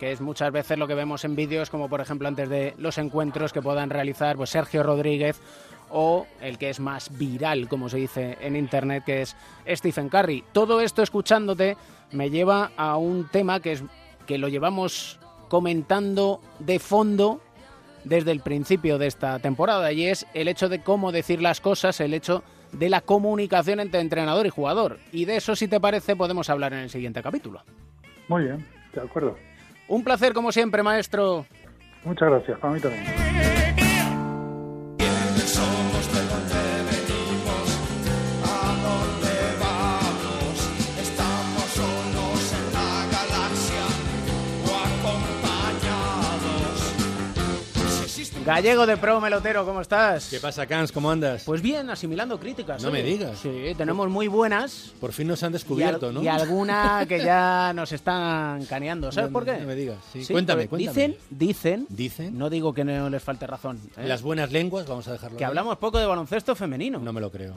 Que 0.01 0.11
es 0.11 0.20
muchas 0.20 0.51
veces 0.51 0.76
lo 0.76 0.88
que 0.88 0.95
vemos 0.95 1.24
en 1.24 1.36
vídeos, 1.36 1.70
como 1.70 1.88
por 1.88 2.01
ejemplo 2.01 2.26
antes 2.26 2.49
de 2.49 2.74
los 2.78 2.99
encuentros 2.99 3.53
que 3.53 3.62
puedan 3.62 3.90
realizar 3.90 4.36
pues, 4.36 4.51
Sergio 4.51 4.82
Rodríguez 4.82 5.40
o 5.88 6.26
el 6.40 6.59
que 6.59 6.70
es 6.70 6.80
más 6.80 7.16
viral, 7.16 7.68
como 7.68 7.88
se 7.88 7.99
dice 7.99 8.38
en 8.40 8.57
internet, 8.57 9.05
que 9.05 9.22
es 9.22 9.36
Stephen 9.68 10.09
Curry. 10.09 10.43
Todo 10.53 10.80
esto 10.80 11.03
escuchándote 11.03 11.76
me 12.11 12.30
lleva 12.30 12.72
a 12.76 12.97
un 12.97 13.28
tema 13.28 13.61
que 13.61 13.72
es 13.72 13.84
que 14.26 14.38
lo 14.38 14.49
llevamos 14.49 15.20
comentando 15.49 16.40
de 16.59 16.78
fondo 16.78 17.40
desde 18.05 18.32
el 18.32 18.40
principio 18.40 18.98
de 18.98 19.07
esta 19.07 19.38
temporada 19.38 19.92
y 19.92 20.07
es 20.07 20.26
el 20.34 20.48
hecho 20.48 20.68
de 20.68 20.82
cómo 20.82 21.12
decir 21.12 21.40
las 21.40 21.61
cosas, 21.61 22.00
el 22.00 22.14
hecho 22.14 22.42
de 22.72 22.88
la 22.88 23.00
comunicación 23.00 23.80
entre 23.80 24.00
entrenador 24.00 24.46
y 24.46 24.50
jugador. 24.50 24.98
Y 25.12 25.24
de 25.24 25.36
eso, 25.36 25.55
si 25.57 25.68
te 25.68 25.80
parece, 25.80 26.16
podemos 26.16 26.50
hablar 26.50 26.72
en 26.72 26.80
el 26.80 26.90
siguiente 26.90 27.22
capítulo. 27.22 27.62
Muy 28.28 28.44
bien, 28.44 28.66
de 28.94 29.00
acuerdo. 29.00 29.36
Un 29.88 30.05
placer 30.05 30.32
como 30.32 30.53
siempre, 30.53 30.82
maestro. 30.82 31.46
Muchas 32.05 32.30
gracias, 32.30 32.59
para 32.59 32.72
mí 32.72 32.80
también. 32.80 33.61
Gallego 48.55 48.84
de 48.86 48.98
Pro 48.98 49.18
Melotero, 49.18 49.64
¿cómo 49.64 49.80
estás? 49.80 50.28
¿Qué 50.28 50.38
pasa, 50.38 50.66
Cans? 50.66 50.92
¿Cómo 50.92 51.11
andas? 51.11 51.44
Pues 51.44 51.62
bien, 51.62 51.88
asimilando 51.88 52.38
críticas. 52.38 52.82
No 52.82 52.90
me 52.90 53.03
digas. 53.03 53.38
Sí, 53.38 53.72
tenemos 53.78 54.11
muy 54.11 54.28
buenas. 54.28 54.92
Por 55.00 55.12
fin 55.12 55.28
nos 55.28 55.42
han 55.42 55.50
y, 55.50 55.55
descubierto, 55.55 56.09
al- 56.09 56.14
¿no? 56.14 56.22
y 56.22 56.28
alguna 56.28 57.07
que 57.09 57.18
ya 57.24 57.72
nos 57.74 57.92
están 57.92 58.66
caneando. 58.66 59.11
¿Sabes 59.11 59.30
No, 59.30 59.32
por 59.32 59.46
qué? 59.46 59.57
no 59.59 59.66
me 59.66 59.74
digas, 59.74 59.96
sí. 60.12 60.26
Cuéntame, 60.30 60.68
cuéntame. 60.68 60.92
Dicen, 60.94 61.16
dicen, 61.30 61.86
Dicen. 61.88 62.36
no 62.38 62.50
digo 62.50 62.74
que 62.74 62.84
no 62.84 63.09
les 63.09 63.22
falte 63.22 63.46
razón, 63.46 63.80
¿eh? 63.96 64.07
Las 64.07 64.20
buenas 64.20 64.53
lenguas, 64.53 64.86
vamos 64.86 65.09
a 65.09 65.12
dejarlo. 65.12 65.38
que 65.38 65.44
ahí. 65.44 65.48
hablamos 65.48 65.78
poco 65.78 65.98
de 65.98 66.05
baloncesto 66.05 66.55
femenino. 66.55 66.98
No 66.98 67.12
me 67.14 67.22
lo 67.22 67.30
creo. 67.32 67.55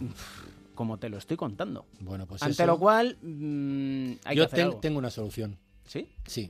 Como 0.75 0.97
te 0.97 1.09
lo 1.09 1.17
estoy 1.17 1.35
contando. 1.35 1.85
Bueno, 1.99 2.25
pues 2.25 2.41
Ante 2.41 2.53
eso- 2.63 2.65
lo 2.67 2.79
cual, 2.79 3.17
mm, 3.21 4.11
hay 4.23 4.37
Yo 4.37 4.43
que 4.43 4.45
hacer 4.45 4.57
ten- 4.59 4.65
algo. 4.67 4.79
tengo 4.79 4.97
una 4.99 5.09
solución. 5.09 5.57
¿Sí? 5.87 6.09
Sí. 6.25 6.49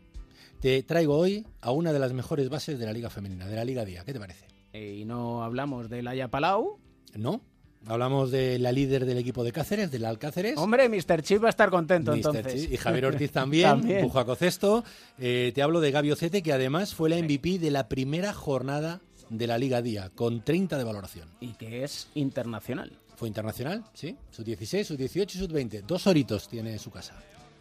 Te 0.66 0.82
traigo 0.82 1.16
hoy 1.16 1.45
a 1.61 1.70
una 1.70 1.93
de 1.93 1.99
las 1.99 2.11
mejores 2.13 2.49
bases 2.49 2.80
de 2.80 2.88
la 2.88 2.91
Liga 2.91 3.11
Femenina, 3.11 3.45
de 3.45 3.55
la 3.55 3.63
Liga 3.63 3.86
Día. 3.86 4.03
¿Qué 4.03 4.13
te 4.13 4.20
parece? 4.20 4.47
Eh, 4.74 4.95
y 4.99 5.05
no 5.05 5.43
hablamos 5.43 5.91
de 5.91 6.01
Laia 6.01 6.28
Palau. 6.32 6.80
¿No? 7.13 7.41
Hablamos 7.86 8.32
de 8.32 8.57
la 8.57 8.72
líder 8.72 9.05
del 9.05 9.20
equipo 9.20 9.43
de 9.43 9.51
Cáceres, 9.51 9.91
del 9.91 10.05
Alcáceres. 10.05 10.57
Hombre, 10.57 10.89
Mr. 10.89 11.22
Chip 11.22 11.43
va 11.43 11.49
a 11.49 11.49
estar 11.51 11.70
contento 11.70 12.13
Mr. 12.13 12.18
entonces. 12.18 12.72
Y 12.72 12.78
Javier 12.78 13.05
Ortiz 13.05 13.32
también, 13.32 13.70
También. 13.70 14.01
Pujaco 14.01 14.36
Cesto. 14.36 14.84
Eh, 15.20 15.51
te 15.53 15.61
hablo 15.61 15.82
de 15.82 15.91
Gaby 15.91 16.09
Ocete, 16.09 16.41
que 16.41 16.51
además 16.51 16.95
fue 16.95 17.11
la 17.11 17.18
MVP 17.18 17.59
de 17.59 17.70
la 17.70 17.88
primera 17.88 18.34
jornada 18.34 19.01
de 19.30 19.45
la 19.45 19.59
Liga 19.59 19.84
Día, 19.84 20.09
con 20.16 20.43
30 20.43 20.80
de 20.80 20.84
valoración. 20.84 21.30
Y 21.41 21.53
que 21.53 21.84
es 21.84 22.07
internacional. 22.16 22.91
Fue 23.18 23.28
internacional, 23.28 23.84
sí. 23.93 24.18
Sub 24.32 24.43
16, 24.43 24.88
sub 24.88 24.97
18 24.97 25.38
y 25.38 25.41
sub 25.41 25.51
20. 25.51 25.84
Dos 25.84 26.07
horitos 26.07 26.49
tiene 26.49 26.72
en 26.72 26.80
su 26.80 26.89
casa. 26.89 27.13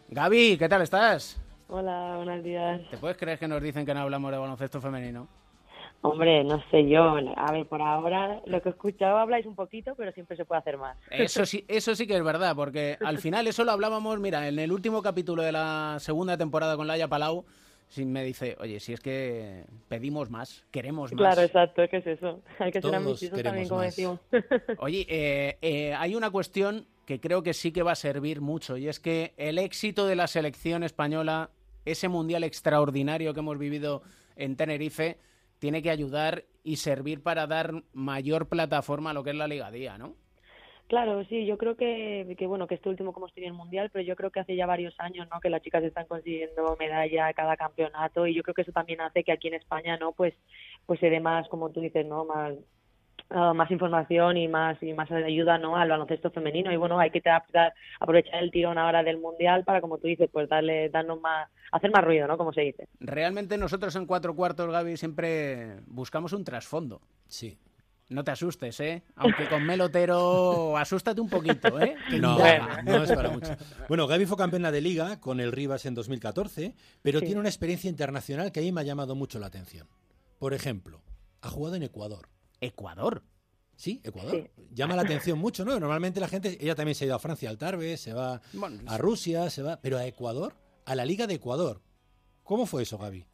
Gaby, 0.09 0.57
¿qué 0.57 0.67
tal 0.67 0.81
estás? 0.81 1.37
Hola, 1.67 2.13
buenos 2.17 2.43
días. 2.43 2.81
¿Te 2.89 2.97
puedes 2.97 3.17
creer 3.17 3.39
que 3.39 3.47
nos 3.47 3.61
dicen 3.61 3.85
que 3.85 3.93
no 3.93 4.01
hablamos 4.01 4.31
de 4.31 4.37
baloncesto 4.37 4.79
femenino? 4.79 5.27
Hombre, 6.01 6.43
no 6.43 6.63
sé 6.69 6.87
yo. 6.87 7.15
A 7.35 7.51
ver, 7.51 7.65
por 7.65 7.81
ahora 7.81 8.39
lo 8.45 8.61
que 8.61 8.69
he 8.69 8.71
escuchado 8.71 9.17
habláis 9.17 9.47
un 9.47 9.55
poquito, 9.55 9.95
pero 9.95 10.11
siempre 10.11 10.37
se 10.37 10.45
puede 10.45 10.59
hacer 10.59 10.77
más. 10.77 10.95
Eso 11.09 11.45
sí, 11.45 11.65
eso 11.67 11.95
sí 11.95 12.05
que 12.05 12.15
es 12.15 12.23
verdad, 12.23 12.55
porque 12.55 12.97
al 13.03 13.17
final 13.17 13.47
eso 13.47 13.63
lo 13.63 13.71
hablábamos, 13.71 14.19
mira, 14.19 14.47
en 14.47 14.59
el 14.59 14.71
último 14.71 15.01
capítulo 15.01 15.41
de 15.41 15.51
la 15.51 15.97
segunda 15.99 16.37
temporada 16.37 16.77
con 16.77 16.85
Laia 16.85 17.07
Palau, 17.07 17.45
si 17.87 18.05
me 18.05 18.23
dice, 18.23 18.55
oye, 18.59 18.79
si 18.79 18.93
es 18.93 18.99
que 18.99 19.63
pedimos 19.87 20.29
más, 20.29 20.65
queremos 20.71 21.11
más. 21.13 21.17
Claro, 21.17 21.41
exacto, 21.41 21.83
es 21.83 21.89
que 21.89 21.97
es 21.97 22.07
eso. 22.07 22.41
Hay 22.59 22.71
que 22.71 22.81
ser 22.81 22.93
ambiciosos 22.93 23.41
también, 23.41 23.67
como 23.67 23.81
más. 23.81 23.95
decimos. 23.95 24.19
Oye, 24.79 25.05
eh, 25.07 25.57
eh, 25.61 25.93
hay 25.93 26.15
una 26.15 26.29
cuestión 26.29 26.87
que 27.05 27.19
creo 27.19 27.43
que 27.43 27.53
sí 27.53 27.71
que 27.71 27.83
va 27.83 27.91
a 27.91 27.95
servir 27.95 28.41
mucho, 28.41 28.77
y 28.77 28.87
es 28.87 28.99
que 28.99 29.33
el 29.37 29.59
éxito 29.59 30.07
de 30.07 30.15
la 30.15 30.27
selección 30.27 30.83
española, 30.83 31.51
ese 31.85 32.09
mundial 32.09 32.43
extraordinario 32.43 33.33
que 33.33 33.39
hemos 33.39 33.57
vivido 33.57 34.01
en 34.35 34.55
Tenerife, 34.55 35.17
tiene 35.59 35.81
que 35.81 35.89
ayudar 35.89 36.43
y 36.63 36.77
servir 36.77 37.23
para 37.23 37.47
dar 37.47 37.83
mayor 37.93 38.49
plataforma 38.49 39.11
a 39.11 39.13
lo 39.13 39.23
que 39.23 39.29
es 39.29 39.35
la 39.35 39.47
Liga 39.47 39.71
Día, 39.71 39.97
¿no? 39.97 40.15
Claro, 40.87 41.23
sí, 41.25 41.47
yo 41.47 41.57
creo 41.57 41.75
que, 41.75 42.35
que 42.37 42.45
bueno, 42.45 42.67
que 42.67 42.75
este 42.75 42.89
último 42.89 43.11
como 43.11 43.25
estoy 43.25 43.43
en 43.43 43.49
el 43.49 43.55
mundial, 43.55 43.89
pero 43.91 44.05
yo 44.05 44.15
creo 44.15 44.29
que 44.29 44.39
hace 44.39 44.55
ya 44.55 44.67
varios 44.67 44.93
años, 44.99 45.27
¿no? 45.31 45.39
Que 45.39 45.49
las 45.49 45.63
chicas 45.63 45.83
están 45.83 46.05
consiguiendo 46.05 46.75
medalla 46.77 47.33
cada 47.33 47.57
campeonato 47.57 48.27
y 48.27 48.35
yo 48.35 48.43
creo 48.43 48.53
que 48.53 48.61
eso 48.61 48.71
también 48.71 49.01
hace 49.01 49.23
que 49.23 49.31
aquí 49.31 49.47
en 49.47 49.55
España, 49.55 49.97
¿no? 49.97 50.11
Pues, 50.11 50.35
pues 50.85 50.99
se 50.99 51.09
dé 51.09 51.19
más, 51.19 51.47
como 51.49 51.71
tú 51.71 51.81
dices, 51.81 52.05
¿no? 52.05 52.25
Más, 52.25 52.53
ah, 53.29 53.53
más 53.53 53.69
información 53.71 54.37
y 54.37 54.47
más 54.47 54.81
y 54.81 54.93
más 54.93 55.11
ayuda, 55.11 55.57
¿no? 55.57 55.75
Al 55.75 55.89
baloncesto 55.89 56.31
femenino 56.31 56.71
y 56.71 56.77
bueno, 56.77 56.99
hay 56.99 57.11
que 57.11 57.21
aprovechar 57.99 58.43
el 58.43 58.51
tirón 58.51 58.77
ahora 58.77 59.03
del 59.03 59.17
mundial 59.17 59.63
para, 59.63 59.81
como 59.81 59.97
tú 59.97 60.07
dices, 60.07 60.29
pues 60.31 60.47
darle, 60.49 60.89
darnos 60.89 61.19
más, 61.21 61.49
hacer 61.71 61.91
más 61.91 62.03
ruido, 62.03 62.27
¿no? 62.27 62.37
Como 62.37 62.53
se 62.53 62.61
dice. 62.61 62.87
Realmente 62.99 63.57
nosotros 63.57 63.95
en 63.95 64.05
cuatro 64.05 64.35
cuartos, 64.35 64.69
Gaby, 64.71 64.97
siempre 64.97 65.81
buscamos 65.87 66.33
un 66.33 66.43
trasfondo. 66.43 67.01
Sí. 67.27 67.57
No 68.07 68.23
te 68.23 68.29
asustes, 68.29 68.79
¿eh? 68.81 69.01
Aunque 69.15 69.47
con 69.49 69.65
Melotero 69.65 70.77
asústate 70.77 71.19
un 71.19 71.27
poquito, 71.27 71.81
¿eh? 71.81 71.95
No, 72.21 72.37
no 72.83 73.03
es 73.03 73.11
para 73.11 73.29
mucho. 73.31 73.55
Bueno, 73.89 74.05
Gaby 74.05 74.27
fue 74.27 74.37
campeona 74.37 74.71
de 74.71 74.79
liga 74.79 75.19
con 75.19 75.39
el 75.39 75.51
Rivas 75.51 75.87
en 75.87 75.95
2014, 75.95 76.75
pero 77.01 77.19
Sí. 77.19 77.25
tiene 77.25 77.39
una 77.39 77.49
experiencia 77.49 77.89
internacional 77.89 78.51
que 78.51 78.59
a 78.59 78.63
mí 78.63 78.71
me 78.71 78.81
ha 78.81 78.83
llamado 78.83 79.15
mucho 79.15 79.39
la 79.39 79.47
atención. 79.47 79.87
Por 80.37 80.53
ejemplo, 80.53 81.01
ha 81.41 81.49
jugado 81.49 81.77
en 81.77 81.83
Ecuador. 81.83 82.27
¿Ecuador? 82.65 83.23
Sí, 83.75 84.01
Ecuador. 84.03 84.49
Llama 84.71 84.95
la 84.95 85.01
atención 85.01 85.37
mucho, 85.37 85.65
¿no? 85.65 85.79
Normalmente 85.79 86.19
la 86.19 86.27
gente, 86.27 86.57
ella 86.59 86.75
también 86.75 86.95
se 86.95 87.03
ha 87.03 87.07
ido 87.07 87.15
a 87.15 87.19
Francia 87.19 87.49
al 87.49 87.57
Tarbe, 87.57 87.97
se 87.97 88.13
va 88.13 88.41
Bueno, 88.53 88.79
a 88.87 88.97
Rusia, 88.97 89.49
se 89.49 89.61
va, 89.61 89.79
pero 89.81 89.97
a 89.97 90.05
Ecuador, 90.05 90.55
a 90.85 90.95
la 90.95 91.05
Liga 91.05 91.27
de 91.27 91.35
Ecuador. 91.35 91.81
¿Cómo 92.43 92.65
fue 92.65 92.83
eso, 92.83 92.97
Gaby? 92.97 93.25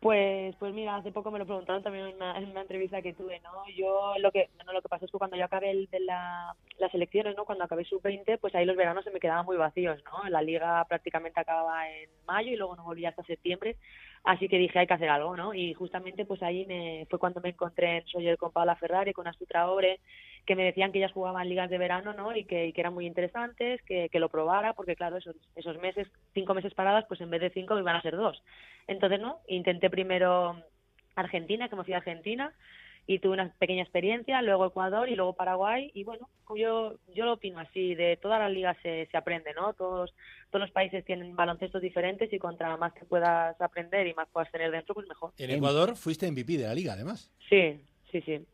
Pues, 0.00 0.54
pues 0.60 0.72
mira, 0.72 0.94
hace 0.94 1.10
poco 1.10 1.32
me 1.32 1.40
lo 1.40 1.46
preguntaron 1.46 1.82
también 1.82 2.06
en 2.06 2.14
una, 2.16 2.38
en 2.38 2.50
una 2.50 2.60
entrevista 2.60 3.02
que 3.02 3.14
tuve, 3.14 3.40
¿no? 3.40 3.50
Yo 3.76 4.14
lo 4.20 4.30
que, 4.30 4.48
bueno, 4.54 4.72
lo 4.72 4.80
que 4.80 4.88
pasó 4.88 5.04
es 5.04 5.10
que 5.10 5.18
cuando 5.18 5.36
yo 5.36 5.44
acabé 5.44 5.72
el 5.72 5.88
de 5.90 5.98
la, 5.98 6.54
las 6.78 6.94
elecciones, 6.94 7.36
¿no? 7.36 7.44
Cuando 7.44 7.64
acabé 7.64 7.84
sub-20, 7.84 8.38
pues 8.38 8.54
ahí 8.54 8.64
los 8.64 8.76
veranos 8.76 9.02
se 9.04 9.10
me 9.10 9.18
quedaban 9.18 9.44
muy 9.44 9.56
vacíos, 9.56 10.00
¿no? 10.04 10.28
La 10.30 10.40
liga 10.40 10.84
prácticamente 10.88 11.40
acababa 11.40 11.90
en 11.90 12.10
mayo 12.28 12.52
y 12.52 12.56
luego 12.56 12.76
no 12.76 12.84
volvía 12.84 13.08
hasta 13.08 13.24
septiembre, 13.24 13.76
así 14.24 14.48
que 14.48 14.58
dije 14.58 14.78
hay 14.78 14.86
que 14.86 14.94
hacer 14.94 15.08
algo, 15.08 15.36
¿no? 15.36 15.54
Y 15.54 15.74
justamente 15.74 16.24
pues 16.24 16.42
ahí 16.42 16.66
me, 16.66 17.06
fue 17.10 17.18
cuando 17.18 17.40
me 17.40 17.50
encontré 17.50 17.98
en 17.98 18.06
Sawyer 18.06 18.36
con 18.36 18.52
Paula 18.52 18.76
Ferrari, 18.76 19.12
con 19.12 19.26
Astu 19.26 19.46
Traore, 19.46 20.00
que 20.46 20.56
me 20.56 20.64
decían 20.64 20.92
que 20.92 20.98
ellas 20.98 21.12
jugaban 21.12 21.48
ligas 21.48 21.70
de 21.70 21.78
verano, 21.78 22.12
¿no? 22.12 22.34
Y 22.34 22.44
que, 22.44 22.66
y 22.66 22.72
que 22.72 22.80
eran 22.80 22.94
muy 22.94 23.06
interesantes, 23.06 23.82
que, 23.82 24.08
que 24.08 24.20
lo 24.20 24.28
probara, 24.28 24.72
porque 24.72 24.96
claro, 24.96 25.16
esos, 25.16 25.36
esos 25.56 25.78
meses, 25.78 26.08
cinco 26.34 26.54
meses 26.54 26.74
paradas, 26.74 27.04
pues 27.06 27.20
en 27.20 27.30
vez 27.30 27.40
de 27.40 27.50
cinco 27.50 27.78
iban 27.78 27.96
a 27.96 28.02
ser 28.02 28.16
dos. 28.16 28.42
Entonces, 28.86 29.20
¿no? 29.20 29.40
Intenté 29.46 29.90
primero 29.90 30.56
Argentina, 31.14 31.68
que 31.68 31.76
me 31.76 31.84
fui 31.84 31.94
a 31.94 31.98
Argentina, 31.98 32.52
y 33.08 33.20
tuve 33.20 33.32
una 33.32 33.50
pequeña 33.58 33.82
experiencia, 33.82 34.42
luego 34.42 34.66
Ecuador 34.66 35.08
y 35.08 35.16
luego 35.16 35.32
Paraguay, 35.32 35.90
y 35.94 36.04
bueno, 36.04 36.28
yo, 36.54 36.96
yo 37.14 37.24
lo 37.24 37.32
opino 37.32 37.58
así, 37.58 37.94
de 37.94 38.18
todas 38.18 38.38
las 38.38 38.52
ligas 38.52 38.76
se, 38.82 39.08
se 39.10 39.16
aprende, 39.16 39.54
¿no? 39.54 39.72
Todos, 39.72 40.14
todos 40.50 40.60
los 40.60 40.70
países 40.72 41.06
tienen 41.06 41.34
baloncestos 41.34 41.80
diferentes 41.80 42.30
y 42.30 42.38
contra 42.38 42.76
más 42.76 42.92
que 42.92 43.06
puedas 43.06 43.58
aprender 43.62 44.06
y 44.06 44.12
más 44.12 44.28
puedas 44.28 44.52
tener 44.52 44.70
dentro, 44.70 44.94
pues 44.94 45.08
mejor. 45.08 45.32
En 45.38 45.50
Ecuador 45.50 45.96
fuiste 45.96 46.30
MVP 46.30 46.58
de 46.58 46.64
la 46.64 46.74
liga, 46.74 46.92
además. 46.92 47.32
Sí, 47.48 47.80
sí, 48.12 48.20
sí. 48.20 48.44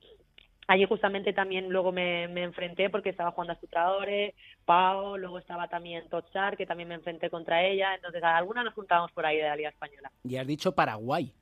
Allí 0.69 0.85
justamente 0.85 1.33
también 1.33 1.69
luego 1.69 1.91
me, 1.91 2.29
me 2.29 2.45
enfrenté 2.45 2.91
porque 2.91 3.11
estaba 3.11 3.33
jugando 3.33 3.55
a 3.55 3.61
Sutraore, 3.61 4.35
Pau, 4.65 5.19
luego 5.19 5.41
estaba 5.41 5.67
también 5.67 6.09
Totsar, 6.09 6.57
que 6.57 6.65
también 6.65 6.89
me 6.89 6.95
enfrenté 6.95 7.29
contra 7.29 7.65
ella, 7.65 7.97
entonces 7.97 8.23
a 8.23 8.37
alguna 8.37 8.63
nos 8.63 8.73
juntábamos 8.75 9.11
por 9.11 9.27
ahí 9.27 9.39
de 9.39 9.43
la 9.43 9.57
Liga 9.57 9.71
Española. 9.71 10.13
Y 10.23 10.37
has 10.37 10.47
dicho 10.47 10.73
Paraguay. 10.77 11.35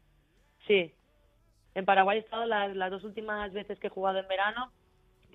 Sí. 0.66 0.94
En 1.74 1.84
Paraguay 1.84 2.18
he 2.18 2.20
estado 2.20 2.44
las, 2.46 2.74
las 2.76 2.90
dos 2.90 3.04
últimas 3.04 3.52
veces 3.52 3.78
que 3.78 3.86
he 3.86 3.90
jugado 3.90 4.18
en 4.18 4.28
verano. 4.28 4.70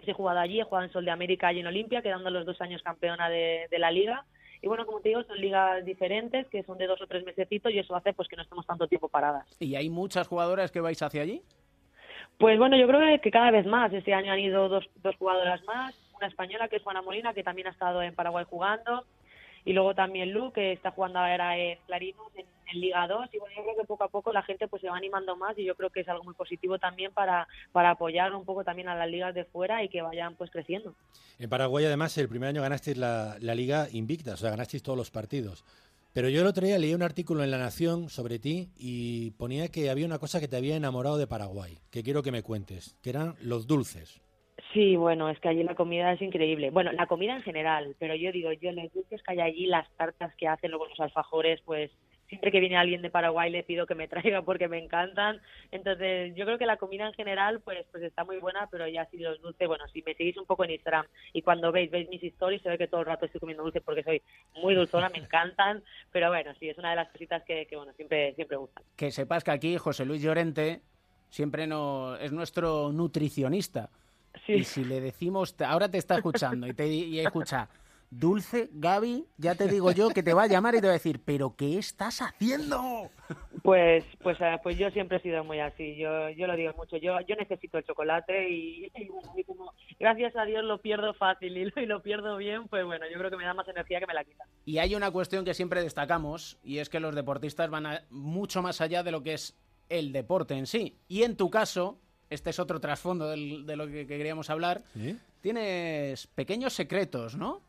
He 0.06 0.14
jugado 0.14 0.40
allí, 0.40 0.60
he 0.60 0.64
jugado 0.64 0.86
en 0.86 0.92
Sol 0.94 1.04
de 1.06 1.12
América 1.12 1.52
y 1.52 1.60
en 1.60 1.68
Olimpia, 1.68 2.02
quedando 2.02 2.30
los 2.30 2.46
dos 2.46 2.62
años 2.62 2.82
campeona 2.82 3.30
de, 3.30 3.68
de 3.70 3.80
la 3.80 3.92
liga. 3.92 4.24
Y 4.62 4.68
bueno, 4.68 4.86
como 4.86 5.02
te 5.02 5.10
digo, 5.10 5.24
son 5.24 5.40
ligas 5.40 5.84
diferentes, 5.86 6.48
que 6.48 6.64
son 6.64 6.78
de 6.78 6.88
dos 6.88 7.02
o 7.02 7.08
tres 7.08 7.24
mesecitos 7.26 7.72
y 7.74 7.80
eso 7.80 7.96
hace 7.96 8.14
pues 8.14 8.28
que 8.28 8.36
no 8.36 8.44
estemos 8.44 8.66
tanto 8.66 8.88
tiempo 8.88 9.10
paradas. 9.10 9.46
¿Y 9.60 9.76
hay 9.76 9.90
muchas 9.90 10.28
jugadoras 10.28 10.72
que 10.72 10.80
vais 10.80 11.02
hacia 11.02 11.22
allí? 11.24 11.42
Pues 12.38 12.58
bueno, 12.58 12.78
yo 12.78 12.88
creo 12.88 13.20
que- 13.22 13.32
cada 13.32 13.52
vez 13.52 13.66
más. 13.66 13.92
Este 13.94 14.14
año 14.14 14.32
han 14.32 14.40
ido 14.40 14.70
dos, 14.70 14.86
dos 15.04 15.16
jugadoras 15.18 15.64
más. 15.66 15.96
Una 16.16 16.28
española, 16.28 16.68
que 16.68 16.78
es 16.78 16.84
Juana 16.84 17.02
Molina, 17.02 17.34
que 17.34 17.44
también 17.44 17.68
ha 17.68 17.72
estado 17.72 18.02
en 18.02 18.16
Paraguay 18.16 18.46
jugando. 18.50 19.06
Y 19.68 19.74
luego 19.74 19.93
también 19.93 20.32
Lu, 20.32 20.53
que 20.53 20.72
está 20.72 20.91
jugando 20.91 21.20
ahora 21.20 21.57
en 21.57 21.78
Clarinos, 21.88 22.28
en, 22.36 22.45
Liga 22.80 23.05
2. 23.05 23.30
Y 23.34 23.38
bueno, 23.38 23.55
yo 23.57 23.63
creo 23.63 23.76
que 23.76 23.86
poco 23.86 24.03
a 24.05 24.07
poco 24.07 24.32
la 24.32 24.41
gente 24.43 24.68
pues 24.70 24.82
se 24.82 24.89
va 24.89 24.95
animando 24.95 25.36
más 25.36 25.57
y 25.57 25.65
yo 25.65 25.76
creo 25.76 25.89
que 25.89 26.01
es 26.01 26.07
algo 26.07 26.24
muy 26.24 26.34
positivo 26.34 26.80
también 26.80 27.11
para, 27.11 27.47
para 27.74 27.91
apoyar 27.91 28.34
un 28.34 28.45
poco 28.45 28.63
también 28.63 28.88
a 28.88 28.95
las 28.95 29.09
ligas 29.09 29.36
de 29.36 29.43
fuera 29.43 29.84
y 29.84 29.89
que 29.89 30.01
vayan 30.01 30.36
pues 30.36 30.51
creciendo. 30.51 30.93
En 31.38 31.49
Paraguay, 31.49 31.84
además, 31.84 32.18
el 32.18 32.30
primer 32.30 32.47
año 32.47 32.61
ganasteis 32.61 32.97
la, 32.97 33.36
la 33.41 33.55
liga 33.55 33.88
invicta, 33.91 34.34
o 34.34 34.38
sea, 34.38 34.51
ganasteis 34.51 34.84
todos 34.84 34.97
los 34.97 35.11
partidos. 35.11 35.65
Pero 36.13 36.30
yo 36.30 36.41
el 36.41 36.47
otro 36.47 36.65
día 36.65 36.78
leí 36.78 36.93
un 36.93 37.03
artículo 37.03 37.43
en 37.43 37.51
La 37.51 37.57
Nación 37.57 38.09
sobre 38.09 38.39
ti 38.39 38.70
y 38.78 39.32
ponía 39.32 39.68
que 39.68 39.89
había 39.89 40.05
una 40.05 40.20
cosa 40.20 40.39
que 40.39 40.47
te 40.47 40.55
había 40.55 40.78
enamorado 40.78 41.18
de 41.18 41.28
Paraguay, 41.28 41.78
que 41.91 42.03
quiero 42.03 42.24
que 42.24 42.32
me 42.32 42.43
cuentes, 42.43 42.95
que 43.01 43.09
eran 43.09 43.36
los 43.41 43.68
dulces. 43.68 44.22
Sí, 44.74 44.95
bueno, 44.95 45.30
es 45.30 45.39
que 45.39 45.49
allí 45.49 45.63
la 45.63 45.76
comida 45.76 46.11
es 46.11 46.22
increíble. 46.22 46.72
Bueno, 46.72 46.91
la 46.91 47.07
comida 47.07 47.36
en 47.36 47.41
general, 47.41 47.95
pero 47.99 48.15
yo 48.15 48.32
digo, 48.32 48.51
yo 48.51 48.72
los 48.72 48.91
dulces 48.93 49.24
que 49.24 49.32
hay 49.32 49.41
allí, 49.41 49.65
las 49.65 49.89
tartas 49.97 50.36
que 50.36 50.47
hacen, 50.47 50.72
luego 50.72 50.88
los 50.88 50.99
alfajores, 50.99 51.61
pues 51.61 51.91
siempre 52.28 52.51
que 52.51 52.59
viene 52.59 52.78
alguien 52.78 53.01
de 53.01 53.09
Paraguay 53.09 53.49
le 53.49 53.63
pido 53.63 53.86
que 53.86 53.95
me 53.95 54.07
traiga 54.07 54.41
porque 54.41 54.68
me 54.68 54.78
encantan. 54.78 55.41
Entonces, 55.72 56.36
yo 56.36 56.45
creo 56.45 56.57
que 56.57 56.65
la 56.65 56.78
comida 56.78 57.07
en 57.07 57.13
general, 57.13 57.61
pues, 57.61 57.86
pues 57.91 58.03
está 58.03 58.24
muy 58.24 58.38
buena, 58.38 58.68
pero 58.70 58.88
ya 58.88 59.05
sí 59.09 59.18
los 59.18 59.41
dulces, 59.41 59.68
bueno, 59.68 59.88
si 59.93 60.01
me 60.01 60.13
seguís 60.15 60.38
un 60.38 60.45
poco 60.45 60.65
en 60.65 60.72
Instagram 60.72 61.05
y 61.34 61.41
cuando 61.41 61.72
veis, 61.72 61.89
veis 61.89 62.09
mis 62.09 62.24
stories, 62.24 62.61
se 62.61 62.70
ve 62.70 62.78
que 62.78 62.88
todo 62.88 63.01
el 63.01 63.07
rato 63.07 63.26
estoy 63.26 63.39
comiendo 63.39 63.63
dulces 63.63 63.82
porque 63.84 64.03
soy 64.03 64.22
muy 64.61 64.76
dulzona, 64.76 65.09
me 65.09 65.20
encantan, 65.20 65.84
pero 66.11 66.30
bueno, 66.30 66.53
sí, 66.59 66.70
es 66.70 66.78
una 66.78 66.91
de 66.91 66.97
las 66.97 67.09
cositas 67.09 67.43
que, 67.43 67.65
que 67.65 67.76
bueno, 67.76 67.93
siempre, 67.93 68.34
siempre 68.36 68.57
gustan. 68.57 68.84
Que 68.95 69.11
sepas 69.11 69.43
que 69.43 69.51
aquí 69.51 69.78
José 69.78 70.05
Luis 70.05 70.22
Llorente 70.22 70.82
siempre 71.30 71.68
no, 71.68 72.15
es 72.18 72.32
nuestro 72.32 72.91
nutricionista. 72.91 73.89
Y 74.48 74.64
si 74.64 74.84
le 74.86 75.02
decimos, 75.02 75.56
ahora 75.66 75.90
te 75.90 75.98
está 75.98 76.16
escuchando 76.16 76.68
y 76.68 76.74
te 76.74 76.88
y 76.88 77.20
escucha, 77.20 77.70
Dulce, 78.10 78.70
Gaby, 78.72 79.26
ya 79.38 79.56
te 79.56 79.68
digo 79.68 79.92
yo 79.92 80.10
que 80.10 80.24
te 80.24 80.34
va 80.34 80.44
a 80.44 80.48
llamar 80.48 80.76
y 80.76 80.80
te 80.80 80.88
va 80.88 80.92
a 80.92 80.94
decir, 80.94 81.20
¿pero 81.26 81.56
qué 81.58 81.78
estás 81.78 82.22
haciendo? 82.22 83.10
Pues, 83.64 84.06
pues, 84.24 84.38
eh, 84.40 84.58
pues 84.64 84.78
yo 84.78 84.90
siempre 84.92 85.18
he 85.18 85.22
sido 85.22 85.44
muy 85.44 85.60
así. 85.60 85.98
Yo, 85.98 86.30
yo 86.30 86.48
lo 86.48 86.56
digo 86.56 86.72
mucho. 86.78 86.96
Yo, 86.96 87.20
yo 87.28 87.36
necesito 87.36 87.78
el 87.78 87.84
chocolate 87.84 88.50
y, 88.50 88.90
y 88.96 89.10
bueno, 89.10 89.30
y 89.36 89.44
como 89.44 89.74
gracias 90.00 90.38
a 90.38 90.46
Dios 90.46 90.64
lo 90.64 90.78
pierdo 90.82 91.14
fácil 91.16 91.58
y 91.58 91.66
lo, 91.66 91.82
y 91.82 91.86
lo 91.86 92.02
pierdo 92.02 92.38
bien, 92.38 92.70
pues 92.70 92.86
bueno, 92.86 93.06
yo 93.12 93.18
creo 93.20 93.30
que 93.30 93.36
me 93.38 93.44
da 93.44 93.54
más 93.54 93.68
energía 93.68 94.00
que 94.00 94.08
me 94.08 94.14
la 94.14 94.24
quita. 94.24 94.46
Y 94.66 94.78
hay 94.78 94.96
una 94.96 95.12
cuestión 95.12 95.44
que 95.44 95.54
siempre 95.54 95.82
destacamos 95.84 96.58
y 96.64 96.78
es 96.78 96.88
que 96.88 97.02
los 97.02 97.14
deportistas 97.14 97.70
van 97.70 97.88
a- 97.88 98.04
mucho 98.10 98.62
más 98.62 98.80
allá 98.80 99.04
de 99.04 99.12
lo 99.12 99.22
que 99.22 99.34
es 99.34 99.58
el 99.90 100.14
deporte 100.14 100.54
en 100.54 100.66
sí. 100.66 100.96
Y 101.10 101.24
en 101.24 101.36
tu 101.36 101.50
caso, 101.50 102.00
este 102.30 102.50
es 102.50 102.60
otro 102.60 102.80
trasfondo 102.80 103.30
del- 103.30 103.66
de 103.66 103.76
lo 103.76 103.88
que 103.88 104.06
queríamos 104.08 104.50
hablar, 104.50 104.82
tienes 105.42 106.28
pequeños 106.28 106.74
secretos, 106.74 107.36
¿no? 107.36 107.62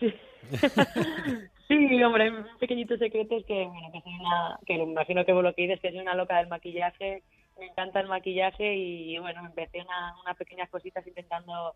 Sí, 0.00 0.12
hombre, 2.04 2.30
un 2.30 2.58
pequeñito 2.58 2.96
secreto 2.96 3.36
es 3.36 3.44
que, 3.46 3.64
bueno, 3.64 3.90
que 3.92 4.00
soy 4.00 4.14
una, 4.14 4.58
que 4.66 4.76
me 4.78 4.84
imagino 4.84 5.24
que 5.24 5.32
vos 5.32 5.42
lo 5.42 5.54
que 5.54 5.62
dices, 5.62 5.80
que 5.80 5.90
soy 5.90 6.00
una 6.00 6.14
loca 6.14 6.38
del 6.38 6.48
maquillaje, 6.48 7.22
me 7.58 7.66
encanta 7.66 8.00
el 8.00 8.08
maquillaje 8.08 8.74
y, 8.74 9.18
bueno, 9.18 9.44
empecé 9.46 9.80
una, 9.82 10.14
unas 10.22 10.36
pequeñas 10.36 10.68
cositas 10.70 11.06
intentando, 11.06 11.74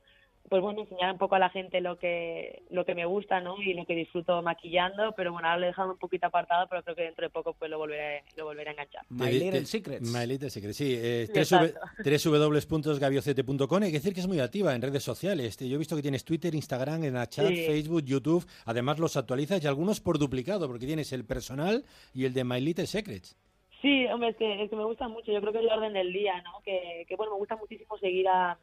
pues 0.49 0.62
bueno, 0.62 0.82
enseñar 0.82 1.12
un 1.12 1.18
poco 1.18 1.34
a 1.34 1.38
la 1.38 1.51
gente 1.51 1.80
lo 1.80 1.99
que, 1.99 2.62
lo 2.70 2.84
que 2.84 2.94
me 2.94 3.05
gusta, 3.05 3.40
¿no? 3.40 3.61
Y 3.61 3.74
lo 3.74 3.84
que 3.84 3.94
disfruto 3.94 4.42
maquillando, 4.42 5.12
pero 5.16 5.32
bueno, 5.32 5.49
ahora 5.49 5.59
lo 5.59 5.64
he 5.64 5.68
dejado 5.68 5.92
un 5.92 5.99
poquito 5.99 6.26
apartado, 6.26 6.66
pero 6.68 6.82
creo 6.82 6.97
que 6.97 7.03
dentro 7.03 7.26
de 7.26 7.30
poco 7.30 7.55
pues 7.55 7.70
lo 7.70 7.78
volveré, 7.78 8.22
lo 8.36 8.44
volveré 8.44 8.70
a 8.70 8.72
enganchar. 8.72 9.05
My 9.09 9.30
Little 9.32 9.66
Secrets. 9.66 10.09
My 10.12 10.26
Little 10.26 10.51
Secrets, 10.51 10.76
sí. 10.76 10.94
Eh, 10.97 11.28
Exacto. 11.34 11.78
www.gabiocete.com. 12.05 13.82
Hay 13.82 13.90
que 13.90 13.99
decir 13.99 14.14
que 14.14 14.20
es 14.20 14.26
muy 14.26 14.40
activa 14.40 14.74
en 14.74 14.82
redes 14.82 15.03
sociales. 15.03 15.57
Yo 15.59 15.74
he 15.74 15.78
visto 15.78 15.97
que 15.97 16.03
tienes 16.03 16.24
Twitter, 16.24 16.55
Instagram, 16.55 17.03
Snapchat, 17.03 17.49
Sí. 17.49 17.66
Facebook, 17.66 18.05
YouTube. 18.05 18.47
Además 18.64 18.99
los 18.99 19.16
actualizas 19.16 19.62
y 19.62 19.66
algunos 19.66 20.01
por 20.01 20.18
duplicado, 20.18 20.68
porque 20.68 20.86
tienes 20.86 21.12
el 21.12 21.24
personal 21.24 21.84
y 22.14 22.24
el 22.24 22.32
de 22.32 22.44
My 22.44 22.61
Little 22.61 22.86
Secrets. 22.86 23.36
Sí, 23.82 24.07
hombre, 24.07 24.30
es 24.30 24.36
que, 24.36 24.62
es 24.64 24.70
que 24.70 24.76
me 24.76 24.84
gusta 24.84 25.07
mucho. 25.09 25.32
Yo 25.32 25.40
creo 25.40 25.53
que 25.53 25.59
es 25.59 25.64
el 25.64 25.70
orden 25.70 25.92
del 25.92 26.12
día, 26.12 26.40
¿no? 26.42 26.61
Que, 26.64 27.05
que 27.09 27.14
bueno, 27.16 27.32
me 27.32 27.38
gusta 27.38 27.57
muchísimo 27.57 27.99
seguir 27.99 28.26
a, 28.28 28.59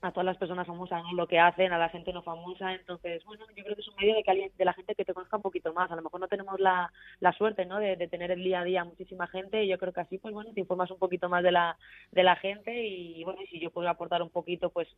a 0.00 0.12
todas 0.12 0.26
las 0.26 0.36
personas 0.36 0.66
famosas, 0.66 1.02
¿no? 1.02 1.12
Lo 1.14 1.26
que 1.26 1.38
hacen, 1.38 1.72
a 1.72 1.78
la 1.78 1.88
gente 1.88 2.12
no 2.12 2.22
famosa. 2.22 2.74
Entonces, 2.74 3.24
bueno, 3.24 3.44
yo 3.56 3.64
creo 3.64 3.74
que 3.74 3.80
es 3.80 3.88
un 3.88 3.96
medio 3.96 4.14
de 4.14 4.22
que 4.22 4.30
alguien, 4.30 4.50
de 4.56 4.64
la 4.64 4.74
gente 4.74 4.94
que 4.94 5.04
te 5.04 5.14
conozca 5.14 5.36
un 5.36 5.42
poquito 5.42 5.72
más. 5.72 5.90
A 5.90 5.96
lo 5.96 6.02
mejor 6.02 6.20
no 6.20 6.28
tenemos 6.28 6.60
la, 6.60 6.92
la 7.20 7.32
suerte, 7.32 7.64
¿no? 7.64 7.78
De, 7.78 7.96
de 7.96 8.08
tener 8.08 8.30
el 8.30 8.44
día 8.44 8.60
a 8.60 8.64
día 8.64 8.84
muchísima 8.84 9.26
gente 9.28 9.64
y 9.64 9.68
yo 9.68 9.78
creo 9.78 9.92
que 9.92 10.00
así, 10.00 10.18
pues 10.18 10.34
bueno, 10.34 10.52
te 10.52 10.60
informas 10.60 10.90
un 10.90 10.98
poquito 10.98 11.28
más 11.28 11.42
de 11.42 11.52
la, 11.52 11.76
de 12.12 12.22
la 12.22 12.36
gente 12.36 12.86
y 12.86 13.24
bueno, 13.24 13.40
y 13.42 13.46
si 13.46 13.60
yo 13.60 13.70
puedo 13.70 13.88
aportar 13.88 14.22
un 14.22 14.30
poquito, 14.30 14.70
pues 14.70 14.88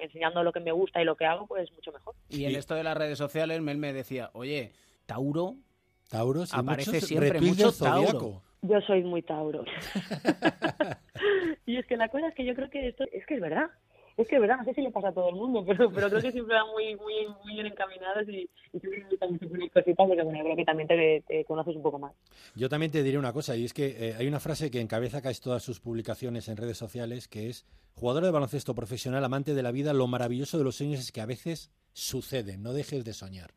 enseñando 0.00 0.42
lo 0.42 0.52
que 0.52 0.60
me 0.60 0.72
gusta 0.72 1.00
y 1.00 1.04
lo 1.04 1.16
que 1.16 1.24
hago, 1.24 1.46
pues 1.46 1.72
mucho 1.72 1.92
mejor. 1.92 2.14
Y 2.28 2.44
en 2.44 2.56
esto 2.56 2.74
de 2.74 2.84
las 2.84 2.96
redes 2.96 3.18
sociales, 3.18 3.60
Mel 3.62 3.78
me 3.78 3.92
decía, 3.92 4.30
oye, 4.34 4.72
Tauro 5.06 5.56
Tauro, 6.08 6.46
sí, 6.46 6.54
aparece 6.56 6.92
muchos 6.92 7.08
siempre 7.08 7.40
mucho. 7.40 7.72
Tauro. 7.72 8.42
Yo 8.62 8.80
soy 8.82 9.02
muy 9.02 9.22
Tauro. 9.22 9.64
y 11.66 11.76
es 11.76 11.86
que 11.86 11.96
la 11.96 12.08
cosa 12.08 12.28
es 12.28 12.34
que 12.34 12.44
yo 12.44 12.54
creo 12.54 12.70
que 12.70 12.88
esto 12.88 13.04
es 13.12 13.26
que 13.26 13.34
es 13.34 13.40
verdad. 13.40 13.70
Es 14.16 14.28
que 14.28 14.38
verdad, 14.38 14.58
no 14.58 14.64
sé 14.64 14.74
si 14.74 14.80
le 14.82 14.90
pasa 14.92 15.08
a 15.08 15.12
todo 15.12 15.28
el 15.28 15.34
mundo, 15.34 15.64
pero, 15.66 15.90
pero 15.90 16.08
creo 16.08 16.22
que 16.22 16.30
siempre 16.32 16.54
van 16.54 16.68
muy, 16.70 16.94
muy, 16.96 17.26
muy 17.44 17.54
bien 17.54 17.66
encaminados 17.66 18.28
y, 18.28 18.48
y 18.72 18.78
siempre 18.80 19.04
me 19.50 19.70
cositas 19.70 20.06
porque 20.06 20.22
bueno, 20.22 20.44
creo 20.44 20.56
que 20.56 20.64
también 20.64 20.86
te, 20.88 21.24
te 21.26 21.44
conoces 21.44 21.74
un 21.74 21.82
poco 21.82 21.98
más. 21.98 22.12
Yo 22.54 22.68
también 22.68 22.92
te 22.92 23.02
diré 23.02 23.18
una 23.18 23.32
cosa, 23.32 23.56
y 23.56 23.64
es 23.64 23.74
que 23.74 23.86
eh, 24.10 24.14
hay 24.16 24.28
una 24.28 24.40
frase 24.40 24.70
que 24.70 24.80
encabeza 24.80 25.20
casi 25.20 25.40
todas 25.40 25.62
sus 25.62 25.80
publicaciones 25.80 26.48
en 26.48 26.56
redes 26.56 26.78
sociales, 26.78 27.26
que 27.28 27.48
es, 27.48 27.66
jugador 27.94 28.24
de 28.24 28.30
baloncesto 28.30 28.74
profesional, 28.74 29.24
amante 29.24 29.54
de 29.54 29.62
la 29.62 29.72
vida, 29.72 29.92
lo 29.92 30.06
maravilloso 30.06 30.58
de 30.58 30.64
los 30.64 30.76
sueños 30.76 31.00
es 31.00 31.10
que 31.10 31.20
a 31.20 31.26
veces 31.26 31.72
suceden, 31.92 32.62
no 32.62 32.72
dejes 32.72 33.04
de 33.04 33.12
soñar. 33.14 33.50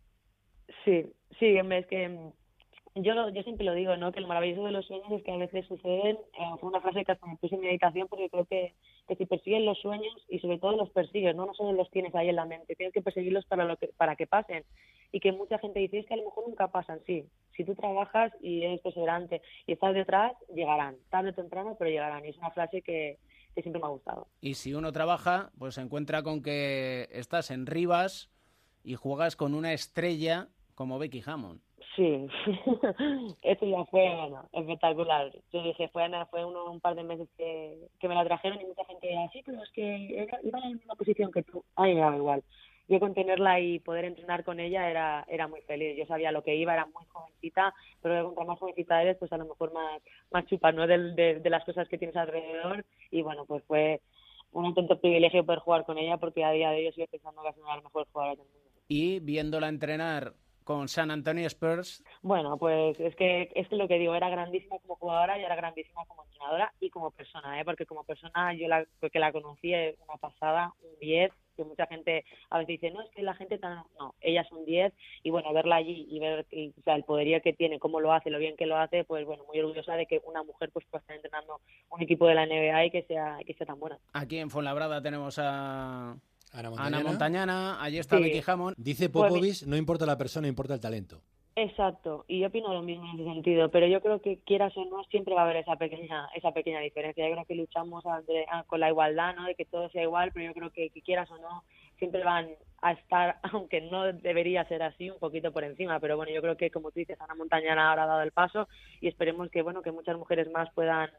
Sí, 0.85 1.03
sí, 1.39 1.55
es 1.57 1.87
que 1.87 2.09
mm, 2.09 2.31
yo, 3.03 3.13
lo- 3.13 3.29
yo 3.29 3.43
siempre 3.43 3.65
lo 3.65 3.73
digo, 3.73 3.95
¿no? 3.97 4.11
Que 4.11 4.21
lo 4.21 4.27
maravilloso 4.27 4.65
de 4.65 4.71
los 4.71 4.85
sueños 4.85 5.11
es 5.11 5.23
que 5.23 5.31
a 5.31 5.37
veces 5.37 5.65
suceden. 5.67 6.17
eh, 6.17 6.51
fue 6.59 6.69
una 6.69 6.81
frase 6.81 7.03
que 7.05 7.11
hasta 7.11 7.25
me 7.27 7.37
puse 7.37 7.55
en 7.55 7.61
meditación 7.61 8.07
porque 8.07 8.29
creo 8.29 8.45
que, 8.45 8.73
que 9.07 9.15
si 9.15 9.25
persigues 9.25 9.61
los 9.61 9.79
sueños 9.79 10.13
y 10.27 10.39
sobre 10.39 10.59
todo 10.59 10.75
los 10.75 10.89
persigues, 10.89 11.35
¿no? 11.35 11.45
No 11.45 11.53
solo 11.53 11.71
los 11.71 11.89
tienes 11.91 12.13
ahí 12.13 12.29
en 12.29 12.35
la 12.35 12.45
mente, 12.45 12.75
tienes 12.75 12.93
que 12.93 13.01
perseguirlos 13.01 13.45
para, 13.45 13.65
lo 13.65 13.77
que, 13.77 13.87
para 13.95 14.15
que 14.15 14.27
pasen. 14.27 14.63
Y 15.11 15.21
que 15.21 15.31
mucha 15.31 15.57
gente 15.59 15.79
dice, 15.79 15.99
es 15.99 16.05
que 16.05 16.15
a 16.15 16.17
lo 16.17 16.25
mejor 16.25 16.47
nunca 16.47 16.67
pasan, 16.67 16.99
sí. 17.05 17.25
Si 17.55 17.63
tú 17.63 17.73
trabajas 17.75 18.33
y 18.41 18.63
eres 18.63 18.81
perseverante 18.81 19.41
y 19.65 19.73
estás 19.73 19.93
detrás, 19.93 20.33
llegarán. 20.53 20.97
Tarde 21.09 21.29
o 21.29 21.33
temprano, 21.33 21.75
pero 21.79 21.89
llegarán. 21.89 22.25
Y 22.25 22.29
es 22.29 22.37
una 22.37 22.51
frase 22.51 22.81
que, 22.81 23.17
que 23.55 23.61
siempre 23.61 23.81
me 23.81 23.87
ha 23.87 23.91
gustado. 23.91 24.27
Y 24.41 24.55
si 24.55 24.73
uno 24.73 24.91
trabaja, 24.91 25.51
pues 25.57 25.75
se 25.75 25.81
encuentra 25.81 26.23
con 26.23 26.43
que 26.43 27.07
estás 27.11 27.49
en 27.49 27.65
Rivas 27.65 28.29
y 28.83 28.95
juegas 28.95 29.35
con 29.35 29.53
una 29.53 29.73
estrella 29.73 30.49
como 30.75 30.99
Becky 30.99 31.23
Hammond. 31.25 31.61
Sí, 31.97 32.27
eso 33.41 33.65
ya 33.65 33.83
fue 33.85 34.15
bueno, 34.15 34.47
espectacular. 34.53 35.31
Yo 35.51 35.63
dije, 35.63 35.89
fue, 35.89 36.07
fue 36.29 36.45
uno, 36.45 36.71
un 36.71 36.79
par 36.79 36.93
de 36.95 37.03
meses 37.03 37.27
que, 37.35 37.75
que 37.99 38.07
me 38.07 38.13
la 38.15 38.23
trajeron 38.23 38.61
y 38.61 38.65
mucha 38.65 38.85
gente 38.85 39.07
decía, 39.07 39.29
sí, 39.33 39.41
pero 39.43 39.63
es 39.63 39.69
que 39.71 40.21
era- 40.21 40.39
iba 40.43 40.59
en 40.59 40.63
la 40.63 40.75
misma 40.75 40.95
posición 40.95 41.31
que 41.31 41.41
tú. 41.43 41.63
A 41.75 41.83
mí 41.83 41.95
me 41.95 42.01
daba 42.01 42.15
igual. 42.15 42.43
Yo 42.87 42.99
con 42.99 43.13
tenerla 43.15 43.59
y 43.59 43.79
poder 43.79 44.05
entrenar 44.05 44.45
con 44.45 44.59
ella 44.61 44.89
era, 44.89 45.25
era 45.27 45.47
muy 45.47 45.61
feliz. 45.63 45.97
Yo 45.97 46.05
sabía 46.05 46.31
lo 46.31 46.43
que 46.43 46.55
iba, 46.55 46.71
era 46.73 46.85
muy 46.85 47.03
jovencita, 47.09 47.73
pero 48.01 48.25
contra 48.27 48.45
más 48.45 48.59
jovencita 48.59 49.01
eres, 49.01 49.17
pues 49.17 49.33
a 49.33 49.37
lo 49.37 49.45
mejor 49.45 49.73
más, 49.73 50.01
más 50.31 50.45
chupa, 50.45 50.71
¿no? 50.71 50.87
Del- 50.87 51.15
De, 51.15 51.39
de 51.39 51.49
las 51.49 51.65
cosas 51.65 51.89
que 51.89 51.97
tienes 51.97 52.15
alrededor. 52.15 52.85
Y 53.11 53.23
bueno, 53.23 53.43
pues 53.45 53.63
fue 53.65 54.01
un 54.51 54.65
auténtico 54.65 55.01
privilegio 55.01 55.43
poder 55.45 55.59
jugar 55.59 55.83
con 55.85 55.97
ella 55.97 56.17
porque 56.17 56.45
a 56.45 56.51
día 56.51 56.69
de 56.69 56.85
hoy 56.87 56.93
sigo 56.93 57.07
pensando 57.07 57.41
que 57.41 57.49
es 57.49 57.57
una 57.57 57.69
de 57.71 57.75
las 57.77 57.83
mejores 57.83 58.07
jugadoras 58.13 58.37
del 58.37 58.47
mundo. 58.47 58.69
Y 58.87 59.19
viéndola 59.19 59.67
entrenar 59.67 60.33
con 60.67 60.89
San 60.89 61.11
Antonio 61.11 61.47
Spurs, 61.47 62.03
Bueno, 62.21 62.57
pues 62.57 62.99
es 62.99 63.15
que 63.15 63.49
es 63.55 63.69
que 63.69 63.77
lo 63.77 63.87
que 63.87 63.97
digo, 63.97 64.13
era 64.13 64.29
grandísima 64.29 64.77
como 64.79 64.97
jugadora 64.97 65.39
y 65.39 65.43
era 65.45 65.55
grandísima 65.55 66.03
como 66.07 66.25
entrenadora 66.25 66.73
y 66.81 66.89
como 66.89 67.11
persona, 67.11 67.57
¿eh? 67.57 67.63
porque 67.63 67.85
como 67.85 68.03
persona 68.03 68.53
yo 68.53 68.67
la, 68.67 68.85
porque 68.99 69.17
la 69.17 69.31
conocí 69.31 69.71
una 69.73 70.17
pasada, 70.19 70.73
un 70.83 70.99
10, 70.99 71.31
que 71.55 71.63
mucha 71.63 71.87
gente 71.87 72.25
a 72.49 72.57
veces 72.57 72.81
dice, 72.81 72.91
no, 72.91 73.01
es 73.01 73.09
que 73.11 73.21
la 73.21 73.33
gente 73.35 73.57
tan... 73.57 73.81
No, 73.97 74.13
ella 74.19 74.41
es 74.41 74.51
un 74.51 74.65
10 74.65 74.91
y 75.23 75.29
bueno, 75.29 75.53
verla 75.53 75.77
allí 75.77 76.05
y 76.09 76.19
ver 76.19 76.45
y, 76.51 76.73
o 76.77 76.83
sea, 76.83 76.95
el 76.95 77.05
poderío 77.05 77.41
que 77.41 77.53
tiene, 77.53 77.79
cómo 77.79 78.01
lo 78.01 78.11
hace, 78.11 78.29
lo 78.29 78.37
bien 78.37 78.57
que 78.57 78.65
lo 78.65 78.75
hace, 78.75 79.05
pues 79.05 79.25
bueno, 79.25 79.45
muy 79.45 79.59
orgullosa 79.61 79.95
de 79.95 80.05
que 80.05 80.21
una 80.25 80.43
mujer 80.43 80.69
pues 80.73 80.85
pueda 80.91 80.99
estar 80.99 81.15
entrenando 81.15 81.61
un 81.91 82.01
equipo 82.01 82.27
de 82.27 82.35
la 82.35 82.45
NBA 82.45 82.87
y 82.87 82.91
que 82.91 83.03
sea, 83.03 83.37
que 83.45 83.53
sea 83.53 83.67
tan 83.67 83.79
buena. 83.79 83.97
aquí 84.11 84.37
en 84.37 84.49
Fuenlabrada 84.49 85.01
tenemos 85.01 85.39
a 85.39 86.17
Ana 86.53 86.71
Ana 86.77 86.99
Montañana, 87.01 87.81
allí 87.81 87.97
está 87.99 88.17
Sí. 88.17 88.23
Becky 88.23 88.41
Hammond. 88.49 88.75
Dice 88.77 89.09
Pues 89.09 89.29
Popovich, 89.29 89.63
no 89.65 89.75
importa 89.75 90.05
la 90.05 90.17
persona, 90.17 90.47
importa 90.47 90.73
el 90.73 90.79
talento. 90.79 91.21
Exacto, 91.59 92.23
y 92.27 92.39
yo 92.41 92.47
opino 92.49 92.71
lo 92.71 92.83
mismo 92.83 93.03
en 93.05 93.19
ese 93.19 93.23
sentido, 93.33 93.71
pero 93.71 93.87
yo 93.87 93.99
creo 93.99 94.21
que 94.21 94.37
quieras 94.45 94.77
o 94.77 94.85
no 94.85 95.03
siempre 95.05 95.33
va 95.33 95.41
a 95.41 95.45
haber 95.45 95.57
esa 95.57 95.75
pequeña 95.75 96.27
esa 96.35 96.51
pequeña 96.51 96.79
diferencia. 96.81 97.27
Yo 97.27 97.33
creo 97.33 97.45
que 97.45 97.55
luchamos 97.55 98.05
ante- 98.05 98.45
a- 98.51 98.63
con 98.63 98.79
la 98.79 98.89
igualdad, 98.89 99.35
¿no? 99.35 99.45
De 99.45 99.55
que 99.55 99.65
todo 99.65 99.89
sea 99.89 100.03
igual, 100.03 100.31
pero 100.33 100.45
yo 100.45 100.53
creo 100.53 100.71
que, 100.71 100.91
que 100.91 101.01
quieras 101.01 101.31
o 101.31 101.37
no 101.39 101.63
siempre 101.97 102.23
van 102.23 102.47
a 102.83 102.91
estar, 102.91 103.39
aunque 103.53 103.81
no 103.81 104.03
debería 104.03 104.65
ser 104.67 104.83
así, 104.83 105.09
un 105.09 105.17
poquito 105.17 105.51
por 105.51 105.63
encima. 105.63 105.99
Pero 105.99 106.15
bueno, 106.15 106.31
yo 106.31 106.43
creo 106.43 106.57
que 106.57 106.69
como 106.69 106.91
tú 106.91 106.99
dices, 106.99 107.19
Ana 107.19 107.33
Montañana 107.33 107.89
ahora 107.89 108.03
ha 108.03 108.07
dado 108.07 108.21
el 108.21 108.31
paso 108.31 108.67
y 109.01 109.07
esperemos 109.07 109.49
que 109.49 109.63
bueno 109.63 109.81
que 109.81 109.91
muchas 109.91 110.15
mujeres 110.15 110.51
más 110.51 110.71
puedan 110.75 111.09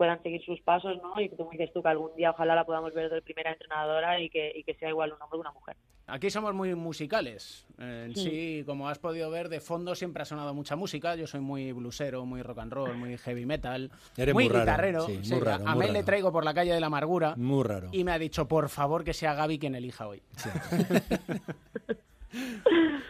puedan 0.00 0.22
seguir 0.22 0.42
sus 0.42 0.58
pasos, 0.62 0.96
¿no? 1.02 1.20
Y 1.20 1.28
como 1.28 1.50
dices 1.50 1.70
tú, 1.74 1.82
que 1.82 1.88
algún 1.90 2.10
día 2.16 2.30
ojalá 2.30 2.54
la 2.54 2.64
podamos 2.64 2.94
ver 2.94 3.10
de 3.10 3.20
primera 3.20 3.52
entrenadora 3.52 4.18
y 4.18 4.30
que, 4.30 4.50
y 4.56 4.64
que 4.64 4.72
sea 4.76 4.88
igual 4.88 5.12
un 5.12 5.20
hombre 5.20 5.36
que 5.36 5.40
una 5.40 5.52
mujer. 5.52 5.76
Aquí 6.06 6.30
somos 6.30 6.54
muy 6.54 6.74
musicales. 6.74 7.66
En 7.76 8.14
Sí. 8.16 8.30
sí, 8.30 8.62
como 8.64 8.88
has 8.88 8.98
podido 8.98 9.28
ver, 9.30 9.50
de 9.50 9.60
fondo 9.60 9.94
siempre 9.94 10.22
ha 10.22 10.24
sonado 10.24 10.54
mucha 10.54 10.74
música. 10.74 11.16
Yo 11.16 11.26
soy 11.26 11.40
muy 11.40 11.72
blusero, 11.72 12.24
muy 12.24 12.40
rock 12.40 12.60
and 12.60 12.72
roll, 12.72 12.96
muy 12.96 13.18
heavy 13.18 13.44
metal, 13.44 13.90
Eres 14.16 14.32
muy 14.34 14.44
muy 14.44 14.52
raro, 14.54 14.64
guitarrero. 14.64 15.00
sí, 15.02 15.12
muy 15.16 15.24
Sí, 15.24 15.38
raro, 15.38 15.64
a 15.68 15.74
muy 15.74 15.84
Mel 15.84 15.92
le 15.92 16.02
traigo 16.02 16.32
por 16.32 16.46
la 16.46 16.54
calle 16.54 16.72
de 16.72 16.80
la 16.80 16.86
amargura 16.86 17.34
Muy 17.36 17.62
raro. 17.62 17.90
y 17.92 18.02
me 18.02 18.12
ha 18.12 18.18
dicho, 18.18 18.48
por 18.48 18.70
favor, 18.70 19.04
que 19.04 19.12
sea 19.12 19.34
Gaby 19.34 19.58
quien 19.58 19.74
elija 19.74 20.08
hoy. 20.08 20.22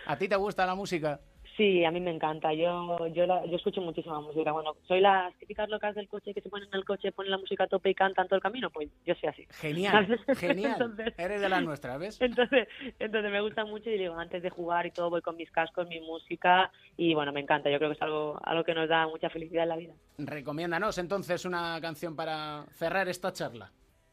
¿A 0.07 0.17
ti 0.17 0.29
te 0.29 0.37
gusta 0.37 0.67
la 0.67 0.75
música? 0.75 1.21
Sí, 1.61 1.85
a 1.85 1.91
mí 1.91 2.01
me 2.01 2.11
encanta. 2.11 2.55
Yo 2.55 2.97
yo, 3.09 3.27
la- 3.27 3.45
yo 3.45 3.57
escucho 3.57 3.83
muchísima 3.83 4.19
música. 4.19 4.51
Bueno, 4.51 4.77
soy 4.89 5.01
las 5.03 5.37
típicas 5.37 5.69
locas 5.69 5.95
del 5.95 6.09
coche 6.09 6.33
que 6.33 6.41
se 6.41 6.49
ponen 6.49 6.69
en 6.73 6.75
el 6.79 6.87
coche, 6.87 7.13
ponen 7.13 7.31
la 7.33 7.37
música 7.37 7.65
a 7.65 7.67
tope 7.67 7.91
y 7.91 7.95
cantan 7.95 8.29
todo 8.29 8.37
el 8.37 8.43
camino. 8.43 8.71
Pues 8.71 8.89
yo 9.05 9.15
soy 9.17 9.29
así. 9.29 9.47
Genial, 9.51 10.07
¿Sabes? 10.07 10.39
genial. 10.39 10.73
Entonces- 10.81 11.15
Eres 11.19 11.43
de 11.43 11.49
las 11.51 11.63
nuestras, 11.63 11.99
¿ves? 11.99 12.19
Entonces, 12.23 12.67
entonces 12.99 13.31
me 13.31 13.43
gusta 13.43 13.67
mucho 13.67 13.91
y 13.91 13.99
digo, 13.99 14.15
antes 14.19 14.43
de 14.43 14.49
jugar 14.49 14.87
y 14.87 14.91
todo 14.91 15.11
voy 15.11 15.21
con 15.21 15.37
mis 15.37 15.51
cascos, 15.51 15.87
mi 15.87 16.01
música 16.01 16.73
y 16.97 17.13
bueno, 17.13 17.31
me 17.31 17.41
encanta. 17.41 17.69
Yo 17.71 17.77
creo 17.77 17.91
que 17.91 17.97
es 17.97 18.03
algo, 18.03 18.41
algo 18.43 18.65
que 18.65 18.73
nos 18.73 18.89
da 18.89 19.07
mucha 19.07 19.29
felicidad 19.29 19.65
en 19.65 19.69
la 19.69 19.77
vida. 19.77 19.93
Recomiéndanos 20.17 20.97
entonces 20.97 21.45
una 21.45 21.79
canción 21.83 22.17
para 22.17 22.65
cerrar 22.71 23.07
esta 23.11 23.35
charla. 23.35 23.71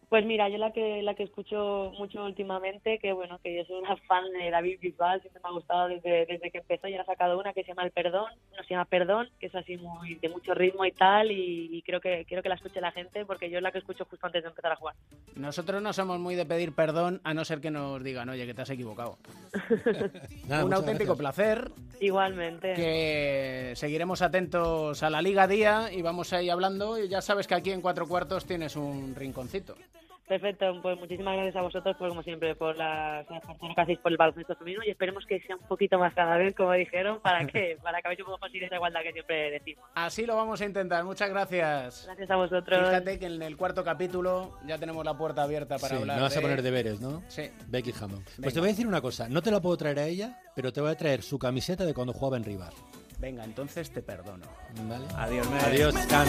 Pues 0.09 0.25
mira, 0.25 0.47
yo 0.47 0.57
la 0.57 0.71
que 0.71 1.01
la 1.01 1.15
que 1.15 1.23
escucho 1.23 1.91
mucho 1.97 2.23
últimamente, 2.23 2.97
que 2.99 3.11
bueno, 3.11 3.39
que 3.43 3.55
yo 3.57 3.65
soy 3.65 3.79
una 3.79 3.97
fan 3.97 4.23
de 4.31 4.49
David 4.49 4.79
Bisbal, 4.79 5.19
siempre 5.19 5.41
me 5.43 5.49
ha 5.49 5.51
gustado 5.51 5.89
desde, 5.89 6.25
desde 6.25 6.49
que 6.49 6.59
empezó, 6.59 6.87
ya 6.87 7.01
ha 7.01 7.05
sacado 7.05 7.37
una 7.37 7.51
que 7.51 7.63
se 7.63 7.69
llama 7.69 7.83
El 7.83 7.91
Perdón, 7.91 8.31
no 8.55 8.63
se 8.63 8.69
llama 8.69 8.85
Perdón, 8.85 9.29
que 9.37 9.47
es 9.47 9.55
así 9.55 9.75
muy 9.75 10.15
de 10.15 10.29
mucho 10.29 10.53
ritmo 10.53 10.85
y 10.85 10.93
tal, 10.93 11.29
y, 11.31 11.69
y 11.71 11.81
creo 11.81 11.99
que 11.99 12.23
quiero 12.25 12.41
que 12.41 12.47
la 12.47 12.55
escuche 12.55 12.79
la 12.79 12.93
gente 12.93 13.25
porque 13.25 13.49
yo 13.49 13.57
es 13.57 13.63
la 13.63 13.71
que 13.73 13.79
escucho 13.79 14.05
justo 14.05 14.25
antes 14.25 14.43
de 14.43 14.49
empezar 14.49 14.71
a 14.71 14.77
jugar. 14.77 14.95
Nosotros 15.35 15.81
no 15.81 15.91
somos 15.91 16.19
muy 16.19 16.35
de 16.35 16.45
pedir 16.45 16.73
perdón, 16.73 17.19
a 17.25 17.33
no 17.33 17.43
ser 17.43 17.59
que 17.59 17.69
nos 17.69 18.01
digan, 18.01 18.29
oye, 18.29 18.45
que 18.45 18.53
te 18.53 18.61
has 18.61 18.69
equivocado. 18.69 19.17
Nada, 20.47 20.63
Un 20.63 20.73
auténtico 20.73 21.15
gracias. 21.15 21.17
placer. 21.17 21.71
Igualmente. 21.99 22.73
Que 22.75 23.73
seguiremos 23.75 24.21
atentos 24.21 25.03
a 25.03 25.09
la 25.09 25.21
Liga 25.21 25.47
Día 25.47 25.91
y 25.91 26.01
vamos 26.01 26.31
a 26.31 26.41
ir 26.41 26.51
hablando. 26.51 26.97
Y 26.97 27.09
ya 27.09 27.21
sabes 27.21 27.47
que 27.47 27.55
aquí 27.55 27.71
en 27.71 27.81
Cuatro 27.81 28.07
Cuartos 28.07 28.45
tienes 28.45 28.75
un 28.75 29.13
rinconcito. 29.15 29.75
Perfecto, 30.27 30.81
pues 30.81 30.99
muchísimas 30.99 31.35
gracias 31.35 31.55
a 31.55 31.61
vosotros, 31.61 31.95
por, 31.95 32.09
como 32.09 32.21
siempre, 32.21 32.53
por 32.55 32.75
las 32.75 33.29
las 33.29 33.41
personas 33.45 33.75
que 33.75 33.81
hacéis 33.81 33.99
por 33.99 34.11
el 34.11 34.17
baloncesto 34.17 34.55
femenino 34.57 34.83
y 34.85 34.89
esperemos 34.89 35.25
que 35.25 35.39
sea 35.41 35.55
un 35.55 35.65
poquito 35.67 35.97
más 35.97 36.13
cada 36.13 36.35
vez, 36.35 36.53
como 36.53 36.73
dijeron, 36.73 37.21
para 37.21 37.47
que 37.47 37.77
para 37.83 38.01
que 38.01 38.07
a 38.09 38.11
podemos 38.17 38.39
conseguir 38.39 38.65
esa 38.65 38.75
igualdad 38.75 39.01
que 39.03 39.13
siempre 39.13 39.51
decimos. 39.51 39.85
Así 39.95 40.25
lo 40.25 40.35
vamos 40.35 40.59
a 40.59 40.65
intentar. 40.65 41.05
Muchas 41.05 41.29
gracias. 41.29 42.03
Gracias 42.05 42.29
a 42.29 42.35
vosotros. 42.35 42.79
Fíjate 42.89 43.19
que 43.19 43.25
en 43.27 43.41
el 43.41 43.55
cuarto 43.55 43.85
capítulo 43.85 44.57
ya 44.65 44.77
tenemos 44.77 45.05
la 45.05 45.17
puerta 45.17 45.43
abierta 45.43 45.77
para 45.77 45.95
Sí, 45.95 46.01
hablar. 46.01 46.17
me 46.17 46.23
vas 46.23 46.35
a 46.35 46.41
poner 46.41 46.61
deberes, 46.61 46.99
¿no? 46.99 47.23
Sí. 47.29 47.49
Becky 47.67 47.93
Hammond. 47.99 48.25
Pues 48.41 48.53
te 48.53 48.59
voy 48.59 48.67
a 48.69 48.71
decir 48.73 48.85
una 48.87 48.99
cosa, 49.01 49.29
no 49.29 49.41
te 49.41 49.49
la 49.49 49.61
puedo 49.61 49.77
traer 49.77 49.99
a 49.99 50.05
ella, 50.07 50.41
pero 50.55 50.73
te 50.73 50.81
voy 50.81 50.91
a 50.91 50.95
traer 50.95 51.21
su 51.21 51.39
camiseta 51.39 51.85
de 51.85 51.93
cuando 51.93 52.11
jugaba 52.11 52.35
en 52.35 52.43
Rivas. 52.43 52.73
Venga, 53.19 53.45
entonces 53.45 53.89
te 53.91 54.01
perdono. 54.03 54.45
¿Vale? 54.87 55.05
Adiós, 55.15 55.49
Mel. 55.49 55.61
Adiós, 55.65 55.95
Can. 56.07 56.27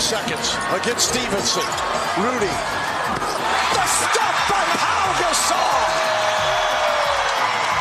seconds 0.00 0.56
against 0.70 1.08
Stevenson. 1.08 1.66
Rudy. 2.22 2.54
The 3.74 3.84
stop 3.98 4.36
by 4.46 4.62
Paul 4.78 5.10
Gasol! 5.18 5.82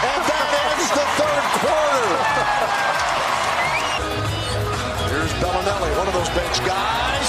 And 0.01 0.21
that 0.25 0.47
ends 0.65 0.89
the 0.97 1.05
third 1.13 1.45
quarter. 1.61 2.09
Here's 5.13 5.33
Bellinelli, 5.37 5.91
one 5.97 6.07
of 6.07 6.13
those 6.13 6.29
bench 6.29 6.57
guys. 6.65 7.26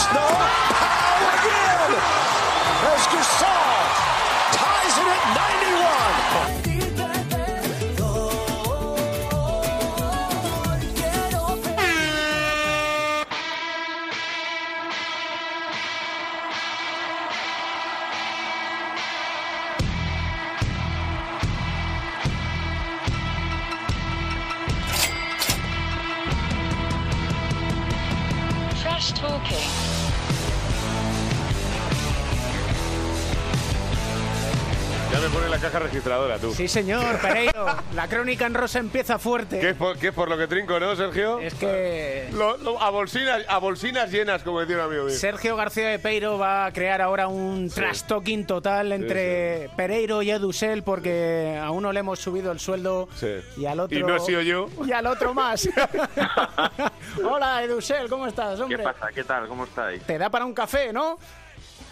Caja 35.78 35.86
registradora, 35.90 36.38
tú. 36.38 36.52
Sí, 36.52 36.68
señor, 36.68 37.18
Pereiro. 37.20 37.66
La 37.94 38.08
crónica 38.08 38.46
en 38.46 38.54
rosa 38.54 38.78
empieza 38.78 39.18
fuerte. 39.18 39.60
¿Qué 39.60 39.70
es, 39.70 39.76
por, 39.76 39.96
qué 39.98 40.08
es 40.08 40.14
por 40.14 40.28
lo 40.28 40.36
que 40.36 40.46
trinco, 40.46 40.78
no, 40.80 40.94
Sergio? 40.96 41.38
Es 41.40 41.54
que 41.54 42.28
Lo- 42.32 42.56
lo- 42.58 42.80
a, 42.82 42.90
bolsinas, 42.90 43.42
a 43.48 43.58
bolsinas 43.58 44.10
llenas, 44.10 44.42
como 44.42 44.60
decía 44.60 44.76
un 44.76 44.82
amigo 44.82 45.04
mío. 45.04 45.14
Sergio 45.14 45.56
García 45.56 45.88
de 45.88 45.98
Peiro 45.98 46.38
va 46.38 46.66
a 46.66 46.72
crear 46.72 47.00
ahora 47.00 47.28
un 47.28 47.70
trash 47.70 48.02
talking 48.02 48.46
total 48.46 48.92
entre 48.92 49.70
Pereiro 49.76 50.22
y 50.22 50.30
Edusel 50.30 50.82
porque 50.82 51.58
a 51.60 51.70
uno 51.70 51.92
le 51.92 52.00
hemos 52.00 52.18
subido 52.18 52.52
el 52.52 52.60
sueldo 52.60 53.08
Sí. 53.14 53.34
y 53.56 53.66
al 53.66 53.80
otro 53.80 53.98
Y 53.98 54.02
no 54.02 54.16
he 54.16 54.20
sido 54.20 54.42
yo. 54.42 54.68
y 54.84 54.92
al 54.92 55.06
otro 55.06 55.34
más. 55.34 55.68
Hola 57.24 57.62
Edusel, 57.62 58.08
¿cómo 58.08 58.26
estás, 58.26 58.60
hombre? 58.60 58.78
¿Qué 58.78 58.82
pasa? 58.84 59.08
¿Qué 59.14 59.24
tal? 59.24 59.48
¿Cómo 59.48 59.64
estáis? 59.64 60.02
Te 60.02 60.18
da 60.18 60.30
para 60.30 60.44
un 60.44 60.54
café, 60.54 60.92
¿no? 60.92 61.18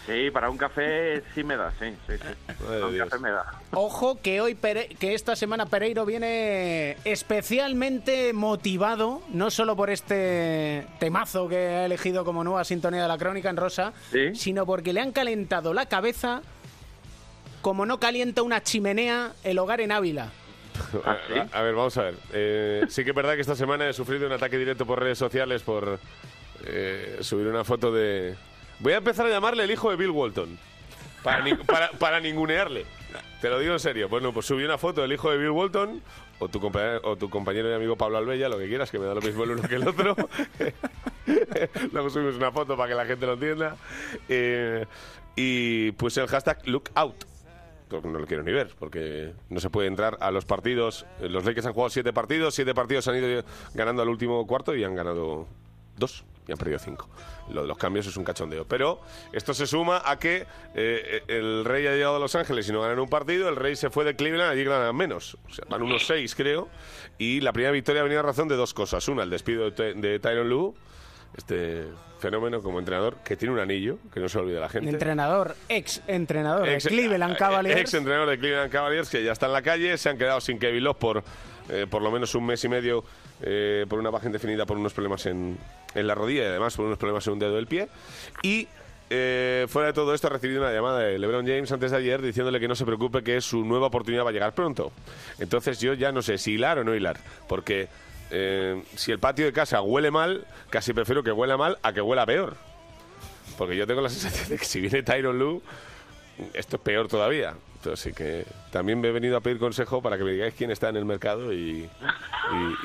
Sí, 0.07 0.31
para 0.31 0.49
un 0.49 0.57
café 0.57 1.21
sí 1.35 1.43
me 1.43 1.57
da, 1.57 1.71
sí, 1.77 1.93
sí, 2.07 2.13
sí. 2.17 2.53
Para 2.65 2.87
un 2.87 2.97
café 2.97 3.19
me 3.19 3.29
da. 3.29 3.45
Ojo 3.73 4.19
que 4.21 4.39
hoy 4.39 4.55
Pere- 4.55 4.87
que 4.97 5.13
esta 5.13 5.35
semana 5.35 5.65
Pereiro 5.65 6.05
viene 6.05 6.95
especialmente 7.03 8.31
motivado, 8.31 9.21
no 9.33 9.51
solo 9.51 9.75
por 9.75 9.89
este 9.89 10.87
temazo 10.99 11.49
que 11.49 11.57
ha 11.57 11.85
elegido 11.85 12.23
como 12.23 12.43
nueva 12.45 12.63
sintonía 12.63 13.01
de 13.01 13.07
la 13.09 13.17
crónica 13.17 13.49
en 13.49 13.57
rosa, 13.57 13.91
sino 14.33 14.65
porque 14.65 14.93
le 14.93 15.01
han 15.01 15.11
calentado 15.11 15.73
la 15.73 15.87
cabeza 15.87 16.41
como 17.61 17.85
no 17.85 17.99
calienta 17.99 18.43
una 18.43 18.63
chimenea 18.63 19.33
el 19.43 19.59
hogar 19.59 19.81
en 19.81 19.91
Ávila. 19.91 20.31
A, 21.03 21.17
a 21.57 21.61
ver, 21.63 21.73
vamos 21.75 21.97
a 21.97 22.03
ver. 22.03 22.13
Eh, 22.31 22.85
sí 22.87 23.03
que 23.03 23.09
es 23.09 23.15
verdad 23.15 23.35
que 23.35 23.41
esta 23.41 23.55
semana 23.55 23.89
he 23.89 23.93
sufrido 23.93 24.25
un 24.25 24.31
ataque 24.31 24.57
directo 24.57 24.85
por 24.85 25.01
redes 25.01 25.17
sociales 25.17 25.63
por 25.63 25.99
eh, 26.65 27.17
subir 27.21 27.47
una 27.47 27.63
foto 27.65 27.91
de... 27.91 28.35
Voy 28.79 28.93
a 28.93 28.97
empezar 28.97 29.25
a 29.25 29.29
llamarle 29.29 29.63
el 29.63 29.71
hijo 29.71 29.89
de 29.89 29.95
Bill 29.95 30.11
Walton. 30.11 30.57
Para, 31.23 31.89
para, 31.99 32.19
ningunearle. 32.19 32.85
Te 33.41 33.49
lo 33.49 33.59
digo 33.59 33.73
en 33.73 33.79
serio. 33.79 34.07
Bueno, 34.07 34.31
pues 34.31 34.45
subí 34.45 34.63
una 34.63 34.77
foto 34.77 35.01
del 35.01 35.11
hijo 35.11 35.31
de 35.31 35.37
Bill 35.37 35.49
Walton 35.49 36.01
o 36.39 36.47
tu, 36.47 36.59
compañero, 36.59 37.01
o 37.03 37.15
tu 37.15 37.29
compañero 37.29 37.69
y 37.69 37.73
amigo 37.73 37.95
Pablo 37.97 38.17
Albella, 38.17 38.47
lo 38.47 38.57
que 38.57 38.67
quieras, 38.67 38.91
que 38.91 38.99
me 38.99 39.05
da 39.05 39.15
lo 39.15 39.21
mismo 39.21 39.43
el 39.43 39.51
uno 39.51 39.63
que 39.63 39.75
el 39.75 39.87
otro. 39.87 40.15
Luego 41.91 42.09
subimos 42.09 42.35
una 42.35 42.51
foto 42.51 42.77
para 42.77 42.89
que 42.89 42.95
la 42.95 43.05
gente 43.05 43.25
lo 43.25 43.33
entienda. 43.33 43.75
Eh, 44.29 44.85
y 45.35 45.91
puse 45.93 46.21
el 46.21 46.27
hashtag 46.27 46.65
lookout. 46.67 47.25
Porque 47.89 48.07
no 48.07 48.19
lo 48.19 48.27
quiero 48.27 48.43
ni 48.43 48.51
ver, 48.51 48.73
porque 48.77 49.33
no 49.49 49.59
se 49.59 49.69
puede 49.69 49.87
entrar 49.87 50.17
a 50.19 50.29
los 50.31 50.45
partidos. 50.45 51.05
Los 51.21 51.45
Lakers 51.45 51.67
han 51.67 51.73
jugado 51.73 51.89
siete 51.89 52.13
partidos, 52.13 52.53
siete 52.53 52.73
partidos 52.73 53.07
han 53.07 53.15
ido 53.15 53.43
ganando 53.73 54.01
al 54.01 54.09
último 54.09 54.45
cuarto 54.45 54.75
y 54.75 54.83
han 54.83 54.93
ganado 54.93 55.47
dos 55.97 56.25
y 56.47 56.51
han 56.51 56.57
perdido 56.57 56.79
cinco. 56.79 57.09
Lo 57.49 57.61
de 57.61 57.67
los 57.67 57.77
cambios 57.77 58.07
es 58.07 58.15
un 58.17 58.23
cachondeo. 58.23 58.65
Pero 58.65 59.01
esto 59.33 59.53
se 59.53 59.67
suma 59.67 60.01
a 60.05 60.17
que 60.19 60.45
eh, 60.75 61.23
el 61.27 61.65
Rey 61.65 61.87
ha 61.87 61.91
llegado 61.91 62.15
a 62.17 62.19
Los 62.19 62.35
Ángeles 62.35 62.67
y 62.69 62.71
no 62.71 62.81
ganan 62.81 62.99
un 62.99 63.09
partido, 63.09 63.49
el 63.49 63.55
Rey 63.55 63.75
se 63.75 63.89
fue 63.89 64.05
de 64.05 64.15
Cleveland, 64.15 64.51
allí 64.51 64.63
ganan 64.63 64.95
menos. 64.95 65.37
O 65.49 65.53
sea, 65.53 65.65
van 65.69 65.81
unos 65.81 66.05
seis, 66.07 66.35
creo. 66.35 66.69
Y 67.17 67.41
la 67.41 67.51
primera 67.53 67.71
victoria 67.71 68.03
venido 68.03 68.19
a 68.19 68.23
razón 68.23 68.47
de 68.47 68.55
dos 68.55 68.73
cosas. 68.73 69.07
Una, 69.07 69.23
el 69.23 69.29
despido 69.29 69.71
de, 69.71 69.93
de 69.93 70.19
Tyron 70.19 70.49
Lue, 70.49 70.73
este 71.35 71.85
fenómeno 72.19 72.61
como 72.61 72.79
entrenador, 72.79 73.17
que 73.23 73.35
tiene 73.35 73.53
un 73.53 73.59
anillo, 73.59 73.97
que 74.11 74.19
no 74.19 74.27
se 74.27 74.39
olvide 74.39 74.59
la 74.59 74.69
gente. 74.69 74.89
Entrenador, 74.89 75.55
ex 75.69 76.01
entrenador 76.07 76.67
Ex- 76.67 76.85
de 76.85 76.89
Cleveland 76.89 77.37
Cavaliers. 77.37 77.79
Ex 77.79 77.93
entrenador 77.93 78.29
de 78.29 78.39
Cleveland 78.39 78.71
Cavaliers 78.71 79.09
que 79.09 79.23
ya 79.23 79.33
está 79.33 79.45
en 79.45 79.53
la 79.53 79.61
calle, 79.61 79.97
se 79.97 80.09
han 80.09 80.17
quedado 80.17 80.41
sin 80.41 80.57
Kevin 80.57 80.83
Love 80.83 80.97
por 80.97 81.23
eh, 81.69 81.85
por 81.89 82.01
lo 82.01 82.09
menos 82.09 82.33
un 82.33 82.45
mes 82.45 82.63
y 82.63 82.69
medio 82.69 83.03
eh, 83.41 83.85
por 83.87 83.99
una 83.99 84.09
baja 84.09 84.25
indefinida 84.25 84.65
por 84.65 84.77
unos 84.77 84.93
problemas 84.93 85.25
en, 85.27 85.57
en 85.97 86.07
la 86.07 86.15
rodilla 86.15 86.43
y 86.43 86.45
además 86.45 86.75
por 86.75 86.85
unos 86.85 86.97
problemas 86.97 87.25
en 87.27 87.33
un 87.33 87.39
dedo 87.39 87.55
del 87.55 87.67
pie. 87.67 87.89
Y 88.43 88.67
eh, 89.09 89.65
fuera 89.69 89.87
de 89.87 89.93
todo 89.93 90.13
esto 90.13 90.27
ha 90.27 90.29
recibido 90.29 90.61
una 90.61 90.71
llamada 90.71 90.99
de 90.99 91.17
LeBron 91.17 91.45
James 91.45 91.71
antes 91.71 91.91
de 91.91 91.97
ayer 91.97 92.21
diciéndole 92.21 92.59
que 92.59 92.67
no 92.67 92.75
se 92.75 92.85
preocupe 92.85 93.23
que 93.23 93.39
su 93.41 93.63
nueva 93.63 93.87
oportunidad 93.87 94.25
va 94.25 94.29
a 94.29 94.33
llegar 94.33 94.53
pronto. 94.53 94.91
Entonces 95.39 95.79
yo 95.79 95.93
ya 95.93 96.11
no 96.11 96.21
sé 96.21 96.37
si 96.37 96.53
hilar 96.53 96.79
o 96.79 96.83
no 96.83 96.93
hilar, 96.93 97.17
porque 97.47 97.87
eh, 98.31 98.83
si 98.95 99.11
el 99.11 99.19
patio 99.19 99.45
de 99.45 99.53
casa 99.53 99.81
huele 99.81 100.11
mal, 100.11 100.45
casi 100.69 100.93
prefiero 100.93 101.23
que 101.23 101.31
huela 101.31 101.57
mal 101.57 101.77
a 101.83 101.93
que 101.93 102.01
huela 102.01 102.25
peor. 102.25 102.55
Porque 103.57 103.75
yo 103.75 103.87
tengo 103.87 104.01
la 104.01 104.09
sensación 104.09 104.49
de 104.49 104.57
que 104.57 104.65
si 104.65 104.81
viene 104.81 105.03
Tyron 105.03 105.39
Lue, 105.39 105.61
esto 106.53 106.75
es 106.75 106.81
peor 106.81 107.07
todavía. 107.07 107.55
Entonces 107.77 107.99
sí 107.99 108.11
que 108.13 108.45
también 108.71 108.99
me 108.99 109.07
he 109.09 109.11
venido 109.11 109.37
a 109.37 109.41
pedir 109.41 109.59
consejo 109.59 110.01
para 110.01 110.17
que 110.17 110.23
me 110.23 110.31
digáis 110.31 110.53
quién 110.55 110.71
está 110.71 110.89
en 110.89 110.97
el 110.97 111.05
mercado 111.05 111.53
y, 111.53 111.87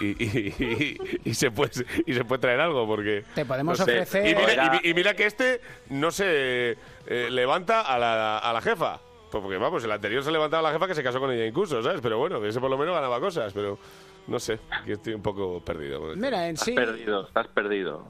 y, 0.01 0.07
y- 0.07 0.17
y- 0.21 0.65
y- 0.65 1.21
y 1.31 1.35
se, 1.35 1.51
puede, 1.51 1.85
y 2.07 2.13
se 2.15 2.25
puede 2.25 2.41
traer 2.41 2.61
algo, 2.61 2.87
porque... 2.87 3.25
Te 3.35 3.45
podemos 3.45 3.79
no 3.79 3.85
sé. 3.85 4.03
ofrecer- 4.03 4.31
Y 4.31 4.35
mira, 4.35 4.67
y 4.67 4.71
mi- 4.71 4.91
y 4.91 4.95
mira 4.95 5.15
que 5.15 5.27
este 5.27 5.61
no 5.89 6.11
se 6.11 6.77
eh, 7.07 7.29
levanta 7.31 7.81
a 7.81 7.99
la, 7.99 8.39
a 8.39 8.53
la 8.53 8.61
jefa. 8.61 9.01
Pues 9.31 9.43
porque 9.43 9.57
vamos, 9.57 9.83
el 9.83 9.91
anterior 9.91 10.23
se 10.23 10.31
levantaba 10.31 10.61
a 10.69 10.71
la 10.71 10.73
jefa 10.75 10.87
que 10.87 10.95
se 10.95 11.03
casó 11.03 11.19
con 11.19 11.33
ella 11.33 11.47
incluso, 11.47 11.83
¿sabes? 11.83 12.01
Pero 12.03 12.19
bueno, 12.19 12.39
que 12.41 12.49
ese 12.49 12.61
por 12.61 12.69
lo 12.71 12.77
menos 12.77 12.95
ganaba 12.95 13.19
cosas, 13.19 13.51
pero 13.55 13.79
no 14.27 14.39
sé, 14.39 14.59
que 14.85 14.93
estoy 14.93 15.15
un 15.15 15.23
poco 15.23 15.61
perdido. 15.65 16.03
Mira, 16.17 16.47
en 16.49 16.55
Estás 16.55 16.67
sí, 16.67 16.73
perdido, 16.75 17.27
estás 17.27 17.49
perdido. 17.49 18.07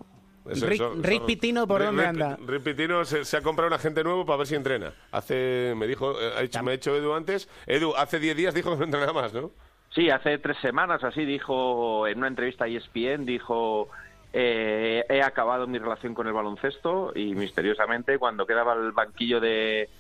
Eso- 0.51 0.67
Rick- 0.67 0.75
eso- 0.75 0.95
Rick 0.97 1.17
eso- 1.17 1.27
Pitino, 1.27 1.67
¿por 1.67 1.81
Rick- 1.81 1.87
dónde 1.89 2.07
anda? 2.07 2.39
Rick 2.47 2.63
Pitino 2.63 3.05
se, 3.05 3.25
se 3.25 3.37
ha 3.37 3.43
comprado 3.43 3.69
un 3.69 3.75
agente 3.75 4.03
nuevo 4.03 4.27
para 4.27 4.39
ver 4.39 4.47
si 4.47 4.55
entrena. 4.55 4.93
Hace, 5.13 5.75
me 5.77 5.87
dijo, 5.87 6.21
eh, 6.21 6.33
ha 6.37 6.41
dicho, 6.43 6.63
me 6.63 6.73
ha 6.73 6.75
dicho 6.75 6.95
Edu 6.97 7.15
antes. 7.15 7.49
Edu, 7.67 7.95
hace 7.97 8.19
10 8.19 8.37
días 8.37 8.55
dijo 8.55 8.73
que 8.73 8.79
no 8.79 8.85
entrenaba 8.85 9.13
más, 9.13 9.33
¿no? 9.33 9.51
Sí, 9.95 10.09
hace 10.11 10.39
tres 10.39 10.57
semanas 10.63 11.05
así 11.05 11.25
dijo 11.27 12.07
en 12.09 12.19
una 12.19 12.29
entrevista 12.29 12.65
a 12.65 12.69
ESPN, 12.69 13.27
dijo 13.27 13.89
eh, 14.33 15.05
he 15.11 15.21
acabado 15.23 15.67
mi 15.67 15.79
relación 15.79 16.15
con 16.15 16.27
el 16.27 16.33
baloncesto 16.33 17.13
y 17.15 17.35
misteriosamente 17.35 18.19
cuando 18.19 18.47
quedaba 18.47 18.73
el 18.73 18.93
banquillo 18.93 19.39
de 19.41 19.91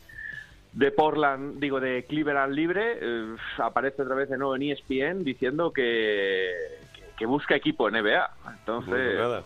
de 0.72 0.90
Portland, 0.90 1.60
digo 1.60 1.78
de 1.80 2.06
Cleveland 2.08 2.54
libre, 2.54 2.98
eh, 3.02 3.36
aparece 3.58 4.00
otra 4.00 4.14
vez 4.14 4.30
de 4.30 4.38
nuevo 4.38 4.56
en 4.56 4.62
ESPN 4.62 5.22
diciendo 5.22 5.70
que, 5.70 6.50
que, 6.94 7.02
que 7.18 7.26
busca 7.26 7.54
equipo 7.54 7.86
en 7.90 7.96
NBA. 7.96 8.30
Entonces, 8.60 8.88
Bueno, 8.94 9.18
nada. 9.20 9.42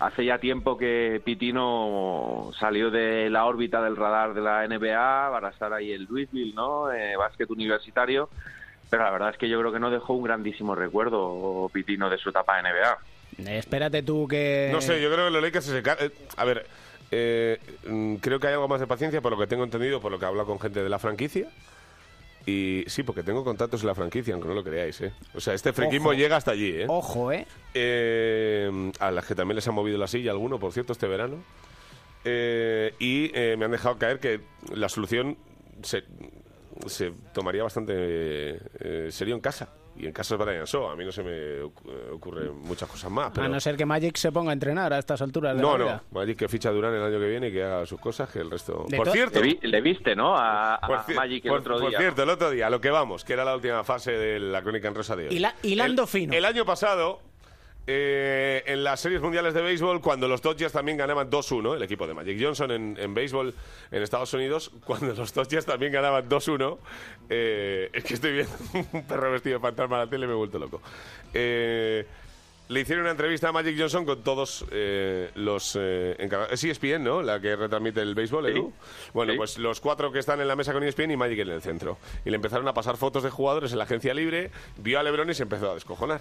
Hace 0.00 0.24
ya 0.24 0.38
tiempo 0.38 0.76
que 0.76 1.20
Pitino 1.24 2.50
salió 2.58 2.90
de 2.90 3.30
la 3.30 3.44
órbita 3.46 3.82
del 3.82 3.96
radar 3.96 4.34
de 4.34 4.40
la 4.40 4.66
NBA 4.66 5.30
para 5.30 5.48
estar 5.50 5.72
ahí 5.72 5.92
en 5.92 6.04
Louisville, 6.04 6.54
¿no? 6.54 6.92
Eh, 6.92 7.16
básquet 7.16 7.50
universitario. 7.50 8.28
Pero 8.88 9.02
la 9.02 9.10
verdad 9.10 9.30
es 9.30 9.36
que 9.38 9.48
yo 9.48 9.58
creo 9.58 9.72
que 9.72 9.80
no 9.80 9.90
dejó 9.90 10.12
un 10.14 10.22
grandísimo 10.24 10.74
recuerdo 10.74 11.68
Pitino 11.72 12.08
de 12.08 12.18
su 12.18 12.28
etapa 12.30 12.58
en 12.60 12.66
NBA. 12.66 12.98
espérate 13.58 14.02
tú 14.02 14.28
que... 14.28 14.68
No 14.72 14.80
sé, 14.80 15.00
yo 15.02 15.10
creo 15.12 15.26
que 15.26 15.32
los 15.32 15.42
Lakers 15.42 15.64
se 15.64 15.82
ca- 15.82 15.96
eh, 15.98 16.10
A 16.36 16.44
ver, 16.44 16.66
eh, 17.10 17.58
mm, 17.88 18.16
creo 18.16 18.38
que 18.38 18.46
hay 18.46 18.52
algo 18.54 18.68
más 18.68 18.80
de 18.80 18.86
paciencia 18.86 19.20
por 19.20 19.32
lo 19.32 19.38
que 19.38 19.46
tengo 19.48 19.64
entendido, 19.64 20.00
por 20.00 20.12
lo 20.12 20.18
que 20.18 20.24
he 20.24 20.28
hablado 20.28 20.46
con 20.46 20.60
gente 20.60 20.82
de 20.82 20.88
la 20.88 20.98
franquicia. 21.00 21.48
Y 22.46 22.84
sí, 22.86 23.02
porque 23.02 23.24
tengo 23.24 23.42
contactos 23.42 23.80
en 23.80 23.88
la 23.88 23.94
franquicia, 23.96 24.32
aunque 24.32 24.48
no 24.48 24.54
lo 24.54 24.62
creáis, 24.62 25.00
¿eh? 25.00 25.12
O 25.34 25.40
sea, 25.40 25.52
este 25.52 25.72
friquismo 25.72 26.10
Ojo. 26.10 26.18
llega 26.18 26.36
hasta 26.36 26.52
allí, 26.52 26.70
¿eh? 26.70 26.86
Ojo, 26.88 27.32
¿eh? 27.32 27.44
Eh, 27.74 28.92
a 29.00 29.10
las 29.10 29.26
que 29.26 29.34
también 29.34 29.56
les 29.56 29.66
ha 29.66 29.72
movido 29.72 29.98
la 29.98 30.06
silla 30.06 30.30
alguno, 30.30 30.58
por 30.60 30.72
cierto, 30.72 30.92
este 30.92 31.08
verano. 31.08 31.38
Eh, 32.24 32.94
y 33.00 33.30
eh, 33.34 33.56
me 33.58 33.64
han 33.64 33.72
dejado 33.72 33.98
caer 33.98 34.20
que 34.20 34.40
la 34.72 34.88
solución 34.88 35.36
se, 35.82 36.04
se 36.86 37.12
tomaría 37.32 37.62
bastante 37.64 37.92
eh, 37.96 39.08
serio 39.10 39.34
en 39.34 39.40
casa. 39.40 39.68
Y 39.98 40.06
en 40.06 40.12
casa 40.12 40.34
es 40.34 40.40
Brian 40.40 40.64
Shaw. 40.64 40.90
A 40.90 40.96
mí 40.96 41.04
no 41.04 41.12
se 41.12 41.22
me 41.22 41.62
ocu- 41.62 42.12
ocurren 42.12 42.54
muchas 42.58 42.88
cosas 42.88 43.10
más. 43.10 43.30
Pero... 43.32 43.46
A 43.46 43.48
no 43.48 43.58
ser 43.60 43.76
que 43.76 43.86
Magic 43.86 44.16
se 44.16 44.30
ponga 44.32 44.50
a 44.50 44.52
entrenar 44.52 44.92
a 44.92 44.98
estas 44.98 45.22
alturas 45.22 45.56
de 45.56 45.62
No, 45.62 45.72
la 45.72 45.78
no. 45.78 45.84
vida. 45.84 46.02
Magic 46.10 46.38
que 46.38 46.48
ficha 46.48 46.70
Durán 46.70 46.94
el 46.94 47.02
año 47.02 47.18
que 47.18 47.26
viene 47.28 47.48
y 47.48 47.52
que 47.52 47.62
haga 47.62 47.86
sus 47.86 47.98
cosas, 48.00 48.28
que 48.30 48.40
el 48.40 48.50
resto... 48.50 48.84
De 48.88 48.96
Por 48.96 49.06
to- 49.06 49.12
cierto... 49.12 49.40
Le, 49.40 49.46
vi- 49.54 49.58
le 49.62 49.80
viste, 49.80 50.14
¿no? 50.14 50.36
A, 50.36 50.78
por, 50.86 51.14
Magic 51.14 51.44
el 51.44 51.50
por- 51.50 51.60
otro 51.60 51.78
por 51.78 51.88
día. 51.90 51.98
cierto, 51.98 52.22
el 52.22 52.30
otro 52.30 52.50
día, 52.50 52.66
a 52.66 52.70
lo 52.70 52.80
que 52.80 52.90
vamos, 52.90 53.24
que 53.24 53.32
era 53.32 53.44
la 53.44 53.54
última 53.54 53.82
fase 53.84 54.12
de 54.12 54.38
la 54.40 54.62
crónica 54.62 54.88
en 54.88 54.94
rosa 54.94 55.16
de 55.16 55.28
hoy. 55.28 55.34
Hila- 55.36 55.54
hilando 55.62 56.02
el, 56.02 56.08
fino. 56.08 56.34
El 56.34 56.44
año 56.44 56.64
pasado, 56.64 57.20
eh, 57.86 58.62
en 58.66 58.82
las 58.82 59.00
series 59.00 59.20
mundiales 59.20 59.54
de 59.54 59.62
béisbol, 59.62 60.00
cuando 60.00 60.26
los 60.28 60.42
Dodgers 60.42 60.72
también 60.72 60.96
ganaban 60.98 61.30
2-1, 61.30 61.76
el 61.76 61.82
equipo 61.82 62.06
de 62.06 62.14
Magic 62.14 62.38
Johnson 62.40 62.70
en, 62.72 62.96
en 62.98 63.14
béisbol 63.14 63.54
en 63.90 64.02
Estados 64.02 64.32
Unidos, 64.34 64.70
cuando 64.84 65.14
los 65.14 65.32
Dodgers 65.32 65.66
también 65.66 65.92
ganaban 65.92 66.28
2-1, 66.28 66.78
eh, 67.30 67.90
es 67.92 68.04
que 68.04 68.14
estoy 68.14 68.32
viendo 68.32 68.52
un 68.92 69.06
perro 69.06 69.30
vestido 69.32 69.58
de 69.58 69.62
fantasma 69.62 69.96
en 69.96 70.04
la 70.04 70.10
tele 70.10 70.24
y 70.24 70.28
me 70.28 70.34
he 70.34 70.36
vuelto 70.36 70.58
loco. 70.58 70.80
Eh, 71.32 72.06
le 72.68 72.80
hicieron 72.80 73.02
una 73.02 73.12
entrevista 73.12 73.50
a 73.50 73.52
Magic 73.52 73.76
Johnson 73.78 74.04
con 74.04 74.24
todos 74.24 74.64
eh, 74.72 75.30
los 75.36 75.78
eh, 75.80 76.16
encargados. 76.18 76.52
Es 76.52 76.64
ESPN, 76.64 77.04
¿no? 77.04 77.22
La 77.22 77.38
que 77.40 77.54
retransmite 77.54 78.00
el 78.00 78.16
béisbol, 78.16 78.46
Edu. 78.48 78.72
Bueno, 79.14 79.30
Sí. 79.34 79.38
pues 79.38 79.58
los 79.58 79.80
cuatro 79.80 80.10
que 80.10 80.18
están 80.18 80.40
en 80.40 80.48
la 80.48 80.56
mesa 80.56 80.72
con 80.72 80.82
ESPN 80.82 81.12
y 81.12 81.16
Magic 81.16 81.38
en 81.38 81.50
el 81.50 81.62
centro. 81.62 81.96
Y 82.24 82.30
le 82.30 82.34
empezaron 82.34 82.66
a 82.66 82.74
pasar 82.74 82.96
fotos 82.96 83.22
de 83.22 83.30
jugadores 83.30 83.70
en 83.70 83.78
la 83.78 83.84
agencia 83.84 84.12
libre, 84.14 84.50
vio 84.78 84.98
a 84.98 85.04
LeBron 85.04 85.30
y 85.30 85.34
se 85.34 85.44
empezó 85.44 85.70
a 85.70 85.74
descojonar. 85.74 86.20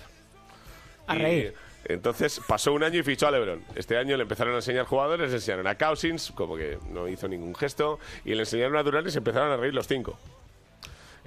A 1.07 1.15
Y 1.15 1.19
reír. 1.19 1.53
Entonces 1.87 2.41
pasó 2.47 2.73
un 2.73 2.83
año 2.83 2.99
y 2.99 3.03
fichó 3.03 3.27
a 3.27 3.31
LeBron. 3.31 3.63
Este 3.75 3.95
año 3.97 4.17
le 4.17 4.23
empezaron 4.23 4.53
a 4.53 4.57
enseñar 4.57 4.85
jugadores, 4.85 5.29
le 5.29 5.35
enseñaron 5.35 5.67
a 5.67 5.75
Cousins, 5.77 6.31
como 6.35 6.55
que 6.57 6.79
no 6.89 7.07
hizo 7.07 7.27
ningún 7.27 7.53
gesto, 7.53 7.99
y 8.23 8.33
le 8.33 8.39
enseñaron 8.41 8.75
a 8.77 8.81
Durant 8.83 9.07
y 9.07 9.11
se 9.11 9.19
empezaron 9.19 9.51
a 9.51 9.57
reír 9.57 9.73
los 9.73 9.87
cinco. 9.87 10.17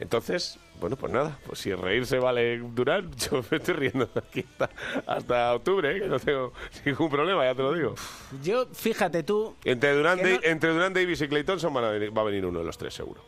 Entonces, 0.01 0.59
bueno, 0.81 0.95
pues 0.97 1.12
nada, 1.12 1.37
pues 1.47 1.59
si 1.59 1.74
reírse 1.74 2.18
vale 2.20 2.59
Durant, 2.59 3.14
yo 3.31 3.43
me 3.51 3.57
estoy 3.57 3.74
riendo 3.74 4.07
de 4.07 4.20
aquí 4.20 4.45
hasta, 4.53 4.70
hasta 5.07 5.55
octubre, 5.55 5.97
¿eh? 5.97 6.01
que 6.01 6.07
no 6.09 6.20
tengo 6.20 6.53
ningún 6.85 7.11
problema, 7.11 7.45
ya 7.45 7.55
te 7.55 7.62
lo 7.62 7.72
digo. 7.72 7.95
Yo, 8.43 8.66
fíjate 8.66 9.24
tú, 9.24 9.57
Entre 9.64 9.93
Durant, 9.93 10.22
no- 10.22 10.41
entre 10.43 10.70
Durant 10.72 10.95
Davis 10.95 11.20
y 11.20 11.29
Clay 11.29 11.43
Thompson 11.45 11.74
van 11.74 11.85
a 11.85 11.91
venir- 11.91 12.16
va 12.16 12.22
a 12.22 12.24
venir 12.24 12.45
uno 12.47 12.61
de 12.61 12.64
los 12.64 12.79
tres, 12.79 12.95
seguro. 12.95 13.22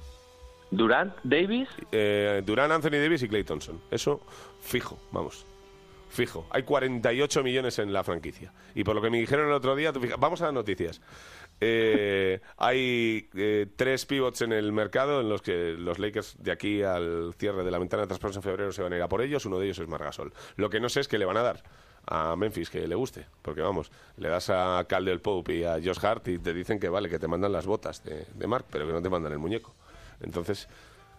Durant, 0.70 1.12
Davis. 1.24 1.68
Eh, 1.90 2.42
Durant, 2.46 2.72
Anthony 2.72 2.98
Davis 3.02 3.22
y 3.24 3.28
Clay 3.28 3.42
Thompson. 3.42 3.80
Eso, 3.90 4.20
fijo, 4.62 4.96
vamos. 5.10 5.44
Fijo. 6.10 6.46
Hay 6.50 6.64
48 6.64 7.42
millones 7.42 7.78
en 7.78 7.92
la 7.92 8.04
franquicia. 8.04 8.52
Y 8.74 8.84
por 8.84 8.94
lo 8.96 9.00
que 9.02 9.10
me 9.10 9.18
dijeron 9.18 9.46
el 9.46 9.52
otro 9.54 9.74
día, 9.76 9.92
tú 9.92 10.00
fija- 10.00 10.16
vamos 10.18 10.42
a 10.42 10.46
las 10.46 10.54
noticias. 10.54 11.00
Eh, 11.60 12.40
hay 12.56 13.28
eh, 13.34 13.66
tres 13.76 14.06
pivots 14.06 14.42
en 14.42 14.52
el 14.52 14.72
mercado 14.72 15.20
en 15.20 15.28
los 15.28 15.40
que 15.42 15.74
los 15.78 15.98
Lakers 15.98 16.36
de 16.42 16.52
aquí 16.52 16.82
al 16.82 17.32
cierre 17.38 17.62
de 17.64 17.70
la 17.70 17.78
ventana 17.78 18.02
de 18.02 18.08
traspasos 18.08 18.36
en 18.36 18.42
febrero 18.42 18.72
se 18.72 18.82
van 18.82 18.92
a 18.92 18.96
ir 18.96 19.02
a 19.02 19.08
por 19.08 19.22
ellos. 19.22 19.44
Uno 19.46 19.58
de 19.58 19.66
ellos 19.66 19.78
es 19.78 19.88
Margasol. 19.88 20.32
Lo 20.56 20.68
que 20.68 20.80
no 20.80 20.88
sé 20.88 21.00
es 21.00 21.08
qué 21.08 21.18
le 21.18 21.24
van 21.24 21.36
a 21.36 21.42
dar 21.42 21.62
a 22.06 22.34
Memphis 22.34 22.70
que 22.70 22.88
le 22.88 22.94
guste. 22.96 23.26
Porque 23.42 23.60
vamos, 23.60 23.92
le 24.16 24.28
das 24.28 24.50
a 24.50 24.84
Caldwell 24.88 25.20
Pope 25.20 25.54
y 25.56 25.64
a 25.64 25.74
Josh 25.74 26.04
Hart 26.04 26.26
y 26.28 26.38
te 26.38 26.52
dicen 26.52 26.80
que 26.80 26.88
vale, 26.88 27.08
que 27.08 27.18
te 27.18 27.28
mandan 27.28 27.52
las 27.52 27.66
botas 27.66 28.02
de, 28.02 28.26
de 28.34 28.46
Mark, 28.46 28.64
pero 28.70 28.86
que 28.86 28.92
no 28.92 29.02
te 29.02 29.10
mandan 29.10 29.32
el 29.32 29.38
muñeco. 29.38 29.74
Entonces, 30.20 30.68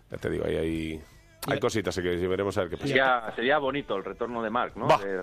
ya 0.09 0.17
te 0.17 0.29
digo, 0.29 0.45
ahí 0.45 0.55
hay, 0.57 1.01
hay 1.47 1.59
cositas 1.59 1.95
que 1.95 2.01
veremos 2.27 2.57
a 2.57 2.61
ver 2.61 2.69
qué 2.69 2.77
pasa. 2.77 2.87
Sería, 2.87 3.33
sería 3.35 3.57
bonito 3.57 3.95
el 3.95 4.03
retorno 4.03 4.41
de 4.43 4.49
Mark, 4.49 4.73
¿no? 4.75 4.87
Va. 4.87 4.99
Eh, 5.05 5.21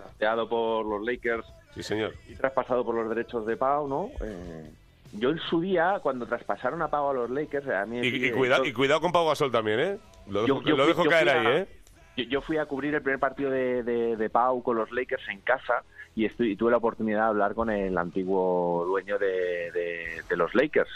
por 0.48 0.84
los 0.86 1.04
Lakers 1.06 1.46
Sí, 1.74 1.82
señor. 1.82 2.12
y 2.28 2.34
traspasado 2.34 2.84
por 2.84 2.94
los 2.94 3.08
derechos 3.08 3.46
de 3.46 3.56
Pau, 3.56 3.86
¿no? 3.88 4.10
Eh, 4.24 4.70
yo 5.12 5.30
en 5.30 5.38
su 5.38 5.60
día, 5.60 6.00
cuando 6.02 6.26
traspasaron 6.26 6.82
a 6.82 6.88
Pau 6.88 7.10
a 7.10 7.14
los 7.14 7.30
Lakers, 7.30 7.68
a 7.68 7.86
mí... 7.86 8.00
Y, 8.02 8.26
y 8.26 8.30
cuidado, 8.32 8.64
y 8.64 8.72
cuidado 8.72 9.00
con 9.00 9.12
Pau 9.12 9.26
Gasol 9.28 9.50
también, 9.52 9.80
¿eh? 9.80 9.98
Lo 10.28 10.42
dejo, 10.42 10.60
Yo- 10.62 10.70
yo 10.70 10.76
lo 10.76 10.84
fui- 10.84 10.92
dejo 10.92 11.04
yo 11.04 11.10
caer 11.10 11.28
ahí, 11.30 11.46
a- 11.46 11.56
¿eh? 11.58 11.68
Yo, 12.16 12.24
yo 12.24 12.40
fui 12.42 12.56
a 12.58 12.66
cubrir 12.66 12.94
el 12.94 13.02
primer 13.02 13.20
partido 13.20 13.50
de, 13.50 13.82
de- 13.84 14.16
de 14.16 14.30
Pau 14.30 14.62
con 14.62 14.76
los 14.76 14.90
Lakers 14.90 15.26
en 15.28 15.40
casa 15.40 15.82
y, 16.16 16.24
estoy, 16.24 16.52
y 16.52 16.56
tuve 16.56 16.72
la 16.72 16.78
oportunidad 16.78 17.20
de 17.20 17.26
hablar 17.28 17.54
con 17.54 17.70
el 17.70 17.96
antiguo 17.96 18.84
dueño 18.86 19.18
de, 19.18 19.70
de- 19.72 20.22
de 20.28 20.36
los 20.36 20.52
Lakers, 20.54 20.90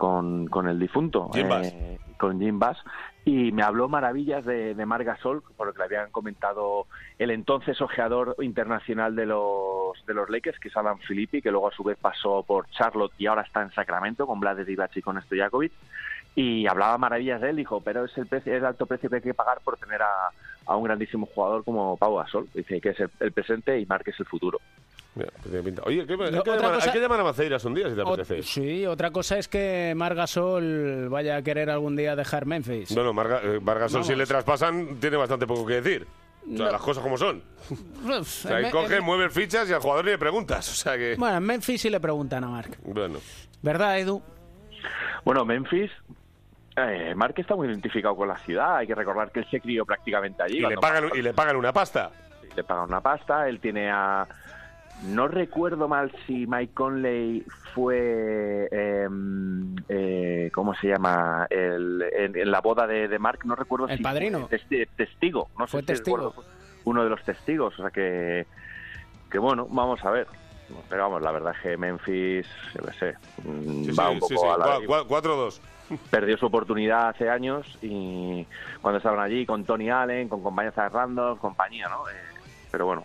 con, 0.00 0.46
con 0.46 0.66
el 0.66 0.78
difunto, 0.78 1.28
Jim 1.34 1.46
eh, 1.52 1.98
con 2.16 2.40
Jim 2.40 2.58
Bass, 2.58 2.78
y 3.26 3.52
me 3.52 3.62
habló 3.62 3.86
maravillas 3.86 4.46
de, 4.46 4.74
de 4.74 4.86
Marc 4.86 5.04
Gasol, 5.04 5.42
por 5.58 5.66
lo 5.66 5.74
que 5.74 5.80
le 5.80 5.84
habían 5.84 6.10
comentado 6.10 6.86
el 7.18 7.30
entonces 7.30 7.82
ojeador 7.82 8.34
internacional 8.40 9.14
de 9.14 9.26
los, 9.26 9.94
de 10.06 10.14
los 10.14 10.30
Lakers, 10.30 10.58
que 10.58 10.68
es 10.68 10.76
Adam 10.78 10.98
Filippi, 11.00 11.42
que 11.42 11.50
luego 11.50 11.68
a 11.68 11.72
su 11.72 11.84
vez 11.84 11.98
pasó 12.00 12.42
por 12.42 12.66
Charlotte 12.70 13.12
y 13.18 13.26
ahora 13.26 13.42
está 13.42 13.60
en 13.60 13.72
Sacramento 13.72 14.26
con 14.26 14.40
Vlade 14.40 14.64
Divac 14.64 14.96
y 14.96 15.02
con 15.02 15.20
Stojakovic 15.20 15.72
y 16.34 16.66
hablaba 16.66 16.96
maravillas 16.96 17.42
de 17.42 17.50
él, 17.50 17.56
dijo, 17.56 17.82
pero 17.82 18.06
es 18.06 18.16
el, 18.16 18.26
precio, 18.26 18.54
es 18.54 18.58
el 18.60 18.64
alto 18.64 18.86
precio 18.86 19.10
que 19.10 19.16
hay 19.16 19.22
que 19.22 19.34
pagar 19.34 19.60
por 19.62 19.76
tener 19.76 20.00
a, 20.00 20.30
a 20.64 20.76
un 20.76 20.84
grandísimo 20.84 21.26
jugador 21.26 21.62
como 21.62 21.98
Pau 21.98 22.16
Gasol. 22.16 22.48
Dice 22.54 22.80
que 22.80 22.90
es 22.90 23.00
el, 23.00 23.10
el 23.20 23.32
presente 23.32 23.78
y 23.78 23.84
Marc 23.84 24.08
es 24.08 24.18
el 24.18 24.26
futuro. 24.26 24.60
Mira, 25.14 25.30
tiene 25.42 25.62
pinta. 25.62 25.82
Oye, 25.86 26.06
¿qué- 26.06 26.12
hay, 26.12 26.30
que 26.30 26.38
otra 26.38 26.56
llamar, 26.56 26.74
cosa- 26.74 26.86
hay 26.86 26.92
que 26.92 27.00
llamar 27.00 27.20
a 27.20 27.24
Maceiras 27.24 27.64
un 27.64 27.74
día 27.74 27.88
si 27.88 27.96
te 27.96 28.02
ot- 28.02 28.12
apetece. 28.14 28.42
sí, 28.44 28.86
otra 28.86 29.10
cosa 29.10 29.38
es 29.38 29.48
que 29.48 29.92
Margasol 29.96 31.08
vaya 31.08 31.36
a 31.36 31.42
querer 31.42 31.68
algún 31.70 31.96
día 31.96 32.14
dejar 32.14 32.46
Memphis. 32.46 32.94
No, 32.94 33.02
no, 33.02 33.12
Marga, 33.12 33.40
eh, 33.42 33.58
Margasol, 33.60 34.04
si 34.04 34.10
Vamos. 34.10 34.18
le 34.18 34.26
traspasan, 34.26 35.00
tiene 35.00 35.16
bastante 35.16 35.46
poco 35.46 35.66
que 35.66 35.80
decir. 35.80 36.06
O 36.42 36.56
sea, 36.56 36.66
No. 36.66 36.72
las 36.72 36.80
cosas 36.80 37.02
como 37.02 37.18
son. 37.18 37.42
O 38.08 38.24
sea, 38.24 38.56
ahí 38.56 38.70
coge, 38.70 38.96
en- 38.96 39.04
mueve 39.04 39.28
fichas 39.30 39.68
y 39.68 39.72
al 39.72 39.80
jugador 39.80 40.04
le 40.04 40.16
preguntas. 40.16 40.68
O 40.70 40.74
sea 40.74 40.96
que. 40.96 41.16
Bueno, 41.18 41.36
en 41.36 41.42
Memphis 41.42 41.80
sí 41.82 41.90
le 41.90 42.00
preguntan 42.00 42.44
a 42.44 42.48
Mark. 42.48 42.78
Bueno. 42.82 43.18
¿Verdad, 43.62 43.98
Edu? 43.98 44.22
Bueno, 45.24 45.44
Memphis, 45.44 45.90
eh, 46.76 47.14
Marc 47.14 47.38
está 47.40 47.54
muy 47.56 47.68
identificado 47.68 48.16
con 48.16 48.28
la 48.28 48.38
ciudad. 48.38 48.76
Hay 48.76 48.86
que 48.86 48.94
recordar 48.94 49.30
que 49.32 49.40
él 49.40 49.46
se 49.50 49.60
crió 49.60 49.84
prácticamente 49.84 50.42
allí. 50.42 50.56
Y 50.58 50.60
le, 50.60 50.76
cuando 50.76 50.80
pagan, 50.80 51.10
y 51.14 51.20
le 51.22 51.34
pagan 51.34 51.56
una 51.56 51.72
pasta. 51.72 52.10
le 52.56 52.64
pagan 52.64 52.84
una 52.84 53.00
pasta. 53.00 53.48
Él 53.48 53.60
tiene 53.60 53.90
a. 53.90 54.26
No 55.02 55.28
recuerdo 55.28 55.88
mal 55.88 56.12
si 56.26 56.46
Mike 56.46 56.74
Conley 56.74 57.44
fue. 57.74 58.68
eh, 58.70 59.08
eh, 59.88 60.50
¿Cómo 60.54 60.74
se 60.74 60.88
llama? 60.88 61.46
El- 61.48 62.04
en, 62.12 62.36
en 62.36 62.50
la 62.50 62.60
boda 62.60 62.86
de, 62.86 63.08
de 63.08 63.18
Mark. 63.18 63.40
No 63.44 63.54
recuerdo 63.56 63.88
El 63.88 63.96
si 63.98 64.02
padrino. 64.02 64.46
fue 64.46 64.58
testi- 64.58 64.88
testigo. 64.96 65.48
No 65.58 65.66
sé 65.66 65.70
Fue 65.72 65.80
si 65.80 65.86
testigo. 65.86 66.16
recuerdo, 66.18 66.32
fue 66.42 66.44
uno 66.84 67.04
de 67.04 67.10
los 67.10 67.22
testigos. 67.24 67.78
O 67.78 67.82
sea 67.82 67.90
que. 67.90 68.46
Que 69.30 69.38
bueno, 69.38 69.66
vamos 69.70 70.04
a 70.04 70.10
ver. 70.10 70.26
Pero 70.88 71.02
vamos, 71.02 71.22
la 71.22 71.32
verdad 71.32 71.52
es 71.56 71.62
que 71.62 71.76
Memphis, 71.76 72.46
yo 72.74 72.84
qué 72.84 72.92
sé, 72.92 73.14
mm, 73.42 73.84
Sí, 73.86 73.90
va 73.92 74.06
sí, 74.08 74.12
un 74.12 74.18
poco 74.20 74.28
sí, 74.28 74.36
sí. 74.36 74.46
a 74.46 74.56
la. 74.58 74.78
Cua- 74.78 75.04
cua- 75.06 75.22
4-2. 75.22 75.60
perdió 76.10 76.36
su 76.36 76.46
oportunidad 76.46 77.08
hace 77.08 77.28
años 77.28 77.66
y 77.82 78.46
cuando 78.80 78.98
estaban 78.98 79.18
allí 79.18 79.44
con 79.46 79.64
Tony 79.64 79.90
Allen, 79.90 80.28
con 80.28 80.40
compañías 80.44 80.76
de 80.76 80.88
Randolph, 80.88 81.40
compañía, 81.40 81.88
¿no? 81.88 82.08
Eh, 82.08 82.12
pero 82.70 82.86
bueno, 82.86 83.04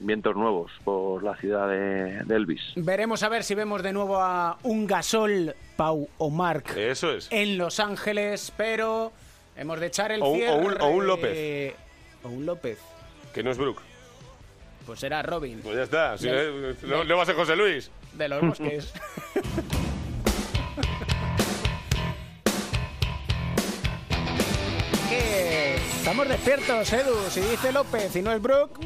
vientos 0.00 0.36
nuevos 0.36 0.70
por 0.84 1.22
la 1.22 1.36
ciudad 1.36 1.68
de, 1.68 2.22
de 2.24 2.36
Elvis. 2.36 2.60
Veremos 2.76 3.22
a 3.22 3.28
ver 3.28 3.42
si 3.44 3.54
vemos 3.54 3.82
de 3.82 3.92
nuevo 3.92 4.18
a 4.20 4.58
un 4.62 4.86
Gasol, 4.86 5.54
Pau 5.76 6.08
o 6.18 6.30
Mark 6.30 6.64
Eso 6.76 7.12
es. 7.12 7.28
en 7.30 7.58
Los 7.58 7.80
Ángeles, 7.80 8.52
pero 8.56 9.12
hemos 9.56 9.80
de 9.80 9.86
echar 9.86 10.12
el 10.12 10.20
O 10.22 10.34
cierre. 10.34 10.54
un- 10.66 10.80
o 10.80 10.88
un 10.88 11.06
López. 11.06 11.74
O 12.22 12.28
un 12.28 12.46
López. 12.46 12.78
Que 13.32 13.42
no 13.42 13.50
es 13.50 13.58
Brook. 13.58 13.80
Pues 14.86 15.00
será 15.00 15.22
Robin. 15.22 15.60
Pues 15.62 15.76
ya 15.76 15.82
está. 15.84 16.18
Si 16.18 16.26
no, 16.26 16.34
no- 16.98 17.04
no 17.04 17.16
va 17.16 17.22
a 17.22 17.26
ser 17.26 17.34
José 17.34 17.56
Luis. 17.56 17.90
De 18.12 18.28
los 18.28 18.40
bosques. 18.42 18.92
estamos 26.14 26.28
despiertos, 26.28 26.92
Edu. 26.92 27.14
Si 27.28 27.40
dice 27.40 27.72
López 27.72 28.14
y 28.16 28.22
no 28.22 28.30
es 28.32 28.40
Brook, 28.40 28.78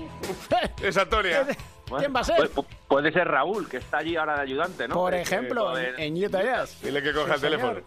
Es 0.83 0.97
Antonia. 0.97 1.47
¿quién 1.99 2.15
va 2.15 2.21
a 2.21 2.25
ser? 2.25 2.51
Pu- 2.55 2.65
puede 2.87 3.13
ser 3.13 3.29
Raúl, 3.29 3.69
que 3.69 3.79
está 3.79 3.99
allí 3.99 4.17
ahora 4.17 4.37
de 4.37 4.43
ayudante, 4.43 4.89
¿no? 4.89 4.95
Por 4.95 5.15
Eh, 5.15 5.23
ejemplo, 5.23 5.69
joder. 5.71 5.95
en 6.01 6.23
Utah 6.25 6.43
Jazz. 6.43 6.81
Dile 6.83 7.03
que 7.03 7.13
coja 7.13 7.27
Sí, 7.29 7.33
el 7.35 7.41
teléfono. 7.41 7.81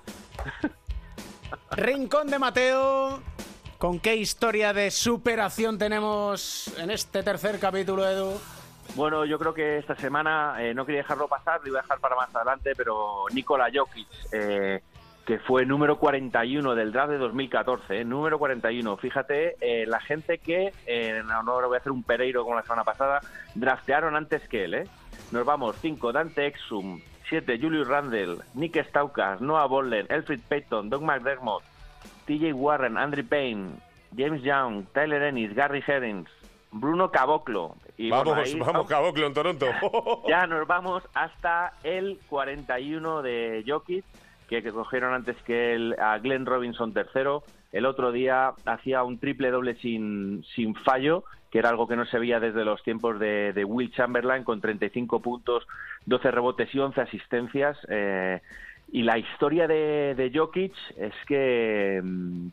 Rincón 1.71 2.27
de 2.29 2.39
Mateo. 2.39 3.21
¿Con 3.77 3.99
qué 3.99 4.15
historia 4.15 4.73
de 4.73 4.91
superación 4.91 5.79
tenemos 5.79 6.71
en 6.77 6.91
este 6.91 7.23
tercer 7.23 7.59
capítulo, 7.59 8.07
Edu? 8.07 8.39
Bueno, 8.95 9.25
yo 9.25 9.39
creo 9.39 9.53
que 9.55 9.79
esta 9.79 9.95
semana 9.95 10.55
eh, 10.59 10.73
no 10.75 10.85
quería 10.85 11.01
dejarlo 11.01 11.27
pasar, 11.27 11.61
lo 11.63 11.69
iba 11.69 11.79
a 11.79 11.81
dejar 11.81 11.99
para 11.99 12.15
más 12.15 12.33
adelante, 12.35 12.73
pero 12.77 13.23
Nikola 13.33 13.69
Jokic, 13.73 14.07
eh, 14.33 14.81
que 15.25 15.39
fue 15.39 15.65
número 15.65 15.97
41 15.97 16.75
del 16.75 16.91
draft 16.91 17.11
de 17.11 17.17
2014, 17.17 18.01
eh, 18.01 18.05
número 18.05 18.39
41. 18.39 18.97
Fíjate, 18.97 19.55
eh, 19.61 19.85
la 19.85 19.99
gente 19.99 20.39
que, 20.39 20.73
eh, 20.85 21.21
no, 21.25 21.43
no 21.43 21.67
voy 21.67 21.75
a 21.75 21.79
hacer 21.79 21.91
un 21.91 22.03
Pereiro 22.03 22.43
como 22.43 22.55
la 22.55 22.63
semana 22.63 22.83
pasada, 22.83 23.21
draftearon 23.55 24.15
antes 24.15 24.47
que 24.47 24.65
él. 24.65 24.73
¿eh? 24.73 24.87
Nos 25.31 25.45
vamos, 25.45 25.75
5, 25.81 26.11
Dante 26.11 26.47
Exum, 26.47 26.99
7, 27.29 27.59
Julius 27.59 27.87
Randle, 27.87 28.37
Nick 28.55 28.83
Staukas, 28.89 29.41
Noah 29.41 29.67
Bolden, 29.67 30.07
Elfrid 30.09 30.41
Payton, 30.47 30.89
Doug 30.89 31.03
McDermott, 31.03 31.63
TJ 32.25 32.53
Warren, 32.53 32.97
Andrew 32.97 33.25
Payne, 33.25 33.75
James 34.17 34.41
Young, 34.43 34.85
Tyler 34.93 35.23
Ennis, 35.23 35.53
Gary 35.53 35.83
Herrings, 35.85 36.29
Bruno 36.71 37.11
Caboclo. 37.11 37.75
Y 37.97 38.09
vamos, 38.09 38.25
bueno, 38.25 38.41
ahí 38.41 38.59
vamos, 38.59 38.87
Caboclo 38.87 39.27
en 39.27 39.33
Toronto. 39.33 39.67
ya 40.27 40.47
nos 40.47 40.67
vamos 40.67 41.03
hasta 41.13 41.73
el 41.83 42.19
41 42.29 43.21
de 43.21 43.63
Jokic, 43.67 44.03
que, 44.59 44.71
cogieron 44.73 45.13
antes 45.13 45.37
que 45.43 45.73
el, 45.73 45.95
a 45.97 46.17
Glenn 46.19 46.45
Robinson 46.45 46.93
tercero. 46.93 47.43
El 47.71 47.85
otro 47.85 48.11
día 48.11 48.51
hacía 48.65 49.03
un 49.03 49.17
triple 49.17 49.49
doble 49.49 49.75
sin, 49.75 50.43
sin 50.55 50.75
fallo, 50.75 51.23
que 51.49 51.59
era 51.59 51.69
algo 51.69 51.87
que 51.87 51.95
no 51.95 52.05
se 52.05 52.19
veía 52.19 52.41
desde 52.41 52.65
los 52.65 52.83
tiempos 52.83 53.17
de, 53.17 53.53
de 53.53 53.63
Will 53.63 53.93
Chamberlain, 53.93 54.43
con 54.43 54.59
35 54.59 55.21
puntos, 55.21 55.65
12 56.05 56.31
rebotes 56.31 56.75
y 56.75 56.79
11 56.79 56.99
asistencias. 56.99 57.77
Eh, 57.87 58.41
y 58.91 59.03
la 59.03 59.17
historia 59.17 59.67
de, 59.67 60.15
de 60.15 60.31
Jokic 60.37 60.73
es 60.97 61.13
que, 61.25 62.01
mm, 62.03 62.47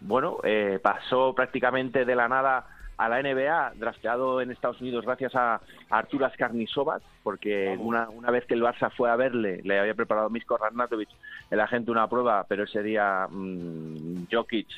bueno, 0.00 0.38
eh, 0.44 0.78
pasó 0.82 1.34
prácticamente 1.34 2.06
de 2.06 2.16
la 2.16 2.26
nada 2.26 2.66
a 2.96 3.08
la 3.08 3.22
NBA, 3.22 3.74
drafteado 3.76 4.40
en 4.40 4.50
Estados 4.50 4.80
Unidos 4.80 5.04
gracias 5.04 5.34
a, 5.34 5.60
Arturas 5.90 6.32
Karnisovas, 6.36 7.02
porque 7.22 7.76
una, 7.78 8.08
una 8.08 8.30
vez 8.30 8.46
que 8.46 8.54
el 8.54 8.62
Barça 8.62 8.90
fue 8.90 9.10
a 9.10 9.16
verle, 9.16 9.60
le 9.62 9.78
había 9.78 9.94
preparado 9.94 10.30
Misko 10.30 10.56
Radnatovic, 10.56 11.08
el 11.50 11.60
agente, 11.60 11.90
una 11.90 12.08
prueba, 12.08 12.44
pero 12.48 12.64
ese 12.64 12.82
día 12.82 13.28
mm, 13.30 14.26
Jokic, 14.32 14.68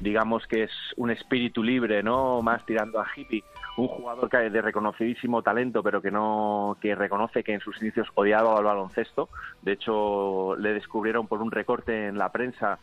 digamos 0.00 0.46
que 0.46 0.64
es 0.64 0.70
un 0.96 1.10
espíritu 1.10 1.62
libre, 1.62 2.02
¿no? 2.02 2.42
Más 2.42 2.64
tirando 2.66 3.00
a 3.00 3.06
hippie, 3.14 3.44
un 3.76 3.88
jugador 3.88 4.28
que 4.28 4.50
de 4.50 4.62
reconocidísimo 4.62 5.42
talento, 5.42 5.82
pero 5.82 6.02
que 6.02 6.10
no 6.10 6.76
que 6.80 6.94
reconoce 6.94 7.44
que 7.44 7.54
en 7.54 7.60
sus 7.60 7.80
inicios 7.80 8.08
odiaba 8.14 8.56
al 8.56 8.64
baloncesto. 8.64 9.28
De 9.62 9.72
hecho, 9.72 10.56
le 10.56 10.74
descubrieron 10.74 11.26
por 11.28 11.40
un 11.40 11.50
recorte 11.50 12.08
en 12.08 12.18
la 12.18 12.30
prensa 12.30 12.78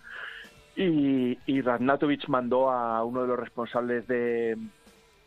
y, 0.76 1.38
y 1.46 1.62
Radnatovic 1.62 2.28
mandó 2.30 2.72
a 2.72 3.04
uno 3.04 3.24
de 3.24 3.28
los 3.28 3.39
responsables 3.39 4.08
de, 4.08 4.58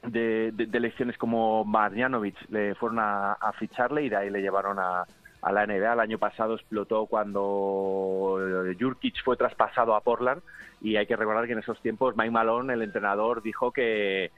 de, 0.07 0.52
de- 0.52 0.76
elecciones 0.78 1.16
como 1.18 1.64
Marjanovic, 1.64 2.36
le 2.50 2.74
fueron 2.74 2.98
a, 2.98 3.32
a 3.32 3.52
ficharle 3.52 4.02
y 4.05 4.09
de 4.09 4.16
ahí 4.16 4.30
le 4.30 4.42
llevaron 4.42 4.78
a, 4.78 5.05
a 5.42 5.52
la 5.52 5.66
NBA. 5.66 5.92
El 5.92 6.00
año 6.00 6.18
pasado 6.18 6.55
explotó 6.55 7.07
cuando 7.07 8.38
Jurkic 8.78 9.22
fue 9.24 9.36
traspasado 9.36 9.94
a 9.94 10.00
Portland 10.00 10.42
y 10.80 10.96
hay 10.96 11.07
que 11.07 11.16
recordar 11.16 11.46
que 11.46 11.52
en 11.52 11.61
esos 11.61 11.80
tiempos 11.80 12.16
Mike 12.16 12.30
Malone, 12.30 12.74
el 12.74 12.82
entrenador, 12.82 13.42
dijo 13.42 13.72
que 13.72 14.30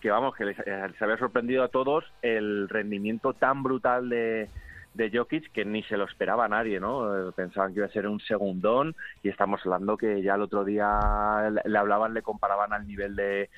que 0.00 0.10
vamos, 0.10 0.34
que 0.36 0.44
les, 0.44 0.58
eh, 0.60 0.88
les 0.90 1.02
había 1.02 1.16
sorprendido 1.16 1.64
a 1.64 1.68
todos 1.68 2.04
el 2.20 2.68
rendimiento 2.68 3.32
tan 3.32 3.62
brutal 3.62 4.10
de, 4.10 4.50
de 4.92 5.10
Jokic 5.10 5.50
que 5.52 5.64
ni 5.64 5.82
se 5.84 5.96
lo 5.96 6.04
esperaba 6.04 6.46
nadie, 6.48 6.78
¿no? 6.80 7.28
Eh, 7.28 7.32
Pensaban 7.34 7.72
que 7.72 7.78
iba 7.80 7.86
a 7.86 7.90
ser 7.90 8.06
un 8.06 8.20
segundón 8.20 8.94
y 9.22 9.30
estamos 9.30 9.60
hablando 9.64 9.96
que 9.96 10.20
ya 10.22 10.34
el 10.34 10.42
otro 10.42 10.64
día 10.64 11.50
le 11.64 11.78
hablaban, 11.78 12.12
le 12.12 12.20
comparaban 12.20 12.74
al 12.74 12.86
nivel 12.86 13.16
de, 13.16 13.48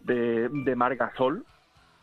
de, 0.00 0.48
de 0.48 1.42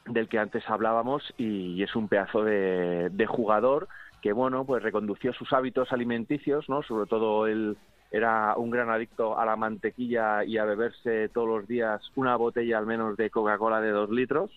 del 0.07 0.29
que 0.29 0.39
antes 0.39 0.63
hablábamos, 0.69 1.33
y, 1.37 1.81
es 1.81 1.95
un 1.95 2.07
pedazo 2.07 2.43
de, 2.43 3.09
de 3.11 3.25
jugador 3.25 3.87
que, 4.21 4.33
bueno, 4.33 4.65
pues 4.65 4.83
recondució 4.83 5.33
sus 5.33 5.51
hábitos 5.53 5.91
alimenticios, 5.91 6.69
¿no? 6.69 6.83
Sobre 6.83 7.07
todo 7.07 7.47
él 7.47 7.77
era 8.11 8.55
un 8.55 8.69
gran 8.69 8.89
adicto 8.89 9.37
a 9.37 9.45
la 9.45 9.55
mantequilla 9.55 10.43
y 10.43 10.57
a 10.57 10.65
beberse 10.65 11.29
todos 11.29 11.47
los 11.47 11.67
días 11.67 12.01
una 12.15 12.35
botella 12.35 12.77
al 12.77 12.85
menos 12.85 13.17
de 13.17 13.29
Coca-Cola 13.29 13.81
de 13.81 13.91
dos 13.91 14.09
litros, 14.09 14.51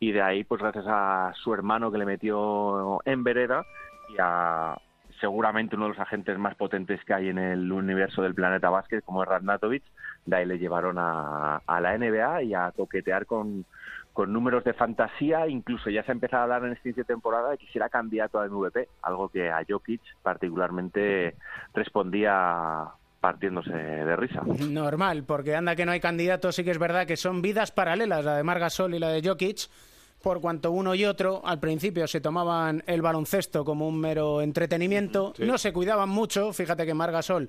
y 0.00 0.12
de 0.12 0.22
ahí, 0.22 0.44
pues 0.44 0.60
gracias 0.60 0.86
a 0.88 1.32
su 1.42 1.54
hermano 1.54 1.92
que 1.92 1.98
le 1.98 2.06
metió 2.06 3.00
en 3.04 3.22
vereda 3.22 3.64
y 4.08 4.16
a 4.18 4.76
seguramente 5.20 5.76
uno 5.76 5.86
de 5.86 5.90
los 5.90 5.98
agentes 5.98 6.38
más 6.38 6.54
potentes 6.54 7.02
que 7.04 7.14
hay 7.14 7.28
en 7.28 7.38
el 7.38 7.70
universo 7.72 8.22
del 8.22 8.34
planeta 8.34 8.70
básquet, 8.70 9.04
como 9.04 9.22
es 9.22 9.28
Radnatovic, 9.28 9.82
de 10.26 10.36
ahí 10.36 10.44
le 10.46 10.58
llevaron 10.58 10.98
a, 10.98 11.56
a 11.66 11.80
la 11.80 11.96
NBA 11.96 12.42
y 12.42 12.54
a 12.54 12.70
toquetear 12.72 13.24
con, 13.26 13.64
con 14.12 14.32
números 14.32 14.64
de 14.64 14.72
fantasía, 14.74 15.46
incluso 15.46 15.88
ya 15.90 16.02
se 16.02 16.10
ha 16.10 16.14
empezado 16.14 16.40
a 16.40 16.44
hablar 16.56 16.64
en 16.64 16.72
esta 16.82 17.04
temporada 17.04 17.50
de 17.50 17.58
que 17.58 17.66
si 17.66 17.78
era 17.78 17.88
candidato 17.88 18.38
a 18.40 18.46
MVP, 18.48 18.88
algo 19.02 19.28
que 19.28 19.50
a 19.50 19.62
Jokic 19.68 20.00
particularmente 20.22 21.34
respondía 21.74 22.84
partiéndose 23.20 23.72
de 23.72 24.16
risa. 24.16 24.42
Normal, 24.68 25.24
porque 25.24 25.54
anda 25.56 25.74
que 25.74 25.84
no 25.86 25.92
hay 25.92 26.00
candidatos, 26.00 26.54
sí 26.54 26.64
que 26.64 26.70
es 26.70 26.78
verdad 26.78 27.06
que 27.06 27.16
son 27.16 27.42
vidas 27.42 27.72
paralelas, 27.72 28.24
la 28.24 28.36
de 28.36 28.42
Margasol 28.42 28.94
y 28.94 28.98
la 28.98 29.08
de 29.08 29.26
Jokic, 29.26 29.68
por 30.22 30.40
cuanto 30.40 30.70
uno 30.70 30.94
y 30.94 31.04
otro 31.04 31.40
al 31.44 31.58
principio 31.60 32.06
se 32.06 32.20
tomaban 32.20 32.82
el 32.86 33.02
baloncesto 33.02 33.64
como 33.64 33.86
un 33.88 34.00
mero 34.00 34.42
entretenimiento, 34.42 35.32
Sí. 35.36 35.44
no 35.44 35.58
se 35.58 35.72
cuidaban 35.72 36.08
mucho, 36.08 36.52
fíjate 36.52 36.84
que 36.86 36.94
Margasol, 36.94 37.48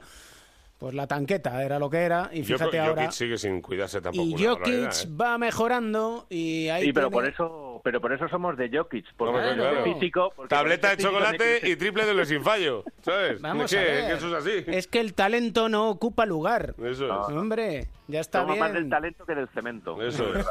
pues 0.77 0.93
la 0.93 1.07
tanqueta 1.07 1.63
era 1.63 1.79
lo 1.79 1.89
que 1.89 1.97
era, 1.99 2.29
y 2.31 2.43
Yo- 2.43 2.57
fíjate 2.57 2.77
Jokic 2.79 2.87
ahora... 2.99 3.11
sigue 3.11 3.37
sin 3.37 3.61
cuidarse 3.61 3.99
tampoco. 4.01 4.27
Y 4.27 4.45
Jokic 4.45 4.73
¿eh? 5.05 5.07
va 5.19 5.37
mejorando 5.37 6.27
y 6.29 6.67
ahí 6.69 6.85
Sí, 6.85 6.93
pero 6.93 7.07
tiene- 7.09 7.13
por 7.13 7.27
eso, 7.33 7.81
pero 7.83 7.99
por 8.01 8.13
eso 8.13 8.27
somos 8.29 8.55
de 8.57 8.69
Jokic, 8.71 9.05
porque 9.17 9.39
claro. 9.55 9.83
físico, 9.83 10.31
porque 10.35 10.49
Tableta 10.55 10.95
de 10.95 10.97
chocolate 11.03 11.61
y 11.63 11.75
triple 11.77 12.05
de 12.05 12.13
los 12.13 12.27
sin 12.27 12.43
fallo, 12.43 12.83
¿sabes? 13.01 13.41
Vamos 13.41 13.71
¿Qué? 13.71 13.77
a 13.79 13.81
ver. 13.81 14.11
Eso 14.17 14.27
es 14.27 14.33
así. 14.45 14.63
Es 14.67 14.87
que 14.87 14.99
el 14.99 15.13
talento 15.15 15.67
no 15.67 15.89
ocupa 15.89 16.25
lugar. 16.27 16.75
Eso 16.83 17.05
es. 17.05 17.35
Hombre, 17.35 17.87
ya 18.07 18.19
está 18.19 18.41
Somos 18.41 18.57
más 18.59 18.71
bien. 18.71 18.83
del 18.83 18.89
talento 18.91 19.25
que 19.25 19.33
del 19.35 19.47
cemento. 19.49 20.01
Eso 20.01 20.31
es. 20.35 20.45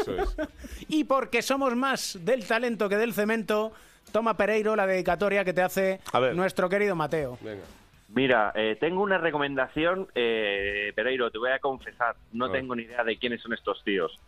Eso 0.00 0.16
es. 0.16 0.36
Y 0.88 1.04
porque 1.04 1.42
somos 1.42 1.74
más 1.74 2.18
del 2.22 2.46
talento 2.46 2.88
que 2.88 2.96
del 2.96 3.12
cemento, 3.14 3.72
toma 4.12 4.36
Pereiro 4.36 4.76
la 4.76 4.86
dedicatoria 4.86 5.44
que 5.44 5.52
te 5.52 5.62
hace 5.62 6.00
nuestro 6.34 6.68
querido 6.68 6.94
Mateo. 6.94 7.38
Venga. 7.40 7.62
Mira, 8.14 8.52
eh, 8.54 8.76
tengo 8.78 9.02
una 9.02 9.18
recomendación, 9.18 10.08
eh, 10.14 10.92
Pereiro, 10.94 11.30
te 11.30 11.38
voy 11.38 11.50
a 11.50 11.58
confesar, 11.58 12.14
no 12.32 12.46
A 12.46 12.52
tengo 12.52 12.76
ni 12.76 12.84
idea 12.84 13.02
de 13.02 13.18
quiénes 13.18 13.42
son 13.42 13.52
estos 13.52 13.82
tíos. 13.82 14.18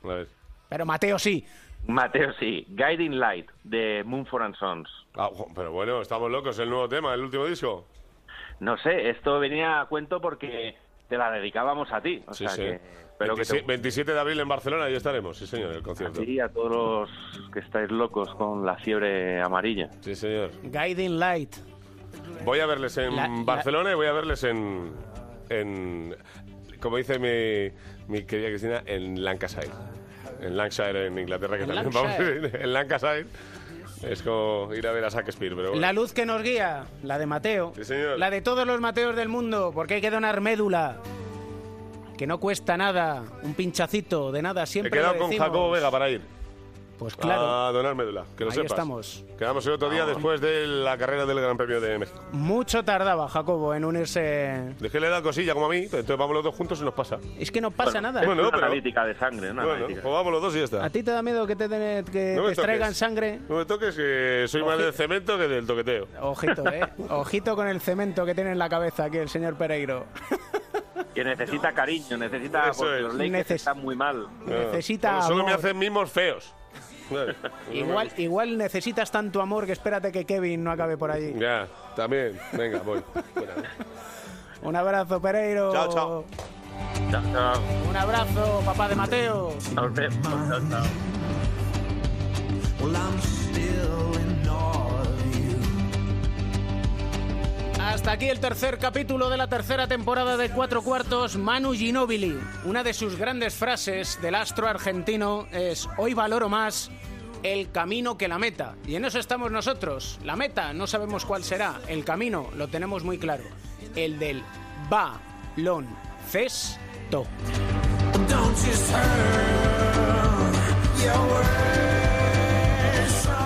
Pero 0.68 0.84
Mateo 0.84 1.18
sí. 1.18 1.44
Mateo 1.86 2.32
sí, 2.40 2.66
Guiding 2.70 3.20
Light 3.20 3.48
de 3.62 4.02
Moonford 4.04 4.42
and 4.42 4.56
Sons. 4.56 4.88
Ah, 5.14 5.30
pero 5.54 5.70
bueno, 5.70 6.02
estamos 6.02 6.30
locos, 6.30 6.58
el 6.58 6.68
nuevo 6.68 6.88
tema, 6.88 7.14
el 7.14 7.20
último 7.20 7.46
disco. 7.46 7.86
No 8.58 8.76
sé, 8.78 9.10
esto 9.10 9.38
venía 9.38 9.80
a 9.82 9.86
cuento 9.86 10.20
porque 10.20 10.76
te 11.08 11.16
la 11.16 11.30
dedicábamos 11.30 11.92
a 11.92 12.00
ti. 12.00 12.24
O 12.26 12.34
Sí, 12.34 12.44
sea 12.48 12.56
sí. 12.56 12.62
que 12.62 12.80
que 13.18 13.24
27, 13.24 13.60
te 13.62 13.66
27 13.66 14.12
de 14.12 14.18
abril 14.20 14.40
en 14.40 14.48
Barcelona, 14.48 14.84
ahí 14.86 14.94
estaremos, 14.94 15.38
sí 15.38 15.46
señor, 15.46 15.72
el 15.72 15.82
concierto. 15.82 16.22
y 16.22 16.38
a 16.40 16.48
todos 16.48 17.08
los 17.08 17.50
que 17.50 17.60
estáis 17.60 17.90
locos 17.90 18.34
con 18.34 18.66
la 18.66 18.76
fiebre 18.76 19.40
amarilla. 19.40 19.88
Sí 20.00 20.14
señor. 20.16 20.50
Guiding 20.64 21.18
Light. 21.18 21.54
Voy 22.44 22.60
a 22.60 22.66
verles 22.66 22.96
en 22.98 23.14
La- 23.16 23.28
la- 23.28 23.42
Barcelona 23.44 23.92
y 23.92 23.94
voy 23.94 24.06
a 24.06 24.12
verles 24.12 24.44
en, 24.44 24.92
en 25.48 26.16
como 26.80 26.96
dice 26.98 27.18
mi, 27.18 27.72
mi 28.12 28.24
querida 28.24 28.48
Cristina, 28.48 28.82
en 28.86 29.24
Lancashire. 29.24 29.70
En 30.40 30.56
Lancashire, 30.56 31.06
en 31.06 31.18
Inglaterra, 31.18 31.56
que 31.56 31.64
En 31.64 31.68
también 31.70 31.92
Lancashire. 31.94 32.40
vamos 32.40 32.54
en 32.60 32.72
Lancashire. 32.72 33.26
Es 34.02 34.22
como 34.22 34.74
ir 34.74 34.86
a 34.86 34.92
ver 34.92 35.04
a 35.06 35.08
Shakespeare, 35.08 35.54
pero 35.56 35.68
bueno. 35.70 35.80
La 35.80 35.92
luz 35.92 36.12
que 36.12 36.26
nos 36.26 36.42
guía, 36.42 36.84
la 37.02 37.18
de 37.18 37.24
Mateo. 37.26 37.72
La 38.18 38.28
de 38.30 38.42
todos 38.42 38.66
los 38.66 38.78
Mateos 38.80 39.16
del 39.16 39.28
mundo, 39.28 39.72
porque 39.74 39.94
hay 39.94 40.00
que 40.02 40.10
donar 40.10 40.40
médula. 40.42 40.98
Que 42.18 42.26
no 42.26 42.38
cuesta 42.38 42.76
nada, 42.76 43.24
un 43.42 43.54
pinchacito 43.54 44.32
de 44.32 44.42
nada, 44.42 44.62
He 44.64 44.66
siempre 44.66 44.90
quedado 44.90 45.14
lo 45.14 45.20
con. 45.20 45.36
Jacobo 45.36 45.70
Vega 45.70 45.90
para 45.90 46.08
ir. 46.10 46.20
Pues 46.98 47.14
claro. 47.14 47.42
A 47.66 47.72
donar 47.72 47.94
médula, 47.94 48.24
que 48.38 48.44
lo 48.44 48.50
Ahí 48.50 48.56
sepas. 48.56 48.70
estamos. 48.72 49.24
Quedamos 49.38 49.66
el 49.66 49.72
otro 49.74 49.90
día 49.90 50.06
después 50.06 50.40
de 50.40 50.66
la 50.66 50.96
carrera 50.96 51.26
del 51.26 51.38
Gran 51.40 51.56
Premio 51.58 51.78
de 51.78 51.98
México. 51.98 52.18
Mucho 52.32 52.82
tardaba 52.84 53.28
Jacobo 53.28 53.74
en 53.74 53.84
unirse. 53.84 54.74
Dejé 54.80 54.98
le 55.00 55.10
da 55.10 55.20
cosilla 55.20 55.52
como 55.52 55.66
a 55.66 55.68
mí, 55.68 55.76
entonces 55.84 56.16
vamos 56.16 56.32
los 56.34 56.42
dos 56.44 56.54
juntos 56.54 56.80
y 56.80 56.84
nos 56.84 56.94
pasa. 56.94 57.18
Es 57.38 57.50
que 57.50 57.60
no 57.60 57.70
pasa 57.70 58.00
nada. 58.00 58.24
Bueno, 58.24 58.42
una 58.42 58.50
pero- 58.50 58.64
analítica 58.64 59.04
de 59.04 59.14
sangre, 59.14 59.50
una 59.50 59.62
Bueno, 59.62 59.76
analítica. 59.76 60.02
pues 60.02 60.14
vamos 60.14 60.32
los 60.32 60.40
dos 60.42 60.54
y 60.54 60.58
ya 60.58 60.64
está. 60.64 60.84
¿A 60.86 60.88
ti 60.90 61.02
te 61.02 61.10
da 61.10 61.22
miedo 61.22 61.46
que 61.46 61.54
te, 61.54 61.68
den- 61.68 62.04
que 62.06 62.32
No 62.34 62.42
me 62.42 62.48
te 62.48 62.52
extraigan 62.54 62.88
toques. 62.88 62.96
sangre? 62.96 63.40
No 63.46 63.56
me 63.56 63.64
toques, 63.66 63.94
que 63.94 64.44
soy 64.48 64.62
más 64.64 64.78
del 64.78 64.92
cemento 64.94 65.36
que 65.36 65.48
del 65.48 65.66
toqueteo. 65.66 66.08
Ojito, 66.22 66.66
eh. 66.72 66.88
Ojito 67.10 67.54
con 67.56 67.68
el 67.68 67.80
cemento 67.82 68.24
que 68.24 68.34
tiene 68.34 68.52
en 68.52 68.58
la 68.58 68.70
cabeza 68.70 69.04
aquí 69.04 69.18
el 69.18 69.28
señor 69.28 69.56
Pereiro. 69.56 70.06
Que 71.14 71.24
necesita 71.24 71.72
cariño, 71.72 72.16
necesita... 72.18 72.68
Eso 72.70 72.78
porque 72.80 72.96
es. 72.96 73.02
los 73.02 73.14
Lakers 73.14 73.32
Neces- 73.50 73.54
están 73.54 73.80
muy 73.80 73.96
mal. 73.96 74.26
Necesita 74.44 75.22
Solo 75.22 75.36
me 75.44 75.50
amor. 75.52 75.54
hacen 75.54 75.78
mimos 75.78 76.10
feos. 76.10 76.52
Igual, 77.72 78.10
igual 78.16 78.58
necesitas 78.58 79.10
tanto 79.10 79.40
amor 79.40 79.66
que 79.66 79.72
espérate 79.72 80.10
que 80.12 80.24
Kevin 80.24 80.64
no 80.64 80.70
acabe 80.70 80.96
por 80.96 81.10
allí. 81.10 81.34
Ya, 81.38 81.68
también. 81.94 82.38
Venga, 82.52 82.80
voy. 82.80 83.02
Un 84.62 84.76
abrazo, 84.76 85.20
Pereiro. 85.20 85.72
Chao, 85.72 85.92
chao. 85.92 86.24
Chao, 87.10 87.22
chao. 87.32 87.60
Un 87.88 87.96
abrazo, 87.96 88.62
papá 88.64 88.88
de 88.88 88.96
Mateo. 88.96 89.54
Nos 89.74 89.94
vemos. 89.94 90.18
Chao, 90.22 90.60
chao. 90.70 90.86
Hasta 97.86 98.10
aquí 98.12 98.28
el 98.28 98.40
tercer 98.40 98.78
capítulo 98.78 99.30
de 99.30 99.36
la 99.36 99.46
tercera 99.46 99.86
temporada 99.86 100.36
de 100.36 100.50
Cuatro 100.50 100.82
Cuartos, 100.82 101.36
Manu 101.36 101.72
Ginóbili. 101.72 102.36
Una 102.64 102.82
de 102.82 102.92
sus 102.92 103.16
grandes 103.16 103.54
frases 103.54 104.20
del 104.20 104.34
astro 104.34 104.66
argentino 104.66 105.46
es 105.52 105.88
hoy 105.96 106.12
valoro 106.12 106.48
más 106.48 106.90
el 107.44 107.70
camino 107.70 108.18
que 108.18 108.26
la 108.26 108.38
meta. 108.38 108.74
Y 108.88 108.96
en 108.96 109.04
eso 109.04 109.20
estamos 109.20 109.52
nosotros. 109.52 110.18
La 110.24 110.34
meta 110.34 110.72
no 110.72 110.88
sabemos 110.88 111.24
cuál 111.24 111.44
será. 111.44 111.80
El 111.86 112.04
camino 112.04 112.48
lo 112.56 112.66
tenemos 112.66 113.04
muy 113.04 113.18
claro. 113.18 113.44
El 113.94 114.18
del 114.18 114.42
baloncesto. 114.90 115.86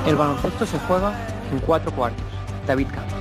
El 0.07 0.17
baloncesto 0.17 0.65
se 0.65 0.79
juega 0.79 1.13
en 1.53 1.59
cuatro 1.61 1.93
cuartos. 1.93 2.25
David 2.67 2.87
Campos. 2.89 3.20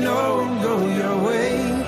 know, 0.00 0.58
go 0.62 0.86
your 0.88 1.24
way. 1.24 1.79